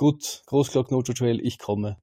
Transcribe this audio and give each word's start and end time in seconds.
gut, 0.00 0.42
Großglock 0.46 0.90
Nojo 0.90 1.12
Trail, 1.12 1.40
ich 1.42 1.58
komme. 1.58 1.98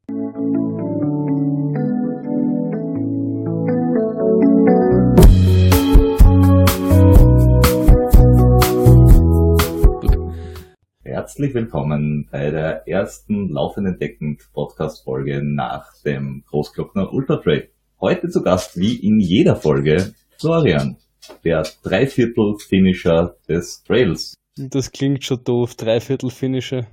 Herzlich 11.01 11.55
willkommen 11.55 12.29
bei 12.31 12.51
der 12.51 12.87
ersten 12.87 13.49
laufenden 13.49 13.97
Deckend 13.97 14.47
Podcast 14.53 15.03
Folge 15.03 15.41
nach 15.43 15.91
dem 16.05 16.43
Großglockner 16.45 17.11
Ultra 17.11 17.37
Trail. 17.37 17.71
Heute 17.99 18.29
zu 18.29 18.43
Gast 18.43 18.77
wie 18.77 18.95
in 18.95 19.19
jeder 19.19 19.55
Folge 19.55 20.13
Florian, 20.37 20.97
der 21.43 21.65
Dreiviertel-Finisher 21.81 23.37
des 23.49 23.81
Trails. 23.81 24.35
Das 24.55 24.91
klingt 24.91 25.23
schon 25.23 25.43
doof, 25.43 25.73
Dreiviertel-Finisher. 25.73 26.85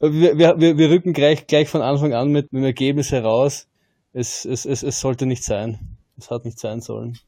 Wir, 0.00 0.38
wir, 0.38 0.78
wir 0.78 0.90
rücken 0.90 1.12
gleich, 1.12 1.46
gleich 1.46 1.68
von 1.68 1.82
Anfang 1.82 2.14
an 2.14 2.28
mit, 2.28 2.52
mit 2.52 2.60
dem 2.60 2.64
Ergebnis 2.64 3.12
heraus. 3.12 3.68
Es, 4.12 4.44
es, 4.44 4.64
es, 4.64 4.82
es 4.82 5.00
sollte 5.00 5.26
nicht 5.26 5.44
sein. 5.44 5.78
Es 6.16 6.30
hat 6.30 6.44
nicht 6.44 6.58
sein 6.58 6.80
sollen. 6.80 7.18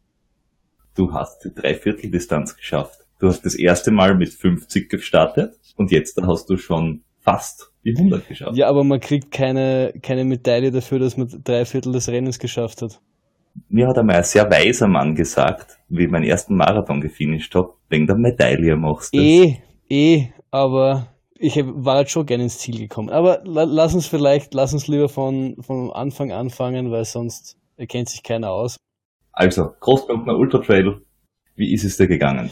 Du 0.95 1.13
hast 1.13 1.45
die 1.45 1.55
Dreivierteldistanz 1.55 2.57
geschafft. 2.57 3.01
Du 3.19 3.29
hast 3.29 3.45
das 3.45 3.55
erste 3.55 3.91
Mal 3.91 4.17
mit 4.17 4.31
50 4.31 4.89
gestartet 4.89 5.55
und 5.77 5.91
jetzt 5.91 6.21
hast 6.23 6.49
du 6.49 6.57
schon 6.57 7.03
fast 7.21 7.73
die 7.85 7.95
100 7.97 8.27
geschafft. 8.27 8.57
Ja, 8.57 8.69
aber 8.69 8.83
man 8.83 9.01
kriegt 9.01 9.31
keine, 9.31 9.93
keine 10.03 10.25
Medaille 10.25 10.71
dafür, 10.71 10.99
dass 10.99 11.17
man 11.17 11.29
drei 11.45 11.65
Viertel 11.65 11.93
des 11.93 12.09
Rennens 12.09 12.39
geschafft 12.39 12.83
hat 12.83 13.01
mir 13.69 13.89
hat 13.89 13.99
einmal 13.99 14.17
ein 14.17 14.25
sehr 14.25 14.51
weiser 14.51 14.89
Mann 14.89 15.15
gesagt, 15.15 15.79
wie 15.89 16.05
ich 16.05 16.11
meinen 16.11 16.25
ersten 16.25 16.57
Marathon 16.57 17.01
gefinisht 17.01 17.55
habe, 17.55 17.75
wegen 17.89 18.07
der 18.07 18.17
Medaille 18.17 18.77
machst 18.77 19.15
du. 19.15 19.19
Eh, 19.19 19.57
eh, 19.89 20.29
aber 20.51 21.09
ich 21.43 21.57
war 21.65 21.97
halt 21.97 22.11
schon 22.11 22.27
gerne 22.27 22.45
ins 22.45 22.59
Ziel 22.59 22.79
gekommen. 22.79 23.09
Aber 23.09 23.41
lass 23.45 23.95
uns 23.95 24.07
vielleicht, 24.07 24.53
lass 24.53 24.75
uns 24.75 24.89
lieber 24.89 25.09
von, 25.09 25.57
von 25.63 25.91
Anfang 25.91 26.33
anfangen, 26.33 26.91
weil 26.91 27.07
sonst 27.07 27.57
erkennt 27.79 28.11
sich 28.11 28.23
keiner 28.23 28.51
aus. 28.51 28.77
Also, 29.33 29.71
Großglockner 29.81 30.37
Ultra 30.37 30.59
Trail, 30.59 31.01
wie 31.57 31.73
ist 31.73 31.85
es 31.85 31.97
dir 31.97 32.09
gegangen? 32.09 32.51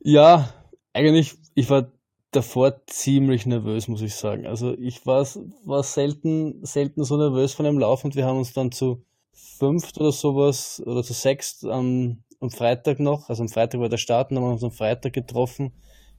Ja, 0.00 0.52
eigentlich, 0.92 1.34
ich 1.54 1.70
war 1.70 1.90
davor 2.30 2.82
ziemlich 2.86 3.46
nervös, 3.46 3.88
muss 3.88 4.02
ich 4.02 4.14
sagen. 4.14 4.46
Also 4.46 4.76
ich 4.78 5.06
war, 5.06 5.26
war 5.64 5.82
selten, 5.82 6.62
selten 6.62 7.04
so 7.04 7.16
nervös 7.16 7.54
von 7.54 7.64
dem 7.64 7.78
Lauf 7.78 8.04
und 8.04 8.16
wir 8.16 8.26
haben 8.26 8.36
uns 8.36 8.52
dann 8.52 8.70
zu 8.70 9.02
fünft 9.32 9.98
oder 9.98 10.12
sowas 10.12 10.82
oder 10.84 11.02
zu 11.02 11.14
sechst 11.14 11.64
am, 11.64 12.18
am 12.40 12.50
Freitag 12.50 13.00
noch, 13.00 13.30
also 13.30 13.42
am 13.42 13.48
Freitag 13.48 13.80
war 13.80 13.88
der 13.88 13.96
Start, 13.96 14.30
dann 14.30 14.38
haben 14.38 14.44
wir 14.44 14.52
uns 14.52 14.64
am 14.64 14.72
Freitag 14.72 15.14
getroffen 15.14 15.72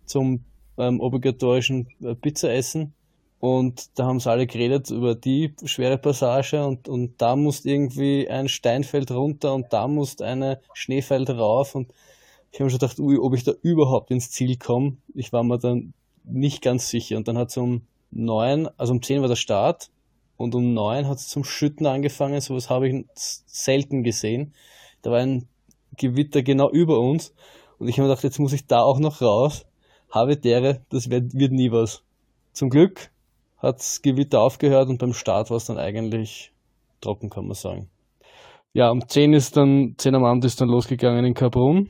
zum 0.05 0.45
ähm, 0.77 0.99
obligatorischen 0.99 1.87
äh, 2.01 2.15
Pizzaessen 2.15 2.93
und 3.39 3.97
da 3.99 4.05
haben 4.05 4.19
sie 4.19 4.31
alle 4.31 4.47
geredet 4.47 4.89
über 4.89 5.13
die 5.13 5.53
schwere 5.65 5.97
Passage 5.97 6.65
und, 6.65 6.87
und 6.87 7.21
da 7.21 7.35
musste 7.35 7.69
irgendwie 7.69 8.27
ein 8.27 8.47
Steinfeld 8.47 9.11
runter 9.11 9.53
und 9.53 9.71
da 9.71 9.87
musste 9.87 10.25
eine 10.25 10.59
Schneefeld 10.73 11.29
rauf 11.29 11.75
und 11.75 11.91
ich 12.51 12.59
habe 12.59 12.65
mir 12.65 12.69
schon 12.71 12.79
gedacht, 12.79 12.99
ui, 12.99 13.17
ob 13.17 13.35
ich 13.35 13.43
da 13.43 13.51
überhaupt 13.61 14.09
ins 14.09 14.31
Ziel 14.31 14.57
komme. 14.57 14.97
Ich 15.13 15.33
war 15.33 15.43
mir 15.43 15.59
dann 15.59 15.93
nicht 16.23 16.61
ganz 16.61 16.89
sicher 16.89 17.17
und 17.17 17.27
dann 17.27 17.37
hat 17.37 17.49
es 17.49 17.57
um 17.57 17.83
neun, 18.09 18.67
also 18.77 18.93
um 18.93 19.01
zehn 19.03 19.21
war 19.21 19.27
der 19.27 19.35
Start 19.35 19.89
und 20.37 20.55
um 20.55 20.73
neun 20.73 21.07
hat 21.07 21.17
es 21.17 21.27
zum 21.27 21.43
Schütten 21.43 21.85
angefangen. 21.85 22.41
Sowas 22.41 22.69
habe 22.69 22.87
ich 22.87 23.05
selten 23.13 24.03
gesehen. 24.03 24.53
Da 25.01 25.11
war 25.11 25.19
ein 25.19 25.47
Gewitter 25.97 26.41
genau 26.41 26.71
über 26.71 26.99
uns 26.99 27.33
und 27.77 27.87
ich 27.87 27.97
habe 27.97 28.07
mir 28.07 28.13
gedacht, 28.13 28.23
jetzt 28.23 28.39
muss 28.39 28.53
ich 28.53 28.65
da 28.65 28.81
auch 28.81 28.99
noch 28.99 29.21
raus. 29.21 29.65
Habe 30.09 30.37
dere, 30.37 30.81
das 30.89 31.09
wird, 31.09 31.33
wird 31.33 31.51
nie 31.51 31.71
was. 31.71 32.03
Zum 32.53 32.69
Glück 32.69 33.11
hat 33.57 33.79
das 33.79 34.01
Gewitter 34.01 34.41
aufgehört 34.41 34.89
und 34.89 34.99
beim 34.99 35.13
Start 35.13 35.49
war 35.49 35.57
es 35.57 35.65
dann 35.65 35.77
eigentlich 35.77 36.53
trocken, 37.01 37.29
kann 37.29 37.45
man 37.45 37.55
sagen. 37.55 37.89
Ja, 38.73 38.89
um 38.89 39.07
10 39.07 39.33
ist 39.33 39.57
dann, 39.57 39.95
10 39.97 40.15
am 40.15 40.23
Abend 40.23 40.45
ist 40.45 40.61
dann 40.61 40.69
losgegangen 40.69 41.25
in 41.25 41.33
Kaprun. 41.33 41.89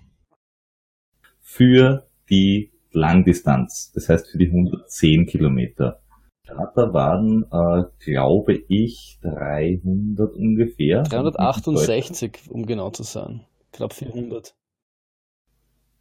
Für 1.42 2.08
die 2.30 2.72
Langdistanz, 2.92 3.92
das 3.94 4.10
heißt 4.10 4.28
für 4.30 4.38
die 4.38 4.48
110 4.48 5.26
Kilometer. 5.28 6.02
Starter 6.44 6.94
waren, 6.94 7.44
äh, 7.52 7.84
glaube 8.00 8.54
ich, 8.70 9.20
300 9.22 10.34
ungefähr. 10.34 11.04
368, 11.04 12.50
um 12.50 12.66
genau 12.66 12.90
zu 12.92 13.04
sein. 13.04 13.46
Knapp 13.74 13.94
400. 13.94 14.56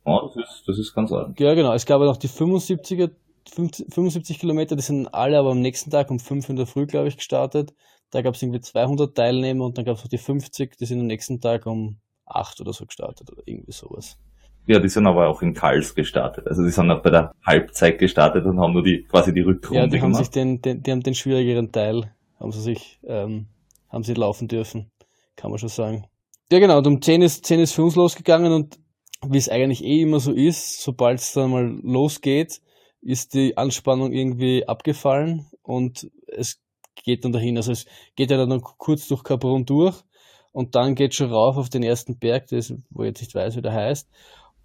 Oh, 0.06 0.30
das 0.34 0.36
ist, 0.36 0.68
das 0.68 0.78
ist 0.78 0.94
ganz 0.94 1.10
ordentlich. 1.10 1.40
Ja, 1.40 1.54
genau. 1.54 1.72
Es 1.72 1.84
gab 1.84 2.00
ja 2.00 2.06
noch 2.06 2.16
die 2.16 2.28
75er, 2.28 3.10
75 3.50 4.38
Kilometer, 4.38 4.76
die 4.76 4.82
sind 4.82 5.12
alle 5.12 5.38
aber 5.38 5.50
am 5.50 5.60
nächsten 5.60 5.90
Tag 5.90 6.10
um 6.10 6.20
5 6.20 6.48
in 6.48 6.56
der 6.56 6.66
Früh, 6.66 6.86
glaube 6.86 7.08
ich, 7.08 7.16
gestartet. 7.16 7.74
Da 8.10 8.22
gab 8.22 8.34
es 8.34 8.42
irgendwie 8.42 8.60
200 8.60 9.16
Teilnehmer 9.16 9.64
und 9.64 9.76
dann 9.76 9.84
gab 9.84 9.96
es 9.96 10.04
noch 10.04 10.08
die 10.08 10.18
50, 10.18 10.76
die 10.76 10.86
sind 10.86 11.00
am 11.00 11.06
nächsten 11.06 11.40
Tag 11.40 11.66
um 11.66 11.98
8 12.24 12.60
oder 12.60 12.72
so 12.72 12.86
gestartet 12.86 13.30
oder 13.32 13.42
irgendwie 13.46 13.72
sowas. 13.72 14.16
Ja, 14.68 14.78
die 14.78 14.88
sind 14.88 15.06
aber 15.08 15.28
auch 15.28 15.42
in 15.42 15.54
Kals 15.54 15.94
gestartet. 15.94 16.46
Also 16.46 16.62
die 16.62 16.70
sind 16.70 16.90
auch 16.90 17.02
bei 17.02 17.10
der 17.10 17.32
Halbzeit 17.44 17.98
gestartet 17.98 18.44
und 18.46 18.60
haben 18.60 18.72
nur 18.72 18.82
die 18.82 19.04
quasi 19.04 19.34
die 19.34 19.40
Rückrunde 19.40 19.82
Ja, 19.82 19.86
die 19.88 20.00
haben 20.00 20.14
sich 20.14 20.30
den, 20.30 20.60
den, 20.62 20.82
die 20.82 20.92
haben 20.92 21.02
den 21.02 21.14
schwierigeren 21.14 21.72
Teil, 21.72 22.12
haben 22.38 22.52
sie 22.52 22.60
sich, 22.60 23.00
ähm, 23.04 23.46
haben 23.88 24.04
sie 24.04 24.14
laufen 24.14 24.46
dürfen, 24.46 24.90
kann 25.34 25.50
man 25.50 25.58
schon 25.58 25.68
sagen. 25.68 26.06
Ja 26.50 26.60
genau, 26.60 26.78
und 26.78 26.86
um 26.86 27.02
10 27.02 27.22
ist, 27.22 27.44
10 27.44 27.60
ist 27.60 27.72
für 27.72 27.82
uns 27.82 27.96
losgegangen 27.96 28.52
und 28.52 28.78
wie 29.24 29.38
es 29.38 29.48
eigentlich 29.48 29.84
eh 29.84 30.02
immer 30.02 30.20
so 30.20 30.32
ist, 30.32 30.82
sobald 30.82 31.20
es 31.20 31.32
dann 31.32 31.50
mal 31.50 31.78
losgeht, 31.82 32.60
ist 33.00 33.34
die 33.34 33.56
Anspannung 33.56 34.12
irgendwie 34.12 34.66
abgefallen 34.66 35.46
und 35.62 36.10
es 36.26 36.60
geht 36.94 37.24
dann 37.24 37.32
dahin. 37.32 37.56
Also 37.56 37.72
es 37.72 37.86
geht 38.16 38.30
ja 38.30 38.44
dann 38.44 38.60
kurz 38.60 39.08
durch 39.08 39.22
Kaprun 39.22 39.64
durch 39.64 40.02
und 40.52 40.74
dann 40.74 40.94
geht 40.94 41.14
schon 41.14 41.32
rauf 41.32 41.56
auf 41.56 41.68
den 41.68 41.82
ersten 41.82 42.18
Berg, 42.18 42.48
das, 42.48 42.72
wo 42.90 43.02
ich 43.02 43.08
jetzt 43.08 43.20
nicht 43.20 43.34
weiß, 43.34 43.56
wie 43.56 43.62
der 43.62 43.72
heißt. 43.72 44.08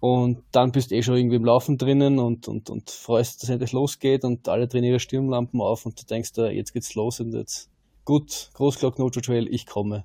Und 0.00 0.42
dann 0.50 0.72
bist 0.72 0.90
du 0.90 0.96
eh 0.96 1.02
schon 1.02 1.16
irgendwie 1.16 1.36
im 1.36 1.44
Laufen 1.44 1.78
drinnen 1.78 2.18
und, 2.18 2.48
und, 2.48 2.70
und 2.70 2.90
freust, 2.90 3.42
dass 3.42 3.50
endlich 3.50 3.70
losgeht 3.70 4.24
und 4.24 4.48
alle 4.48 4.66
drehen 4.66 4.82
ihre 4.82 4.98
Stirnlampen 4.98 5.60
auf 5.60 5.86
und 5.86 6.00
du 6.00 6.04
denkst, 6.04 6.32
da, 6.32 6.48
jetzt 6.48 6.72
geht's 6.72 6.96
los 6.96 7.20
und 7.20 7.32
jetzt 7.32 7.70
gut, 8.04 8.50
Großglock 8.54 8.98
Nojo 8.98 9.20
Trail, 9.20 9.46
ich 9.48 9.66
komme. 9.66 10.04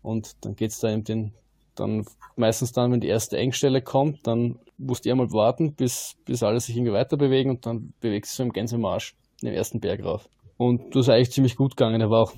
Und 0.00 0.36
dann 0.40 0.56
geht's 0.56 0.80
da 0.80 0.90
eben 0.90 1.04
den, 1.04 1.34
dann 1.74 2.06
meistens 2.36 2.72
dann, 2.72 2.92
wenn 2.92 3.00
die 3.00 3.08
erste 3.08 3.36
Engstelle 3.36 3.82
kommt, 3.82 4.26
dann 4.26 4.58
musst 4.78 5.04
du 5.04 5.08
eher 5.08 5.16
mal 5.16 5.32
warten, 5.32 5.74
bis, 5.74 6.16
bis 6.24 6.42
alle 6.42 6.60
sich 6.60 6.76
irgendwie 6.76 6.92
weiter 6.92 7.16
bewegen 7.16 7.50
und 7.50 7.66
dann 7.66 7.92
bewegst 8.00 8.32
du 8.32 8.36
so 8.36 8.42
im 8.44 8.52
Gänsemarsch 8.52 9.14
den 9.42 9.52
ersten 9.52 9.80
Berg 9.80 10.04
rauf. 10.04 10.28
Und 10.56 10.94
das 10.94 11.06
ist 11.06 11.08
eigentlich 11.08 11.32
ziemlich 11.32 11.56
gut 11.56 11.76
gegangen, 11.76 12.00
er 12.00 12.10
war 12.10 12.22
auch 12.22 12.32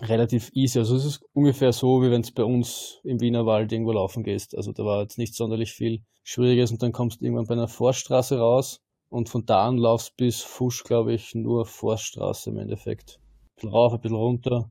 relativ 0.00 0.50
easy. 0.54 0.78
Also 0.78 0.96
es 0.96 1.04
ist 1.04 1.24
ungefähr 1.32 1.72
so, 1.72 2.02
wie 2.02 2.10
wenn 2.10 2.22
es 2.22 2.32
bei 2.32 2.44
uns 2.44 3.00
im 3.04 3.20
Wiener 3.20 3.46
Wald 3.46 3.72
irgendwo 3.72 3.92
laufen 3.92 4.24
gehst. 4.24 4.56
Also 4.56 4.72
da 4.72 4.84
war 4.84 5.02
jetzt 5.02 5.18
nicht 5.18 5.34
sonderlich 5.34 5.72
viel 5.72 6.02
Schwieriges 6.24 6.70
und 6.70 6.82
dann 6.82 6.92
kommst 6.92 7.20
du 7.20 7.24
irgendwann 7.24 7.46
bei 7.46 7.54
einer 7.54 7.68
Forststraße 7.68 8.38
raus 8.38 8.80
und 9.08 9.28
von 9.28 9.44
da 9.44 9.66
an 9.66 9.76
laufst 9.76 10.16
bis 10.16 10.40
Fusch, 10.40 10.84
glaube 10.84 11.12
ich, 11.12 11.34
nur 11.34 11.66
Forststraße 11.66 12.50
im 12.50 12.58
Endeffekt. 12.58 13.18
Ein 13.20 13.54
bisschen 13.56 13.70
rauf, 13.70 13.92
ein 13.92 14.00
bisschen 14.00 14.16
runter. 14.16 14.70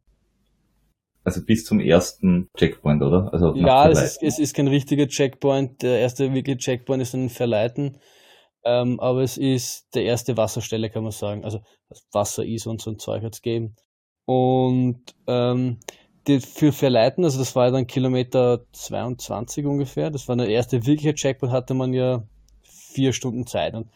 Also 1.24 1.44
bis 1.46 1.66
zum 1.66 1.80
ersten 1.80 2.50
Checkpoint, 2.58 3.04
oder? 3.04 3.32
Also 3.32 3.54
ja, 3.56 3.90
es 3.90 4.02
ist, 4.02 4.24
es 4.24 4.40
ist 4.40 4.56
kein 4.56 4.68
richtiger 4.68 5.08
Checkpoint. 5.08 5.84
Der 5.84 6.00
erste 6.00 6.34
wirkliche 6.34 6.58
Checkpoint 6.58 7.02
ist 7.02 7.14
ein 7.14 7.30
Verleiten. 7.30 7.98
Ähm, 8.64 9.00
aber 9.00 9.22
es 9.22 9.38
ist 9.38 9.94
der 9.96 10.04
erste 10.04 10.38
Wasserstelle, 10.38 10.90
kann 10.90 11.04
man 11.04 11.12
sagen. 11.12 11.44
Also 11.44 11.62
Wasser, 12.12 12.46
ist 12.46 12.68
und 12.68 12.82
so 12.82 12.92
ein 12.92 13.00
Zeug 13.00 13.24
hat 13.24 13.34
es 13.34 13.42
gegeben. 13.42 13.76
Und 14.26 15.02
ähm, 15.28 15.80
die, 16.28 16.40
für 16.40 16.72
Verleiten, 16.72 17.24
also 17.24 17.40
das 17.40 17.56
war 17.56 17.66
ja 17.66 17.72
dann 17.72 17.88
Kilometer 17.88 18.66
22 18.72 19.66
ungefähr, 19.66 20.12
das 20.12 20.28
war 20.28 20.36
der 20.36 20.48
erste 20.48 20.86
wirkliche 20.86 21.16
Checkpoint, 21.16 21.52
hatte 21.52 21.74
man 21.74 21.94
ja 21.94 22.24
vier 22.64 23.14
Stunden 23.14 23.48
Zeit. 23.48 23.74
Und 23.74 23.90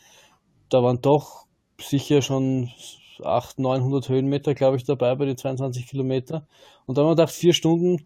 da 0.70 0.82
waren 0.82 1.02
doch 1.02 1.46
sicher 1.80 2.22
schon 2.22 2.72
800, 3.24 3.60
900 3.60 4.10
Höhenmeter, 4.10 4.54
glaube 4.56 4.78
ich, 4.78 4.84
dabei 4.84 5.16
bei 5.16 5.26
den 5.26 5.38
22 5.38 5.88
Kilometer. 5.88 6.48
Und 6.86 6.98
da 6.98 7.02
haben 7.02 7.10
wir 7.10 7.16
gedacht, 7.16 7.34
vier 7.34 7.54
Stunden, 7.54 8.06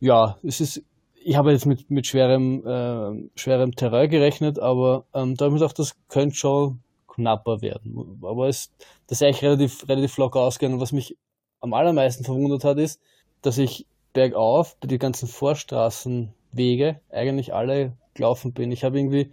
ja, 0.00 0.38
es 0.42 0.60
ist, 0.60 0.82
ich 1.14 1.36
habe 1.36 1.52
jetzt 1.52 1.66
mit, 1.66 1.90
mit 1.90 2.06
schwerem, 2.06 2.66
äh, 2.66 3.28
schwerem 3.38 3.74
Terrain 3.74 4.10
gerechnet, 4.10 4.58
aber 4.58 5.04
ähm, 5.14 5.36
da 5.36 5.46
habe 5.46 5.56
ich 5.56 5.60
gedacht, 5.60 5.78
das 5.78 5.96
könnte 6.08 6.36
schon 6.36 6.80
knapper 7.08 7.62
werden. 7.62 8.20
Aber 8.22 8.48
es, 8.48 8.70
das 9.06 9.18
ist 9.18 9.22
eigentlich 9.22 9.42
relativ, 9.42 9.88
relativ 9.88 10.16
locker 10.18 10.40
ausgegangen. 10.40 10.80
Was 10.80 10.92
mich 10.92 11.16
am 11.60 11.74
allermeisten 11.74 12.24
verwundert 12.24 12.64
hat, 12.64 12.78
ist, 12.78 13.00
dass 13.42 13.58
ich 13.58 13.86
bergauf 14.12 14.76
bei 14.78 14.88
den 14.88 14.98
ganzen 14.98 15.28
Vorstraßenwege 15.28 17.00
eigentlich 17.10 17.52
alle 17.54 17.96
gelaufen 18.14 18.52
bin. 18.52 18.72
Ich 18.72 18.84
habe 18.84 18.98
irgendwie 18.98 19.30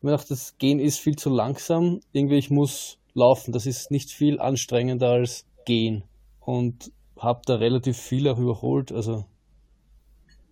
immer 0.00 0.12
gedacht, 0.12 0.30
das 0.30 0.58
Gehen 0.58 0.78
ist 0.80 0.98
viel 0.98 1.16
zu 1.16 1.30
langsam. 1.30 2.00
Irgendwie, 2.12 2.36
ich 2.36 2.50
muss 2.50 2.98
laufen. 3.16 3.52
Das 3.52 3.66
ist 3.66 3.90
nicht 3.90 4.10
viel 4.10 4.38
anstrengender 4.40 5.10
als 5.10 5.46
Gehen. 5.64 6.04
Und 6.40 6.92
habe 7.18 7.40
da 7.46 7.56
relativ 7.56 7.96
viel 7.96 8.28
auch 8.28 8.38
überholt. 8.38 8.92
Also 8.92 9.24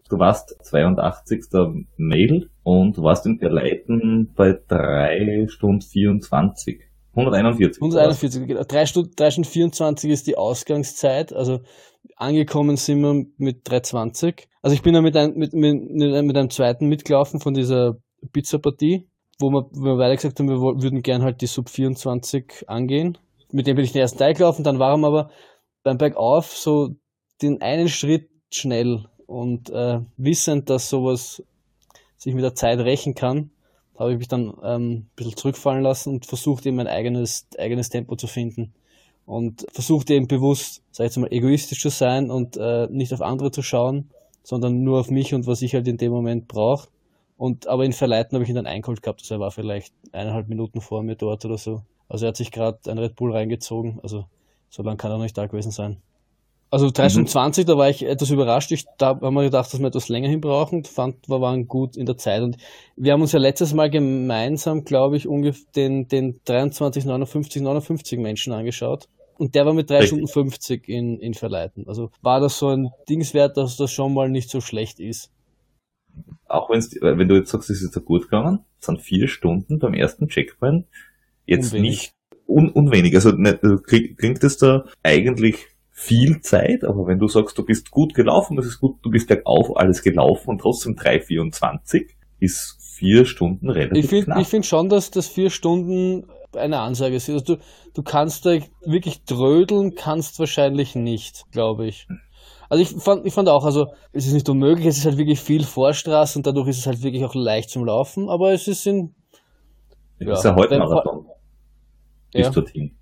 Du 0.08 0.18
warst 0.18 0.56
82. 0.62 1.44
Mail 1.96 2.50
und 2.62 2.98
warst 2.98 3.26
in 3.26 3.38
Verleiten 3.38 4.32
bei 4.36 4.58
3 4.68 5.46
Stunden 5.48 5.80
24. 5.80 6.82
141. 7.14 7.80
141, 7.80 8.46
genau. 8.46 8.64
3 8.64 8.86
Stunden, 8.86 9.12
3 9.16 9.30
Stunden 9.30 9.48
24 9.48 10.10
ist 10.10 10.26
die 10.26 10.36
Ausgangszeit, 10.36 11.32
also 11.32 11.60
angekommen 12.16 12.76
sind 12.76 13.00
wir 13.00 13.24
mit 13.38 13.68
320. 13.68 14.48
Also 14.62 14.74
ich 14.74 14.82
bin 14.82 14.94
da 14.94 15.00
mit, 15.00 15.16
ein, 15.16 15.34
mit, 15.36 15.54
mit, 15.54 15.90
mit 15.90 16.36
einem 16.36 16.50
zweiten 16.50 16.88
mitgelaufen 16.88 17.40
von 17.40 17.54
dieser 17.54 17.96
Pizza-Partie, 18.32 19.08
wo 19.38 19.50
wir, 19.50 19.66
wo 19.72 19.84
wir 19.84 19.96
beide 19.96 20.16
gesagt 20.16 20.38
haben, 20.38 20.48
wir 20.48 20.60
würden 20.60 21.02
gern 21.02 21.22
halt 21.22 21.40
die 21.40 21.46
Sub 21.46 21.68
24 21.68 22.68
angehen. 22.68 23.18
Mit 23.50 23.66
dem 23.66 23.76
bin 23.76 23.84
ich 23.84 23.92
den 23.92 24.02
ersten 24.02 24.18
Teil 24.18 24.34
gelaufen, 24.34 24.64
dann 24.64 24.78
waren 24.78 25.00
wir 25.00 25.08
aber 25.08 25.30
beim 25.82 25.98
Bergauf 25.98 26.56
so 26.56 26.94
den 27.42 27.60
einen 27.62 27.88
Schritt 27.88 28.30
schnell 28.50 29.06
und 29.26 29.70
äh, 29.70 30.00
wissend, 30.16 30.70
dass 30.70 30.88
sowas 30.88 31.42
sich 32.16 32.34
mit 32.34 32.44
der 32.44 32.54
Zeit 32.54 32.78
rächen 32.80 33.14
kann, 33.14 33.50
habe 33.98 34.12
ich 34.12 34.18
mich 34.18 34.28
dann 34.28 34.54
ähm, 34.62 34.90
ein 34.90 35.10
bisschen 35.16 35.36
zurückfallen 35.36 35.82
lassen 35.82 36.14
und 36.14 36.26
versucht 36.26 36.66
eben 36.66 36.76
mein 36.76 36.86
eigenes, 36.86 37.46
eigenes 37.58 37.90
Tempo 37.90 38.16
zu 38.16 38.26
finden. 38.26 38.74
Und 39.26 39.66
versucht 39.72 40.10
eben 40.10 40.26
bewusst, 40.26 40.82
sag 40.90 41.04
ich 41.04 41.10
jetzt 41.10 41.16
mal, 41.16 41.32
egoistisch 41.32 41.80
zu 41.80 41.88
sein 41.88 42.30
und 42.30 42.56
äh, 42.58 42.88
nicht 42.90 43.14
auf 43.14 43.22
andere 43.22 43.50
zu 43.50 43.62
schauen, 43.62 44.10
sondern 44.42 44.82
nur 44.82 45.00
auf 45.00 45.10
mich 45.10 45.32
und 45.32 45.46
was 45.46 45.62
ich 45.62 45.74
halt 45.74 45.88
in 45.88 45.96
dem 45.96 46.12
Moment 46.12 46.46
brauche. 46.46 46.88
Und 47.36 47.66
aber 47.66 47.84
in 47.84 47.92
Verleiten 47.92 48.36
habe 48.36 48.44
ich 48.44 48.50
ihn 48.50 48.56
dann 48.56 48.66
eingeholt 48.66 49.02
gehabt, 49.02 49.22
also 49.22 49.34
er 49.34 49.40
war 49.40 49.50
vielleicht 49.50 49.92
eineinhalb 50.12 50.48
Minuten 50.48 50.80
vor 50.80 51.02
mir 51.02 51.16
dort 51.16 51.44
oder 51.44 51.58
so. 51.58 51.82
Also 52.08 52.26
er 52.26 52.28
hat 52.28 52.36
sich 52.36 52.50
gerade 52.50 52.78
ein 52.90 52.98
Red 52.98 53.16
Bull 53.16 53.32
reingezogen, 53.32 53.98
also 54.02 54.26
so 54.68 54.82
lange 54.82 54.96
kann 54.96 55.10
er 55.10 55.16
noch 55.16 55.24
nicht 55.24 55.36
da 55.36 55.46
gewesen 55.46 55.72
sein. 55.72 55.98
Also 56.74 56.90
3 56.90 57.08
Stunden 57.08 57.28
mhm. 57.28 57.32
20, 57.32 57.66
da 57.66 57.78
war 57.78 57.88
ich 57.88 58.04
etwas 58.04 58.30
überrascht. 58.30 58.72
Ich, 58.72 58.84
da 58.98 59.20
haben 59.20 59.34
wir 59.34 59.44
gedacht, 59.44 59.72
dass 59.72 59.78
wir 59.78 59.86
etwas 59.86 60.08
länger 60.08 60.28
hin 60.28 60.40
brauchen. 60.40 60.82
Fand, 60.82 61.28
wir 61.28 61.40
waren 61.40 61.68
gut 61.68 61.96
in 61.96 62.04
der 62.04 62.16
Zeit. 62.16 62.42
Und 62.42 62.56
wir 62.96 63.12
haben 63.12 63.20
uns 63.20 63.30
ja 63.30 63.38
letztes 63.38 63.74
Mal 63.74 63.90
gemeinsam, 63.90 64.82
glaube 64.82 65.16
ich, 65.16 65.28
ungefähr 65.28 65.64
den, 65.76 66.08
den 66.08 66.40
23, 66.44 67.04
59, 67.04 67.62
59 67.62 68.18
Menschen 68.18 68.52
angeschaut. 68.52 69.08
Und 69.38 69.54
der 69.54 69.66
war 69.66 69.72
mit 69.72 69.88
3 69.88 69.98
Richtig. 69.98 70.08
Stunden 70.08 70.26
50 70.26 70.88
in, 70.88 71.20
in 71.20 71.34
Verleiten. 71.34 71.86
Also 71.86 72.10
war 72.22 72.40
das 72.40 72.58
so 72.58 72.70
ein 72.70 72.90
Dingswert, 73.08 73.56
dass 73.56 73.76
das 73.76 73.92
schon 73.92 74.12
mal 74.12 74.28
nicht 74.28 74.50
so 74.50 74.60
schlecht 74.60 74.98
ist. 74.98 75.30
Auch 76.46 76.70
wenn's, 76.70 76.94
wenn 77.00 77.28
du 77.28 77.36
jetzt 77.36 77.50
sagst, 77.50 77.70
es 77.70 77.82
ist 77.82 77.96
ja 77.96 78.02
gut 78.02 78.24
gegangen, 78.24 78.60
sind 78.78 79.00
vier 79.00 79.28
Stunden 79.28 79.78
beim 79.78 79.94
ersten 79.94 80.28
Checkpoint 80.28 80.86
jetzt 81.46 81.72
unwenig. 81.72 81.90
nicht 81.90 82.14
un, 82.46 82.70
unwenig. 82.70 83.14
Also 83.14 83.32
nicht, 83.32 83.60
klingt 83.86 84.42
das 84.42 84.58
da 84.58 84.84
eigentlich 85.02 85.66
viel 85.90 86.40
Zeit, 86.40 86.84
aber 86.84 87.06
wenn 87.06 87.18
du 87.18 87.28
sagst, 87.28 87.56
du 87.56 87.64
bist 87.64 87.90
gut 87.90 88.14
gelaufen, 88.14 88.56
das 88.56 88.66
ist 88.66 88.80
gut, 88.80 88.96
du 89.02 89.10
bist 89.10 89.28
bergauf 89.28 89.76
alles 89.76 90.02
gelaufen 90.02 90.50
und 90.50 90.60
trotzdem 90.60 90.96
3,24 90.96 92.08
ist 92.40 92.78
vier 92.80 93.26
Stunden 93.26 93.70
relativ 93.70 94.04
ich 94.04 94.10
find, 94.10 94.24
knapp. 94.24 94.40
Ich 94.40 94.48
finde 94.48 94.66
schon, 94.66 94.88
dass 94.88 95.10
das 95.10 95.28
vier 95.28 95.50
Stunden 95.50 96.26
eine 96.56 96.80
Ansage 96.80 97.16
ist. 97.16 97.28
Also 97.28 97.56
du, 97.56 97.60
du 97.94 98.02
kannst 98.02 98.44
da 98.46 98.58
wirklich 98.84 99.22
trödeln, 99.22 99.94
kannst 99.94 100.38
wahrscheinlich 100.38 100.94
nicht, 100.94 101.44
glaube 101.52 101.86
ich. 101.86 102.06
Also 102.68 102.82
ich 102.82 103.02
fand, 103.02 103.26
ich 103.26 103.34
fand 103.34 103.48
auch, 103.48 103.64
also 103.64 103.88
es 104.12 104.26
ist 104.26 104.32
nicht 104.32 104.48
unmöglich, 104.48 104.86
es 104.86 104.98
ist 104.98 105.06
halt 105.06 105.18
wirklich 105.18 105.40
viel 105.40 105.64
Vorstraße 105.64 106.38
und 106.38 106.46
dadurch 106.46 106.68
ist 106.68 106.78
es 106.78 106.86
halt 106.86 107.02
wirklich 107.02 107.24
auch 107.24 107.34
leicht 107.34 107.70
zum 107.70 107.84
Laufen, 107.84 108.28
aber 108.28 108.52
es 108.52 108.68
ist 108.68 108.86
in... 108.86 109.14
Ja 110.18 110.32
ist 110.32 110.44
ja 110.44 110.54
heute 110.54 110.78
Marathon. 110.78 111.26
Bis 112.32 112.46
ja. 112.46 112.50
dorthin. 112.50 112.96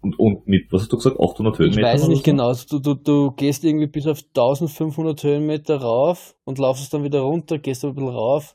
Und, 0.00 0.18
und 0.18 0.46
mit, 0.46 0.72
was 0.72 0.82
hast 0.82 0.92
du 0.92 0.96
gesagt, 0.96 1.18
800 1.18 1.58
Höhenmeter? 1.58 1.80
Ich 1.80 1.84
weiß 1.84 2.02
es 2.02 2.08
nicht 2.08 2.24
so? 2.24 2.30
genau. 2.30 2.54
Du, 2.70 2.78
du, 2.78 2.94
du 2.94 3.30
gehst 3.32 3.64
irgendwie 3.64 3.88
bis 3.88 4.06
auf 4.06 4.18
1500 4.18 5.22
Höhenmeter 5.24 5.80
rauf 5.80 6.36
und 6.44 6.58
laufst 6.58 6.92
dann 6.94 7.02
wieder 7.02 7.20
runter, 7.20 7.58
gehst 7.58 7.84
ein 7.84 7.94
bisschen 7.94 8.10
rauf. 8.10 8.54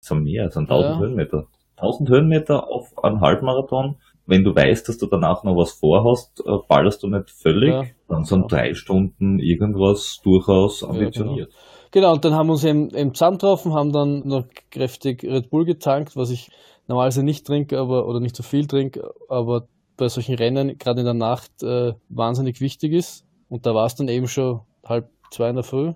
So 0.00 0.14
mehr, 0.14 0.50
so 0.50 0.60
1000 0.60 0.94
ja. 0.94 0.98
Höhenmeter. 0.98 1.46
1000 1.76 2.08
Höhenmeter 2.08 2.68
auf 2.68 2.96
einen 3.02 3.20
Halbmarathon. 3.20 3.96
Wenn 4.28 4.44
du 4.44 4.54
weißt, 4.54 4.86
dass 4.86 4.98
du 4.98 5.06
danach 5.06 5.42
noch 5.42 5.56
was 5.56 5.72
vorhast, 5.72 6.42
äh, 6.46 6.58
ballerst 6.68 7.02
du 7.02 7.08
nicht 7.08 7.30
völlig. 7.30 7.70
Ja. 7.70 7.84
Dann 8.08 8.24
sind 8.24 8.52
drei 8.52 8.74
Stunden 8.74 9.38
irgendwas 9.38 10.20
durchaus 10.22 10.84
ambitioniert. 10.84 11.50
Ja, 11.50 11.58
genau. 11.90 12.08
genau. 12.08 12.12
und 12.12 12.24
dann 12.26 12.34
haben 12.34 12.48
wir 12.48 12.52
uns 12.52 12.64
eben, 12.64 12.90
eben 12.94 13.14
zusammengetroffen, 13.14 13.72
haben 13.72 13.90
dann 13.90 14.28
noch 14.28 14.44
kräftig 14.70 15.24
Red 15.24 15.48
Bull 15.48 15.64
getankt, 15.64 16.14
was 16.14 16.28
ich 16.28 16.50
normalerweise 16.88 17.22
nicht 17.22 17.46
trinke, 17.46 17.78
aber, 17.78 18.06
oder 18.06 18.20
nicht 18.20 18.36
so 18.36 18.42
viel 18.42 18.66
trinke, 18.66 19.10
aber 19.30 19.66
bei 19.96 20.08
solchen 20.08 20.34
Rennen, 20.34 20.76
gerade 20.76 21.00
in 21.00 21.06
der 21.06 21.14
Nacht, 21.14 21.62
äh, 21.62 21.94
wahnsinnig 22.10 22.60
wichtig 22.60 22.92
ist. 22.92 23.26
Und 23.48 23.64
da 23.64 23.74
war 23.74 23.86
es 23.86 23.94
dann 23.94 24.08
eben 24.08 24.28
schon 24.28 24.60
halb 24.84 25.08
zwei 25.30 25.48
in 25.48 25.56
der 25.56 25.64
Früh. 25.64 25.94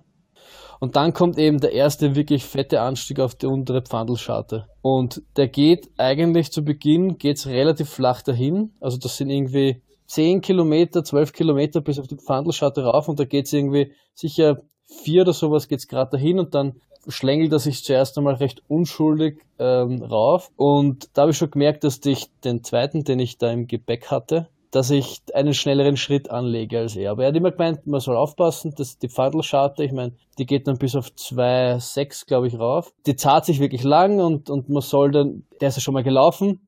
Und 0.83 0.97
dann 0.97 1.13
kommt 1.13 1.39
eben 1.39 1.61
der 1.61 1.71
erste 1.71 2.13
wirklich 2.13 2.43
fette 2.43 2.81
Anstieg 2.81 3.21
auf 3.21 3.35
die 3.35 3.45
untere 3.45 3.83
Pfandelscharte. 3.83 4.67
Und 4.81 5.21
der 5.37 5.47
geht 5.47 5.89
eigentlich 5.95 6.51
zu 6.51 6.65
Beginn, 6.65 7.17
geht's 7.17 7.47
relativ 7.47 7.89
flach 7.89 8.21
dahin. 8.21 8.73
Also 8.81 8.97
das 8.97 9.15
sind 9.15 9.29
irgendwie 9.29 9.81
10 10.07 10.41
Kilometer, 10.41 11.05
12 11.05 11.31
Kilometer 11.31 11.79
bis 11.79 11.99
auf 11.99 12.07
die 12.07 12.17
Pfandelscharte 12.17 12.83
rauf 12.83 13.07
und 13.07 13.17
da 13.17 13.23
geht's 13.23 13.53
irgendwie 13.53 13.93
sicher 14.13 14.57
vier 14.83 15.21
oder 15.21 15.31
sowas 15.31 15.69
geht's 15.69 15.87
gerade 15.87 16.17
dahin 16.17 16.37
und 16.37 16.53
dann 16.53 16.81
schlängelt 17.07 17.53
er 17.53 17.59
sich 17.59 17.81
zuerst 17.85 18.17
einmal 18.17 18.35
recht 18.35 18.61
unschuldig 18.67 19.39
ähm, 19.59 20.01
rauf. 20.03 20.51
Und 20.57 21.07
da 21.13 21.21
habe 21.21 21.31
ich 21.31 21.37
schon 21.37 21.51
gemerkt, 21.51 21.85
dass 21.85 22.01
ich 22.03 22.27
den 22.43 22.61
zweiten, 22.61 23.05
den 23.05 23.19
ich 23.19 23.37
da 23.37 23.49
im 23.53 23.67
Gepäck 23.67 24.11
hatte, 24.11 24.49
dass 24.73 24.89
ich 24.89 25.21
einen 25.35 25.53
schnelleren 25.53 25.97
Schritt 25.97 26.31
anlege 26.31 26.79
als 26.79 26.95
er. 26.95 27.11
Aber 27.11 27.23
er 27.23 27.29
hat 27.29 27.35
immer 27.35 27.51
gemeint, 27.51 27.85
man 27.85 27.99
soll 27.99 28.17
aufpassen, 28.17 28.73
dass 28.75 28.97
die 28.97 29.07
Pfandelscharte, 29.07 29.83
ich 29.83 29.91
meine, 29.91 30.13
die 30.39 30.47
geht 30.47 30.67
dann 30.67 30.79
bis 30.79 30.95
auf 30.95 31.09
2,6, 31.09 32.25
glaube 32.25 32.47
ich, 32.47 32.57
rauf. 32.57 32.91
Die 33.05 33.15
zahlt 33.15 33.45
sich 33.45 33.59
wirklich 33.59 33.83
lang 33.83 34.19
und, 34.19 34.49
und 34.49 34.69
man 34.69 34.81
soll 34.81 35.11
dann, 35.11 35.43
der 35.61 35.69
ist 35.69 35.75
ja 35.75 35.81
schon 35.81 35.93
mal 35.93 36.03
gelaufen. 36.03 36.67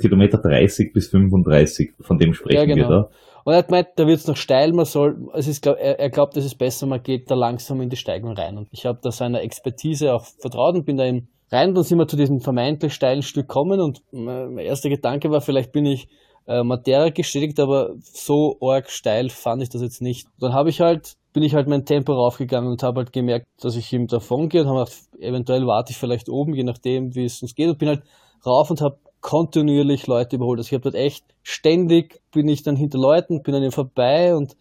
Kilometer 0.00 0.38
30 0.38 0.92
bis 0.92 1.06
35, 1.08 1.92
von 2.00 2.18
dem 2.18 2.34
sprechen 2.34 2.56
ja, 2.56 2.64
genau. 2.64 2.88
wir 2.88 2.88
da. 2.88 3.10
Und 3.44 3.52
er 3.52 3.58
hat 3.58 3.68
gemeint, 3.68 3.88
da 3.94 4.08
wird 4.08 4.18
es 4.18 4.26
noch 4.26 4.36
steil, 4.36 4.72
man 4.72 4.84
soll, 4.84 5.28
es 5.34 5.46
ist, 5.46 5.62
glaub, 5.62 5.76
er, 5.78 6.00
er 6.00 6.10
glaubt, 6.10 6.36
es 6.36 6.44
ist 6.44 6.56
besser, 6.56 6.86
man 6.86 7.04
geht 7.04 7.30
da 7.30 7.36
langsam 7.36 7.80
in 7.80 7.88
die 7.88 7.96
Steigung 7.96 8.32
rein. 8.32 8.58
Und 8.58 8.66
ich 8.72 8.84
habe 8.84 8.98
da 9.00 9.12
seiner 9.12 9.42
Expertise 9.42 10.12
auch 10.12 10.24
vertraut 10.40 10.74
und 10.74 10.84
bin 10.84 10.96
da 10.96 11.06
eben 11.06 11.28
rein. 11.52 11.72
Dann 11.72 11.84
sind 11.84 11.98
wir 11.98 12.08
zu 12.08 12.16
diesem 12.16 12.40
vermeintlich 12.40 12.94
steilen 12.94 13.22
Stück 13.22 13.46
gekommen 13.46 13.80
und 13.80 14.02
mein 14.10 14.58
erster 14.58 14.88
Gedanke 14.88 15.30
war, 15.30 15.40
vielleicht 15.40 15.70
bin 15.70 15.86
ich 15.86 16.08
äh, 16.46 16.62
Matera 16.62 17.10
gestätigt, 17.10 17.58
aber 17.60 17.94
so 18.00 18.56
arg 18.60 18.90
steil 18.90 19.30
fand 19.30 19.62
ich 19.62 19.68
das 19.68 19.82
jetzt 19.82 20.02
nicht. 20.02 20.28
Dann 20.38 20.52
habe 20.52 20.70
ich 20.70 20.80
halt, 20.80 21.14
bin 21.32 21.42
ich 21.42 21.54
halt 21.54 21.68
mein 21.68 21.84
Tempo 21.84 22.12
raufgegangen 22.12 22.70
und 22.70 22.82
habe 22.82 23.00
halt 23.00 23.12
gemerkt, 23.12 23.46
dass 23.60 23.76
ich 23.76 23.92
ihm 23.92 24.06
davon 24.06 24.48
gehe 24.48 24.62
und 24.62 24.68
habe 24.68 24.84
gedacht, 24.84 24.96
eventuell 25.18 25.66
warte 25.66 25.92
ich 25.92 25.98
vielleicht 25.98 26.28
oben, 26.28 26.54
je 26.54 26.64
nachdem, 26.64 27.14
wie 27.14 27.24
es 27.24 27.42
uns 27.42 27.54
geht 27.54 27.68
und 27.68 27.78
bin 27.78 27.88
halt 27.88 28.02
rauf 28.44 28.70
und 28.70 28.80
habe 28.80 28.98
kontinuierlich 29.20 30.06
Leute 30.06 30.36
überholt. 30.36 30.60
Also 30.60 30.68
ich 30.68 30.74
habe 30.74 30.82
dort 30.82 30.94
echt 30.94 31.24
ständig 31.42 32.20
bin 32.32 32.46
ich 32.48 32.62
dann 32.62 32.76
hinter 32.76 32.98
Leuten, 32.98 33.42
bin 33.42 33.54
an 33.54 33.62
ihnen 33.62 33.72
vorbei 33.72 34.34
und 34.36 34.56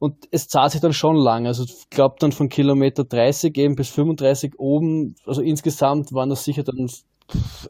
und 0.00 0.28
es 0.30 0.48
zahlt 0.48 0.72
sich 0.72 0.80
dann 0.80 0.94
schon 0.94 1.14
lang. 1.14 1.46
Also 1.46 1.64
ich 1.64 1.90
glaube 1.90 2.16
dann 2.18 2.32
von 2.32 2.48
Kilometer 2.48 3.04
30 3.04 3.56
eben 3.58 3.76
bis 3.76 3.90
35 3.90 4.58
oben, 4.58 5.14
also 5.26 5.42
insgesamt 5.42 6.12
waren 6.12 6.30
das 6.30 6.44
sicher 6.44 6.64
dann 6.64 6.90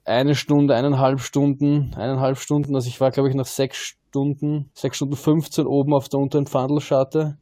eine 0.04 0.34
Stunde, 0.34 0.74
eineinhalb 0.74 1.20
Stunden, 1.20 1.94
eineinhalb 1.94 2.38
Stunden. 2.38 2.74
Also 2.74 2.88
ich 2.88 3.00
war, 3.00 3.10
glaube 3.10 3.28
ich, 3.28 3.34
nach 3.34 3.46
sechs 3.46 3.78
Stunden, 3.78 4.70
sechs 4.74 4.96
Stunden 4.96 5.16
15 5.16 5.66
oben 5.66 5.94
auf 5.94 6.08
der 6.08 6.20
unteren 6.20 6.46
Pfandelscharte. 6.46 7.38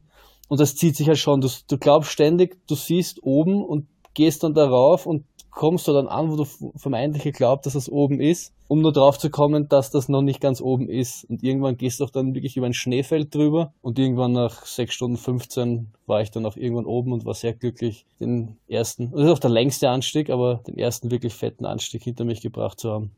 Und 0.47 0.59
das 0.59 0.75
zieht 0.75 0.95
sich 0.95 1.07
halt 1.07 1.19
schon. 1.19 1.41
Du, 1.41 1.49
du 1.67 1.77
glaubst 1.77 2.11
ständig, 2.11 2.57
du 2.67 2.75
siehst 2.75 3.23
oben 3.23 3.63
und 3.63 3.87
gehst 4.13 4.43
dann 4.43 4.53
darauf 4.53 5.05
und 5.05 5.25
kommst 5.51 5.87
du 5.87 5.93
dann 5.93 6.07
an, 6.07 6.31
wo 6.31 6.35
du 6.35 6.45
vermeintlich 6.75 7.23
geglaubt, 7.23 7.65
dass 7.65 7.73
das 7.73 7.89
oben 7.89 8.19
ist, 8.19 8.53
um 8.67 8.81
nur 8.81 8.93
drauf 8.93 9.17
zu 9.17 9.29
kommen, 9.29 9.67
dass 9.67 9.91
das 9.91 10.09
noch 10.09 10.21
nicht 10.21 10.41
ganz 10.41 10.61
oben 10.61 10.89
ist. 10.89 11.25
Und 11.25 11.43
irgendwann 11.43 11.77
gehst 11.77 11.99
du 11.99 12.05
auch 12.05 12.09
dann 12.09 12.35
wirklich 12.35 12.57
über 12.57 12.67
ein 12.67 12.73
Schneefeld 12.73 13.33
drüber 13.33 13.73
und 13.81 13.99
irgendwann 13.99 14.31
nach 14.31 14.65
6 14.65 14.93
Stunden 14.93 15.17
15 15.17 15.91
war 16.05 16.21
ich 16.21 16.31
dann 16.31 16.45
auch 16.45 16.55
irgendwann 16.55 16.85
oben 16.85 17.13
und 17.13 17.25
war 17.25 17.33
sehr 17.33 17.53
glücklich, 17.53 18.05
den 18.19 18.57
ersten, 18.67 19.11
das 19.11 19.21
ist 19.21 19.31
auch 19.31 19.39
der 19.39 19.49
längste 19.49 19.89
Anstieg, 19.89 20.29
aber 20.29 20.61
den 20.67 20.77
ersten 20.77 21.11
wirklich 21.11 21.33
fetten 21.33 21.65
Anstieg 21.65 22.03
hinter 22.03 22.25
mich 22.25 22.41
gebracht 22.41 22.79
zu 22.79 22.91
haben. 22.91 23.11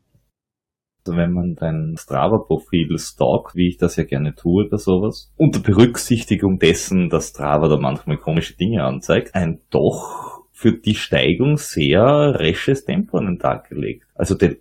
Also 1.04 1.18
wenn 1.18 1.32
man 1.32 1.56
dein 1.56 1.96
Strava-Profil 1.98 2.96
stalkt, 2.96 3.56
wie 3.56 3.68
ich 3.68 3.76
das 3.76 3.96
ja 3.96 4.04
gerne 4.04 4.36
tue 4.36 4.66
oder 4.66 4.78
sowas, 4.78 5.32
unter 5.36 5.58
Berücksichtigung 5.58 6.60
dessen, 6.60 7.10
dass 7.10 7.30
Strava 7.30 7.68
da 7.68 7.76
manchmal 7.76 8.18
komische 8.18 8.56
Dinge 8.56 8.84
anzeigt, 8.84 9.34
ein 9.34 9.60
doch 9.70 10.31
für 10.52 10.72
die 10.72 10.94
Steigung 10.94 11.56
sehr 11.56 12.38
resches 12.38 12.84
Tempo 12.84 13.18
an 13.18 13.26
den 13.26 13.38
Tag 13.38 13.68
gelegt. 13.68 14.04
Also 14.14 14.34
der 14.34 14.56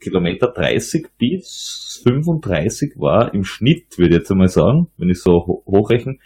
Kilometer 0.00 0.48
30 0.48 1.06
bis 1.16 2.02
35 2.04 2.94
war 2.96 3.32
im 3.32 3.44
Schnitt, 3.44 3.98
würde 3.98 4.14
ich 4.14 4.20
jetzt 4.20 4.30
einmal 4.30 4.48
sagen, 4.48 4.88
wenn 4.96 5.10
ich 5.10 5.20
so 5.20 5.62
hochrechne, 5.66 6.16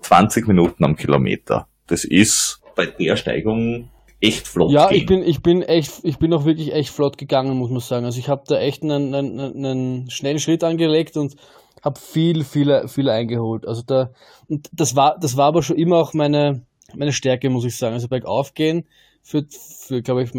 20 0.00 0.48
Minuten 0.48 0.84
am 0.84 0.96
Kilometer. 0.96 1.68
Das 1.86 2.04
ist 2.04 2.60
bei 2.74 2.86
der 2.86 3.16
Steigung 3.16 3.90
echt 4.20 4.48
flott. 4.48 4.72
Ja, 4.72 4.88
gehen. 4.88 4.98
ich 4.98 5.06
bin, 5.06 5.22
ich 5.22 5.42
bin 5.42 5.62
echt, 5.62 6.00
ich 6.04 6.18
bin 6.18 6.32
auch 6.32 6.44
wirklich 6.44 6.72
echt 6.72 6.90
flott 6.90 7.18
gegangen, 7.18 7.56
muss 7.56 7.70
man 7.70 7.80
sagen. 7.80 8.04
Also 8.04 8.18
ich 8.18 8.28
habe 8.28 8.42
da 8.46 8.58
echt 8.58 8.82
einen, 8.82 9.14
einen, 9.14 9.40
einen 9.40 10.10
schnellen 10.10 10.38
Schritt 10.38 10.64
angelegt 10.64 11.16
und 11.16 11.36
habe 11.82 11.98
viel, 11.98 12.44
viel, 12.44 12.86
viel 12.88 13.08
eingeholt. 13.08 13.66
Also 13.66 13.82
da, 13.86 14.10
und 14.48 14.68
das 14.72 14.94
war, 14.94 15.18
das 15.20 15.36
war 15.36 15.46
aber 15.46 15.62
schon 15.62 15.76
immer 15.76 15.96
auch 15.96 16.14
meine, 16.14 16.64
meine 16.94 17.12
Stärke, 17.12 17.50
muss 17.50 17.64
ich 17.64 17.76
sagen. 17.76 17.94
Also 17.94 18.08
bergauf 18.08 18.54
gehen 18.54 18.86
für, 19.22 19.46
für 19.48 20.02
glaube 20.02 20.24
ich, 20.24 20.32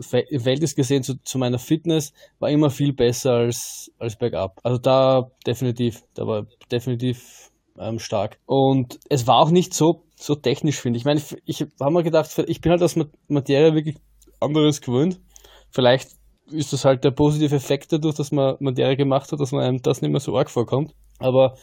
Verhältnis 0.00 0.74
gesehen 0.74 1.02
zu, 1.02 1.22
zu, 1.22 1.38
meiner 1.38 1.58
Fitness, 1.58 2.12
war 2.38 2.50
immer 2.50 2.70
viel 2.70 2.92
besser 2.92 3.32
als, 3.32 3.90
als 3.98 4.16
bergab. 4.16 4.58
Also 4.62 4.78
da 4.78 5.30
definitiv, 5.46 6.02
da 6.14 6.26
war 6.26 6.46
definitiv 6.70 7.50
ähm, 7.78 7.98
stark. 7.98 8.38
Und 8.46 8.98
es 9.08 9.26
war 9.26 9.38
auch 9.38 9.50
nicht 9.50 9.74
so, 9.74 10.04
so 10.16 10.34
technisch, 10.34 10.80
finde 10.80 10.96
ich. 10.96 11.02
Ich 11.02 11.04
meine, 11.04 11.20
ich, 11.20 11.36
ich 11.44 11.66
habe 11.80 11.92
mir 11.92 12.02
gedacht, 12.02 12.30
ich 12.46 12.60
bin 12.60 12.72
halt 12.72 12.82
aus 12.82 12.96
Materie 13.28 13.74
wirklich 13.74 13.96
anderes 14.40 14.80
gewöhnt. 14.80 15.20
Vielleicht 15.70 16.10
ist 16.50 16.72
das 16.72 16.84
halt 16.84 17.04
der 17.04 17.12
positive 17.12 17.54
Effekt 17.54 17.92
dadurch, 17.92 18.14
dass 18.14 18.32
man 18.32 18.56
Materie 18.60 18.96
gemacht 18.96 19.32
hat, 19.32 19.40
dass 19.40 19.52
man 19.52 19.62
einem 19.62 19.82
das 19.82 20.02
nicht 20.02 20.10
mehr 20.10 20.20
so 20.20 20.36
arg 20.36 20.50
vorkommt. 20.50 20.94
Aber 21.18 21.56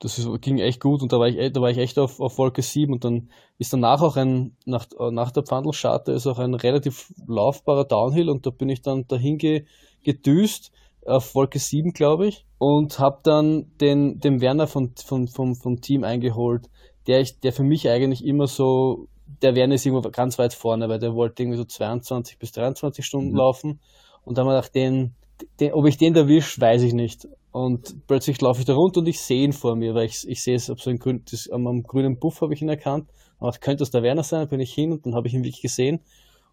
das 0.00 0.18
ist, 0.18 0.28
ging 0.40 0.58
echt 0.58 0.80
gut 0.80 1.02
und 1.02 1.12
da 1.12 1.18
war 1.18 1.28
ich, 1.28 1.52
da 1.52 1.60
war 1.60 1.70
ich 1.70 1.78
echt 1.78 1.98
auf, 1.98 2.20
auf 2.20 2.38
Wolke 2.38 2.62
7 2.62 2.92
und 2.92 3.04
dann 3.04 3.30
ist 3.58 3.72
danach 3.72 4.02
auch 4.02 4.16
ein, 4.16 4.56
nach, 4.66 4.86
nach 5.10 5.30
der 5.30 5.44
Pfandelscharte 5.44 6.12
ist 6.12 6.26
auch 6.26 6.38
ein 6.38 6.54
relativ 6.54 7.12
laufbarer 7.26 7.84
Downhill 7.84 8.28
und 8.28 8.44
da 8.46 8.50
bin 8.50 8.68
ich 8.68 8.82
dann 8.82 9.06
dahin 9.06 9.38
ge, 9.38 9.64
gedüst 10.02 10.72
auf 11.06 11.34
Wolke 11.34 11.58
7, 11.58 11.92
glaube 11.92 12.26
ich, 12.26 12.46
und 12.58 12.98
habe 12.98 13.20
dann 13.22 13.70
den, 13.80 14.18
den 14.20 14.40
Werner 14.40 14.66
von, 14.66 14.92
von, 14.96 15.28
vom, 15.28 15.54
vom 15.54 15.80
Team 15.80 16.04
eingeholt, 16.04 16.68
der, 17.06 17.20
ich, 17.20 17.40
der 17.40 17.52
für 17.52 17.64
mich 17.64 17.88
eigentlich 17.88 18.24
immer 18.24 18.46
so, 18.46 19.08
der 19.42 19.54
Werner 19.54 19.74
ist 19.74 19.86
irgendwo 19.86 20.08
ganz 20.10 20.38
weit 20.38 20.54
vorne, 20.54 20.88
weil 20.88 20.98
der 20.98 21.14
wollte 21.14 21.42
irgendwie 21.42 21.58
so 21.58 21.64
22 21.64 22.38
bis 22.38 22.52
23 22.52 23.04
Stunden 23.04 23.30
mhm. 23.30 23.36
laufen 23.36 23.80
und 24.24 24.38
dann 24.38 24.46
haben 24.46 24.52
wir 24.52 24.56
gedacht, 24.56 24.74
den, 24.74 25.14
den, 25.60 25.72
ob 25.72 25.86
ich 25.86 25.98
den 25.98 26.16
erwische, 26.16 26.60
weiß 26.60 26.82
ich 26.82 26.94
nicht. 26.94 27.28
Und 27.54 28.08
plötzlich 28.08 28.40
laufe 28.40 28.58
ich 28.58 28.66
da 28.66 28.74
runter 28.74 28.98
und 28.98 29.06
ich 29.06 29.20
sehe 29.20 29.44
ihn 29.44 29.52
vor 29.52 29.76
mir, 29.76 29.94
weil 29.94 30.06
ich, 30.06 30.28
ich 30.28 30.42
sehe 30.42 30.56
es, 30.56 30.66
so 30.66 30.90
ein 30.90 30.98
grün, 30.98 31.22
das, 31.30 31.48
am, 31.48 31.84
grünen 31.84 32.18
Buff 32.18 32.40
habe 32.40 32.52
ich 32.52 32.60
ihn 32.60 32.68
erkannt. 32.68 33.08
Aber 33.38 33.52
könnte 33.52 33.82
das 33.82 33.92
der 33.92 34.02
Werner 34.02 34.24
sein? 34.24 34.48
Bin 34.48 34.58
ich 34.58 34.74
hin 34.74 34.90
und 34.90 35.06
dann 35.06 35.14
habe 35.14 35.28
ich 35.28 35.34
ihn 35.34 35.44
wirklich 35.44 35.62
gesehen 35.62 36.00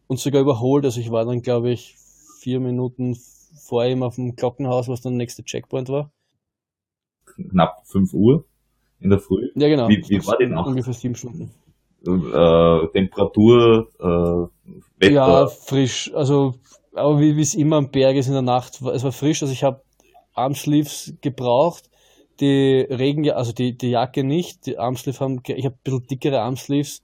und 0.05 0.20
sogar 0.20 0.43
überholt. 0.43 0.86
Also 0.86 1.01
ich 1.01 1.10
war 1.10 1.25
dann, 1.25 1.41
glaube 1.41 1.72
ich, 1.72 1.96
vier 2.39 2.60
Minuten 2.60 3.17
vor 3.65 3.84
ihm 3.84 4.03
auf 4.03 4.13
dem 4.13 4.36
Glockenhaus, 4.36 4.89
was 4.89 5.01
dann 5.01 5.13
der 5.13 5.17
nächste 5.17 5.43
Checkpoint 5.43 5.89
war. 5.89 6.12
Knapp 7.50 7.81
5 7.88 8.13
Uhr 8.13 8.46
in 9.00 9.10
der 9.10 9.17
Früh. 9.17 9.50
Ja, 9.55 9.70
genau. 9.70 9.89
Wie, 9.89 10.08
wie 10.08 10.24
war 10.27 10.38
die 10.38 10.46
Nacht? 10.46 10.67
Ungefähr 10.67 10.93
sieben 10.93 11.15
Stunden. 11.15 11.50
Äh, 12.05 12.88
Temperatur, 12.93 13.89
äh, 14.00 14.70
Wetter? 15.00 15.12
Ja, 15.12 15.48
frisch. 15.48 16.13
Also 16.13 16.60
aber 16.93 17.20
wie 17.20 17.39
es 17.39 17.55
immer 17.55 17.77
am 17.77 17.89
Berg 17.89 18.17
ist 18.17 18.27
in 18.27 18.34
der 18.34 18.41
Nacht, 18.41 18.81
es 18.81 19.03
war 19.03 19.12
frisch, 19.12 19.41
also 19.41 19.53
ich 19.53 19.63
habe 19.63 19.81
Armsleeves 20.33 21.13
gebraucht, 21.21 21.89
die 22.39 22.85
Regen, 22.89 23.29
also 23.31 23.51
die, 23.51 23.77
die 23.77 23.91
Jacke 23.91 24.23
nicht, 24.23 24.65
die 24.65 24.77
Armsleeves 24.77 25.21
haben, 25.21 25.41
ich 25.45 25.65
habe 25.65 25.75
ein 25.75 25.83
bisschen 25.83 26.07
dickere 26.07 26.41
Armsleeves 26.41 27.03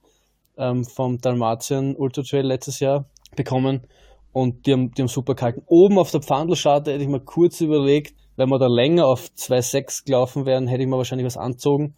ähm, 0.58 0.84
vom 0.86 1.20
Dalmatien 1.20 1.96
Ultra 1.96 2.24
Trail 2.24 2.46
letztes 2.46 2.80
Jahr 2.80 3.06
bekommen. 3.36 3.88
Und 4.34 4.66
die 4.66 4.74
haben, 4.74 4.92
die 4.92 5.02
haben 5.02 5.08
super 5.08 5.36
gehalten. 5.36 5.64
Oben 5.66 5.98
auf 5.98 6.12
der 6.12 6.22
Pfandelscharte 6.22 6.92
hätte 6.92 7.04
ich 7.04 7.10
mir 7.10 7.22
kurz 7.22 7.62
überlegt, 7.62 8.14
wenn 8.36 8.50
wir 8.50 8.60
da 8.60 8.68
länger 8.68 9.08
auf 9.08 9.30
2,6 9.36 10.06
gelaufen 10.06 10.46
wären, 10.46 10.68
hätte 10.68 10.84
ich 10.84 10.90
mir 10.90 10.98
wahrscheinlich 10.98 11.26
was 11.26 11.38
anzogen, 11.38 11.96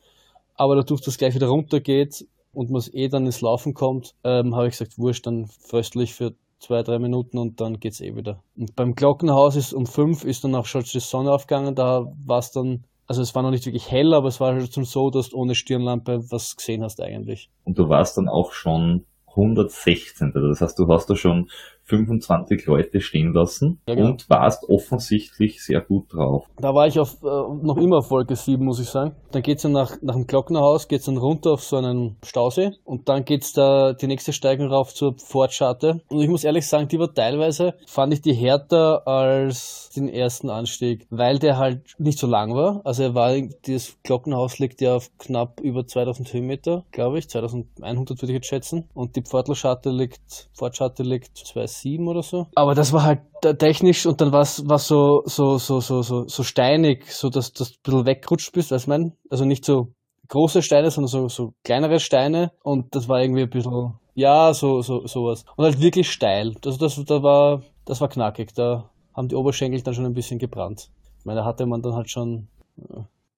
aber 0.55 0.75
dadurch, 0.75 1.01
dass 1.01 1.09
es 1.09 1.17
gleich 1.17 1.35
wieder 1.35 1.47
runtergeht 1.47 2.25
und 2.53 2.69
man 2.69 2.81
eh 2.93 3.09
dann 3.09 3.25
ins 3.25 3.41
Laufen 3.41 3.73
kommt, 3.73 4.15
ähm, 4.23 4.55
habe 4.55 4.67
ich 4.67 4.71
gesagt, 4.71 4.97
wurscht, 4.97 5.27
dann 5.27 5.47
fröstlich 5.47 6.13
für 6.13 6.33
zwei, 6.59 6.83
drei 6.83 6.99
Minuten 6.99 7.37
und 7.37 7.61
dann 7.61 7.79
geht's 7.79 8.01
eh 8.01 8.15
wieder. 8.15 8.43
Und 8.57 8.75
beim 8.75 8.93
Glockenhaus 8.93 9.55
ist 9.55 9.73
um 9.73 9.85
fünf 9.85 10.23
ist 10.23 10.43
dann 10.43 10.55
auch 10.55 10.65
schon 10.65 10.83
die 10.83 10.99
Sonne 10.99 11.31
aufgegangen, 11.31 11.75
da 11.75 12.05
war 12.25 12.39
es 12.39 12.51
dann, 12.51 12.83
also 13.07 13.21
es 13.21 13.33
war 13.33 13.43
noch 13.43 13.51
nicht 13.51 13.65
wirklich 13.65 13.89
hell, 13.89 14.13
aber 14.13 14.27
es 14.27 14.39
war 14.39 14.59
schon 14.59 14.83
so, 14.83 15.09
dass 15.09 15.29
du 15.29 15.37
ohne 15.37 15.55
Stirnlampe 15.55 16.31
was 16.31 16.55
gesehen 16.55 16.83
hast 16.83 17.01
eigentlich. 17.01 17.49
Und 17.63 17.77
du 17.77 17.89
warst 17.89 18.17
dann 18.17 18.27
auch 18.27 18.51
schon 18.51 19.05
116. 19.27 20.33
Das 20.33 20.61
heißt, 20.61 20.77
du 20.77 20.87
hast 20.87 21.09
da 21.09 21.15
schon 21.15 21.49
25 21.89 22.65
Leute 22.67 23.01
stehen 23.01 23.33
lassen 23.33 23.81
ja, 23.87 23.95
genau. 23.95 24.09
und 24.09 24.29
warst 24.29 24.69
offensichtlich 24.69 25.63
sehr 25.63 25.81
gut 25.81 26.13
drauf. 26.13 26.45
Da 26.57 26.73
war 26.73 26.87
ich 26.87 26.99
auf, 26.99 27.21
äh, 27.23 27.25
noch 27.25 27.77
immer 27.77 27.97
auf 27.97 28.11
Wolke 28.11 28.35
7, 28.35 28.63
muss 28.63 28.79
ich 28.79 28.87
sagen. 28.87 29.15
Dann 29.31 29.41
geht's 29.41 29.63
dann 29.63 29.71
nach, 29.71 29.97
nach 30.01 30.13
dem 30.13 30.27
Glocknerhaus, 30.27 30.87
geht's 30.87 31.05
dann 31.05 31.17
runter 31.17 31.53
auf 31.53 31.63
so 31.63 31.77
einen 31.77 32.17
Stausee 32.23 32.71
und 32.83 33.09
dann 33.09 33.25
geht's 33.25 33.53
da 33.53 33.93
die 33.93 34.07
nächste 34.07 34.33
Steigung 34.33 34.67
rauf 34.67 34.93
zur 34.93 35.15
Fortscharte. 35.17 36.01
Und 36.09 36.21
ich 36.21 36.29
muss 36.29 36.43
ehrlich 36.43 36.67
sagen, 36.67 36.87
die 36.87 36.99
war 36.99 37.13
teilweise, 37.13 37.73
fand 37.87 38.13
ich 38.13 38.21
die 38.21 38.33
härter 38.33 39.07
als 39.07 39.89
den 39.95 40.07
ersten 40.07 40.49
Anstieg, 40.49 41.07
weil 41.09 41.39
der 41.39 41.57
halt 41.57 41.95
nicht 41.97 42.19
so 42.19 42.27
lang 42.27 42.53
war. 42.53 42.81
Also 42.83 43.03
er 43.03 43.15
war, 43.15 43.35
das 43.65 43.97
Glockenhaus 44.03 44.59
liegt 44.59 44.81
ja 44.81 44.95
auf 44.95 45.09
knapp 45.17 45.59
über 45.61 45.87
2000 45.87 46.31
Höhenmeter, 46.33 46.85
glaube 46.91 47.17
ich, 47.19 47.29
2100 47.29 48.21
würde 48.21 48.31
ich 48.31 48.37
jetzt 48.37 48.47
schätzen. 48.47 48.87
Und 48.93 49.15
die 49.15 49.23
Pfortlerscharte 49.23 49.89
liegt, 49.89 50.49
Fortscharte 50.53 51.03
liegt 51.03 51.37
2 51.37 51.65
sieben 51.81 52.07
oder 52.07 52.23
so. 52.23 52.47
Aber 52.55 52.75
das 52.75 52.93
war 52.93 53.03
halt 53.03 53.21
technisch 53.59 54.05
und 54.05 54.21
dann 54.21 54.31
war 54.31 54.41
es 54.41 54.57
so, 54.57 55.23
so, 55.25 55.57
so, 55.57 55.79
so, 55.79 56.01
so, 56.01 56.27
so 56.27 56.43
steinig, 56.43 57.11
so 57.11 57.29
dass 57.29 57.53
du 57.53 57.63
ein 57.63 57.69
bisschen 57.83 58.05
wegrutscht 58.05 58.51
bist, 58.53 58.71
weißt 58.71 58.87
du 58.87 58.89
mein? 58.89 59.13
Also 59.29 59.45
nicht 59.45 59.65
so 59.65 59.93
große 60.27 60.61
Steine, 60.61 60.91
sondern 60.91 61.09
so, 61.09 61.27
so 61.27 61.53
kleinere 61.63 61.99
Steine 61.99 62.51
und 62.63 62.95
das 62.95 63.07
war 63.07 63.21
irgendwie 63.21 63.43
ein 63.43 63.49
bisschen, 63.49 63.93
ja, 64.15 64.53
so, 64.53 64.81
so, 64.81 65.07
sowas. 65.07 65.45
Und 65.55 65.65
halt 65.65 65.81
wirklich 65.81 66.11
steil. 66.11 66.55
Also 66.65 66.77
das, 66.77 67.03
da 67.05 67.23
war, 67.23 67.63
das 67.85 68.01
war 68.01 68.09
knackig. 68.09 68.53
Da 68.53 68.89
haben 69.13 69.27
die 69.27 69.35
Oberschenkel 69.35 69.81
dann 69.81 69.93
schon 69.93 70.05
ein 70.05 70.13
bisschen 70.13 70.39
gebrannt. 70.39 70.89
Ich 71.19 71.25
meine, 71.25 71.39
da 71.39 71.45
hatte 71.45 71.65
man 71.65 71.81
dann 71.81 71.95
halt 71.95 72.09
schon, 72.09 72.47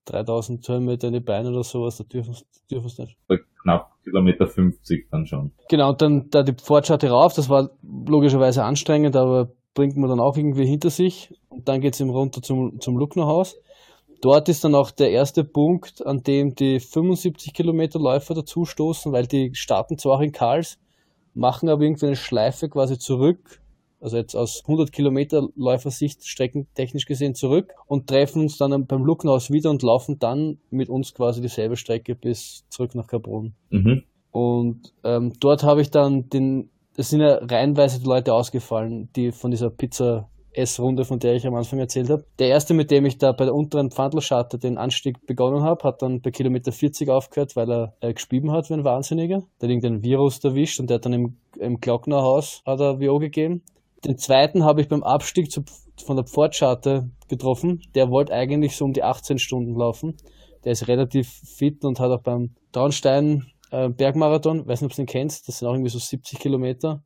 3000 0.06 0.68
Höhenmeter 0.68 1.08
in 1.08 1.14
die 1.14 1.20
Beine 1.20 1.50
oder 1.50 1.64
sowas, 1.64 1.98
da 1.98 2.04
dürfen 2.04 2.34
es 2.34 2.98
nicht. 2.98 3.18
Knapp 3.64 3.91
Kilometer 4.04 4.48
50 4.48 5.10
dann 5.12 5.26
schon. 5.26 5.52
Genau, 5.70 5.90
und 5.90 6.02
dann 6.02 6.30
da 6.30 6.44
die 6.44 6.56
Fortschritte 6.62 7.10
rauf, 7.10 7.34
das 7.34 7.50
war 7.50 7.72
logischerweise 7.84 8.64
anstrengend, 8.64 9.16
aber 9.16 9.52
bringt 9.74 9.96
man 9.98 10.10
dann 10.10 10.20
auch 10.20 10.38
irgendwie 10.38 10.66
hinter 10.66 10.90
sich. 10.90 11.34
Und 11.50 11.68
dann 11.68 11.82
geht 11.82 11.94
es 11.94 12.02
eben 12.02 12.10
runter 12.10 12.42
zum, 12.42 12.80
zum 12.80 12.98
Lucknerhaus. 12.98 13.56
Dort 14.22 14.50
ist 14.50 14.64
dann 14.64 14.76
auch 14.76 14.92
der 14.92 15.12
erste 15.12 15.44
Punkt, 15.44 16.06
an 16.06 16.22
dem 16.24 16.54
die 16.54 16.80
75 16.80 17.54
Kilometer 17.54 18.00
Läufer 18.00 18.36
dazustoßen, 18.36 19.12
weil 19.12 19.26
die 19.26 19.56
starten 19.56 19.98
zwar 19.98 20.18
auch 20.18 20.22
in 20.22 20.32
Karls, 20.32 20.78
machen 21.34 21.70
aber 21.70 21.82
irgendwie 21.82 22.08
eine 22.08 22.16
Schleife 22.16 22.70
quasi 22.70 23.00
zurück 23.00 23.61
also 24.02 24.18
jetzt 24.18 24.36
aus 24.36 24.64
100 24.66 24.92
Kilometer 24.92 25.48
Läufersicht 25.56 26.26
streckentechnisch 26.28 27.06
gesehen 27.06 27.36
zurück 27.36 27.74
und 27.88 28.08
treffen 28.08 28.42
uns 28.42 28.58
dann 28.58 28.86
beim 28.86 29.04
Luckenhaus 29.04 29.52
wieder 29.52 29.70
und 29.70 29.84
laufen 29.84 30.18
dann 30.20 30.58
mit 30.70 30.90
uns 30.90 31.14
quasi 31.14 31.42
dieselbe 31.42 31.78
Strecke 31.78 32.16
bis 32.16 32.66
zurück 32.70 32.96
nach 32.96 33.08
Carbon. 33.08 33.54
Mhm. 33.70 34.04
Und 34.32 34.94
ähm, 35.04 35.34
dort 35.40 35.64
habe 35.64 35.82
ich 35.82 35.92
dann 35.92 36.30
den, 36.30 36.70
es 36.98 37.10
sind 37.10 37.22
ja 37.22 37.36
reihenweise 37.36 38.00
die 38.00 38.08
Leute 38.08 38.34
ausgefallen, 38.34 39.10
die 39.16 39.32
von 39.32 39.52
dieser 39.52 39.70
Pizza 39.70 40.30
S-Runde, 40.54 41.06
von 41.06 41.20
der 41.20 41.36
ich 41.36 41.48
am 41.48 41.56
Anfang 41.56 41.80
erzählt 41.80 42.10
habe. 42.10 42.26
Der 42.40 42.50
erste, 42.50 42.74
mit 42.74 42.92
dem 42.92 43.06
ich 43.06 43.18
da 43.18 43.32
bei 43.32 43.46
der 43.46 43.54
unteren 43.54 43.92
Pfandlscharte 43.92 44.58
den 44.58 44.78
Anstieg 44.78 45.26
begonnen 45.26 45.64
habe, 45.64 45.84
hat 45.84 46.02
dann 46.02 46.22
bei 46.22 46.32
Kilometer 46.32 46.72
40 46.72 47.10
aufgehört, 47.10 47.56
weil 47.56 47.72
er 47.72 47.94
äh, 48.02 48.14
gespieben 48.14 48.52
hat 48.52 48.70
wie 48.70 48.74
ein 48.74 48.84
Wahnsinniger. 48.84 49.44
Der 49.62 49.70
hat 49.70 49.76
irgendein 49.76 50.04
Virus 50.04 50.44
erwischt 50.44 50.80
und 50.80 50.90
der 50.90 50.96
hat 50.96 51.06
dann 51.06 51.14
im, 51.14 51.38
im 51.58 51.80
Glocknerhaus 51.80 52.62
hat 52.66 52.80
er 52.82 53.00
WO 53.00 53.20
gegeben. 53.20 53.64
Den 54.06 54.18
zweiten 54.18 54.64
habe 54.64 54.82
ich 54.82 54.88
beim 54.88 55.04
Abstieg 55.04 55.52
zu, 55.52 55.64
von 56.04 56.16
der 56.16 56.26
Pfortscharte 56.26 57.10
getroffen. 57.28 57.82
Der 57.94 58.10
wollte 58.10 58.34
eigentlich 58.34 58.76
so 58.76 58.86
um 58.86 58.94
die 58.94 59.04
18 59.04 59.38
Stunden 59.38 59.76
laufen. 59.76 60.18
Der 60.64 60.72
ist 60.72 60.88
relativ 60.88 61.30
fit 61.30 61.86
und 61.86 62.00
hat 62.00 62.12
auch 62.12 62.24
beim 62.24 62.56
Traunstein 62.72 63.46
äh, 63.72 63.90
Bergmarathon, 63.90 64.68
weiß 64.68 64.82
nicht, 64.82 64.92
ob 64.92 64.96
du 64.96 65.02
den 65.02 65.08
kennst, 65.08 65.48
das 65.48 65.60
sind 65.60 65.68
auch 65.68 65.74
irgendwie 65.74 65.90
so 65.90 66.00
70 66.00 66.40
Kilometer. 66.40 67.04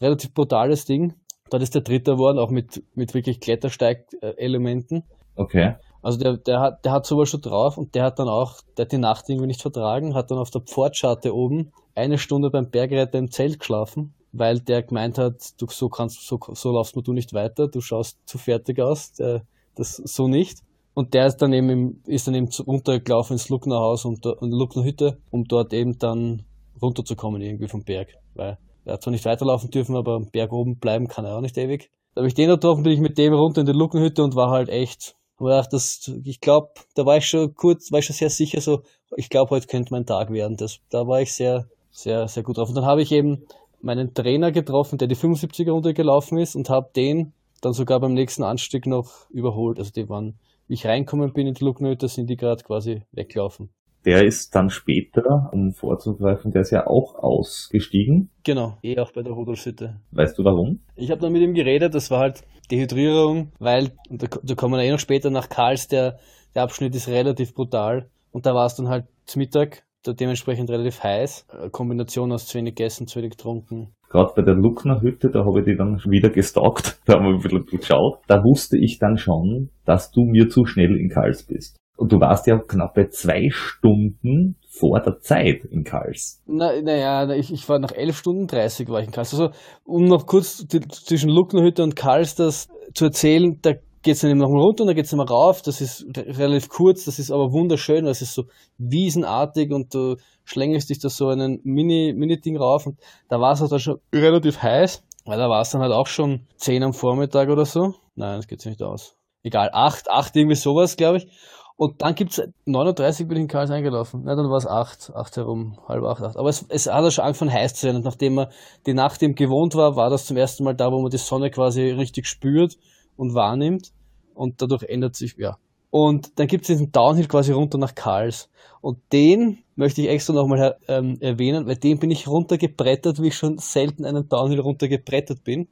Relativ 0.00 0.32
brutales 0.32 0.84
Ding. 0.84 1.14
Dort 1.50 1.62
ist 1.62 1.74
der 1.74 1.82
Dritte 1.82 2.12
geworden, 2.12 2.38
auch 2.38 2.50
mit, 2.50 2.82
mit 2.94 3.14
wirklich 3.14 3.40
Klettersteig-Elementen. 3.40 5.04
Okay. 5.36 5.74
Also 6.02 6.18
der, 6.18 6.36
der 6.36 6.60
hat, 6.60 6.84
der 6.84 6.92
hat 6.92 7.06
sowas 7.06 7.28
schon 7.28 7.40
drauf 7.40 7.78
und 7.78 7.94
der 7.94 8.04
hat 8.04 8.18
dann 8.18 8.28
auch, 8.28 8.60
der 8.76 8.84
hat 8.84 8.92
die 8.92 8.98
Nacht 8.98 9.28
irgendwie 9.28 9.46
nicht 9.46 9.62
vertragen, 9.62 10.14
hat 10.14 10.30
dann 10.30 10.38
auf 10.38 10.50
der 10.50 10.62
Pfortscharte 10.62 11.34
oben 11.34 11.72
eine 11.94 12.18
Stunde 12.18 12.50
beim 12.50 12.70
Bergretter 12.70 13.18
im 13.18 13.30
Zelt 13.30 13.58
geschlafen 13.58 14.14
weil 14.36 14.60
der 14.60 14.82
gemeint 14.82 15.18
hat, 15.18 15.60
du 15.60 15.66
so 15.68 15.88
kannst, 15.88 16.26
so, 16.26 16.38
so 16.52 16.72
laufst 16.72 16.96
du 16.96 17.12
nicht 17.12 17.32
weiter, 17.32 17.68
du 17.68 17.80
schaust 17.80 18.18
zu 18.26 18.38
fertig 18.38 18.80
aus, 18.80 19.12
der, 19.12 19.42
das 19.76 19.96
so 19.96 20.28
nicht. 20.28 20.58
Und 20.94 21.14
der 21.14 21.26
ist 21.26 21.38
dann 21.38 21.52
eben, 21.52 21.70
im, 21.70 22.02
ist 22.06 22.26
dann 22.26 22.34
eben 22.34 22.48
runtergelaufen 22.66 23.34
ins 23.34 23.48
Lucknerhaus 23.48 24.04
und, 24.04 24.26
und 24.26 24.50
Luckner 24.50 24.84
Hütte, 24.84 25.18
um 25.30 25.44
dort 25.44 25.72
eben 25.72 25.98
dann 25.98 26.44
runterzukommen 26.80 27.40
irgendwie 27.40 27.68
vom 27.68 27.84
Berg, 27.84 28.08
weil 28.34 28.58
er 28.84 28.94
hat 28.94 29.02
zwar 29.02 29.12
nicht 29.12 29.24
weiterlaufen 29.24 29.70
dürfen, 29.70 29.96
aber 29.96 30.14
am 30.14 30.30
Berg 30.30 30.52
oben 30.52 30.78
bleiben 30.78 31.08
kann 31.08 31.24
er 31.24 31.36
auch 31.36 31.40
nicht 31.40 31.56
ewig. 31.56 31.90
Da 32.14 32.20
habe 32.20 32.28
ich 32.28 32.34
den 32.34 32.48
getroffen, 32.48 32.82
bin 32.82 32.92
ich 32.92 33.00
mit 33.00 33.18
dem 33.18 33.32
runter 33.32 33.60
in 33.60 33.66
die 33.66 33.72
Luckenhütte 33.72 34.22
und 34.22 34.36
war 34.36 34.50
halt 34.50 34.68
echt, 34.68 35.16
gedacht, 35.38 35.72
das, 35.72 36.12
ich 36.24 36.40
glaube, 36.40 36.68
da 36.94 37.04
war 37.04 37.16
ich 37.16 37.26
schon 37.26 37.54
kurz, 37.54 37.90
war 37.90 37.98
ich 37.98 38.06
schon 38.06 38.14
sehr 38.14 38.30
sicher 38.30 38.60
so, 38.60 38.82
ich 39.16 39.28
glaube, 39.28 39.50
heute 39.50 39.66
könnte 39.66 39.92
mein 39.92 40.06
Tag 40.06 40.30
werden. 40.30 40.56
Das, 40.56 40.78
da 40.90 41.06
war 41.06 41.20
ich 41.20 41.32
sehr, 41.34 41.66
sehr, 41.90 42.28
sehr 42.28 42.42
gut 42.42 42.58
drauf. 42.58 42.68
Und 42.68 42.76
dann 42.76 42.86
habe 42.86 43.02
ich 43.02 43.12
eben 43.12 43.46
meinen 43.84 44.14
Trainer 44.14 44.50
getroffen, 44.50 44.98
der 44.98 45.08
die 45.08 45.16
75er 45.16 45.70
Runde 45.70 45.94
gelaufen 45.94 46.38
ist 46.38 46.56
und 46.56 46.70
habe 46.70 46.90
den 46.96 47.32
dann 47.60 47.72
sogar 47.72 48.00
beim 48.00 48.14
nächsten 48.14 48.42
Anstieg 48.42 48.86
noch 48.86 49.28
überholt. 49.30 49.78
Also 49.78 49.92
die 49.92 50.08
waren, 50.08 50.38
wie 50.66 50.74
ich 50.74 50.86
reinkommen 50.86 51.32
bin 51.32 51.46
in 51.46 51.54
die 51.54 51.64
Lucknöte, 51.64 52.08
sind 52.08 52.28
die 52.28 52.36
gerade 52.36 52.62
quasi 52.62 53.02
weglaufen. 53.12 53.70
der 54.04 54.24
ist 54.24 54.54
dann 54.54 54.68
später, 54.68 55.48
um 55.52 55.72
vorzugreifen, 55.72 56.52
der 56.52 56.62
ist 56.62 56.70
ja 56.70 56.86
auch 56.86 57.14
ausgestiegen. 57.14 58.30
Genau, 58.42 58.76
eh 58.82 58.98
auch 58.98 59.12
bei 59.12 59.22
der 59.22 59.32
Rudolfsitte. 59.32 60.00
Weißt 60.10 60.38
du 60.38 60.44
warum? 60.44 60.80
Ich 60.94 61.10
habe 61.10 61.22
dann 61.22 61.32
mit 61.32 61.42
ihm 61.42 61.54
geredet, 61.54 61.94
das 61.94 62.10
war 62.10 62.20
halt 62.20 62.42
Dehydrierung, 62.70 63.52
weil, 63.58 63.92
da, 64.10 64.26
da 64.42 64.54
kommen 64.54 64.74
wir 64.74 64.82
eh 64.82 64.90
noch 64.90 64.98
später 64.98 65.30
nach 65.30 65.48
Karls, 65.48 65.88
der, 65.88 66.18
der 66.54 66.62
Abschnitt 66.64 66.94
ist 66.94 67.08
relativ 67.08 67.54
brutal. 67.54 68.10
Und 68.30 68.44
da 68.44 68.54
war 68.54 68.66
es 68.66 68.74
dann 68.74 68.88
halt 68.88 69.06
zum 69.24 69.40
Mittag, 69.40 69.84
dementsprechend 70.12 70.70
relativ 70.70 71.02
heiß. 71.02 71.46
Kombination 71.72 72.32
aus 72.32 72.46
zu 72.46 72.58
wenig 72.58 72.74
gegessen, 72.74 73.06
zu 73.06 73.18
wenig 73.18 73.32
getrunken. 73.32 73.94
Gerade 74.10 74.32
bei 74.36 74.42
der 74.42 74.54
Luckner 74.54 75.00
Hütte, 75.00 75.30
da 75.30 75.44
habe 75.44 75.60
ich 75.60 75.64
die 75.64 75.76
dann 75.76 75.98
wieder 76.04 76.30
gestalkt, 76.30 77.00
da 77.06 77.14
haben 77.14 77.24
wir 77.24 77.34
ein 77.34 77.40
bisschen 77.40 77.66
geschaut. 77.66 78.18
Da 78.28 78.44
wusste 78.44 78.78
ich 78.78 78.98
dann 78.98 79.16
schon, 79.16 79.70
dass 79.84 80.10
du 80.10 80.24
mir 80.24 80.48
zu 80.48 80.66
schnell 80.66 80.96
in 80.96 81.08
Karls 81.08 81.44
bist. 81.44 81.76
Und 81.96 82.12
du 82.12 82.20
warst 82.20 82.46
ja 82.46 82.58
knapp 82.58 82.94
bei 82.94 83.06
zwei 83.06 83.50
Stunden 83.50 84.56
vor 84.68 85.00
der 85.00 85.20
Zeit 85.20 85.64
in 85.64 85.84
Karls. 85.84 86.42
Naja, 86.46 87.24
na 87.26 87.36
ich, 87.36 87.52
ich 87.52 87.68
war 87.68 87.78
nach 87.78 87.92
elf 87.92 88.18
Stunden 88.18 88.48
30 88.48 88.88
war 88.88 89.00
ich 89.00 89.06
in 89.06 89.12
Karls. 89.12 89.32
Also, 89.32 89.50
um 89.84 90.04
noch 90.04 90.26
kurz 90.26 90.66
zwischen 90.66 91.30
Lucknerhütte 91.30 91.84
und 91.84 91.94
Karls 91.94 92.34
das 92.34 92.68
zu 92.94 93.06
erzählen, 93.06 93.58
da 93.62 93.74
geht 94.04 94.14
es 94.14 94.20
dann 94.20 94.30
eben 94.30 94.40
nochmal 94.40 94.62
runter 94.62 94.82
und 94.82 94.88
dann 94.88 94.96
geht 94.96 95.06
es 95.06 95.12
nochmal 95.12 95.34
rauf. 95.34 95.62
Das 95.62 95.80
ist 95.80 96.06
relativ 96.14 96.68
kurz, 96.68 97.04
das 97.06 97.18
ist 97.18 97.32
aber 97.32 97.52
wunderschön, 97.52 98.04
weil 98.04 98.12
es 98.12 98.22
ist 98.22 98.34
so 98.34 98.44
wiesenartig 98.78 99.72
und 99.72 99.92
du 99.92 100.16
schlängelst 100.44 100.90
dich 100.90 101.00
da 101.00 101.08
so 101.08 101.28
einen 101.28 101.60
Mini-Ding 101.64 102.18
Mini 102.18 102.56
rauf 102.56 102.86
und 102.86 103.00
da 103.28 103.40
war 103.40 103.52
es 103.52 103.60
halt 103.60 103.80
schon 103.80 103.98
relativ 104.14 104.62
heiß, 104.62 105.02
weil 105.24 105.38
da 105.38 105.48
war 105.48 105.62
es 105.62 105.70
dann 105.70 105.80
halt 105.80 105.92
auch 105.92 106.06
schon 106.06 106.46
10 106.56 106.84
am 106.84 106.92
Vormittag 106.92 107.48
oder 107.48 107.64
so. 107.64 107.94
Nein, 108.14 108.36
das 108.36 108.46
geht 108.46 108.64
nicht 108.66 108.82
aus. 108.82 109.16
Egal, 109.42 109.70
8, 109.72 110.10
8 110.10 110.36
irgendwie 110.36 110.54
sowas, 110.54 110.96
glaube 110.96 111.18
ich. 111.18 111.28
Und 111.76 112.02
dann 112.02 112.14
gibt's 112.14 112.40
39 112.66 113.26
bin 113.26 113.36
ich 113.38 113.42
in 113.42 113.48
Karls 113.48 113.70
eingelaufen. 113.70 114.22
Na, 114.24 114.36
dann 114.36 114.48
war 114.48 114.58
es 114.58 114.66
8, 114.66 115.12
8 115.14 115.36
herum, 115.38 115.76
halb 115.88 116.04
8, 116.04 116.22
8. 116.22 116.36
Aber 116.36 116.48
es, 116.48 116.64
es 116.68 116.86
hat 116.86 117.02
ja 117.02 117.10
schon 117.10 117.24
angefangen 117.24 117.52
heiß 117.52 117.74
zu 117.74 117.86
sein. 117.86 117.96
Und 117.96 118.04
nachdem 118.04 118.34
man 118.34 118.46
die 118.86 118.94
Nacht 118.94 119.20
eben 119.24 119.34
gewohnt 119.34 119.74
war, 119.74 119.96
war 119.96 120.08
das 120.08 120.26
zum 120.26 120.36
ersten 120.36 120.62
Mal 120.62 120.74
da, 120.74 120.92
wo 120.92 121.00
man 121.00 121.10
die 121.10 121.18
Sonne 121.18 121.50
quasi 121.50 121.90
richtig 121.90 122.28
spürt 122.28 122.76
und 123.16 123.34
wahrnimmt. 123.34 123.92
Und 124.34 124.60
dadurch 124.60 124.82
ändert 124.84 125.16
sich, 125.16 125.36
ja. 125.38 125.58
Und 125.90 126.38
dann 126.38 126.48
gibt's 126.48 126.66
diesen 126.66 126.90
Downhill 126.90 127.28
quasi 127.28 127.52
runter 127.52 127.78
nach 127.78 127.94
Karls. 127.94 128.50
Und 128.80 128.98
den 129.12 129.58
möchte 129.76 130.02
ich 130.02 130.08
extra 130.08 130.32
nochmal 130.32 130.76
ähm, 130.88 131.18
erwähnen, 131.20 131.66
weil 131.66 131.76
den 131.76 131.98
bin 131.98 132.10
ich 132.10 132.26
runtergebrettert, 132.26 133.22
wie 133.22 133.28
ich 133.28 133.36
schon 133.36 133.58
selten 133.58 134.04
einen 134.04 134.28
Downhill 134.28 134.60
runtergebrettert 134.60 135.44
bin 135.44 135.68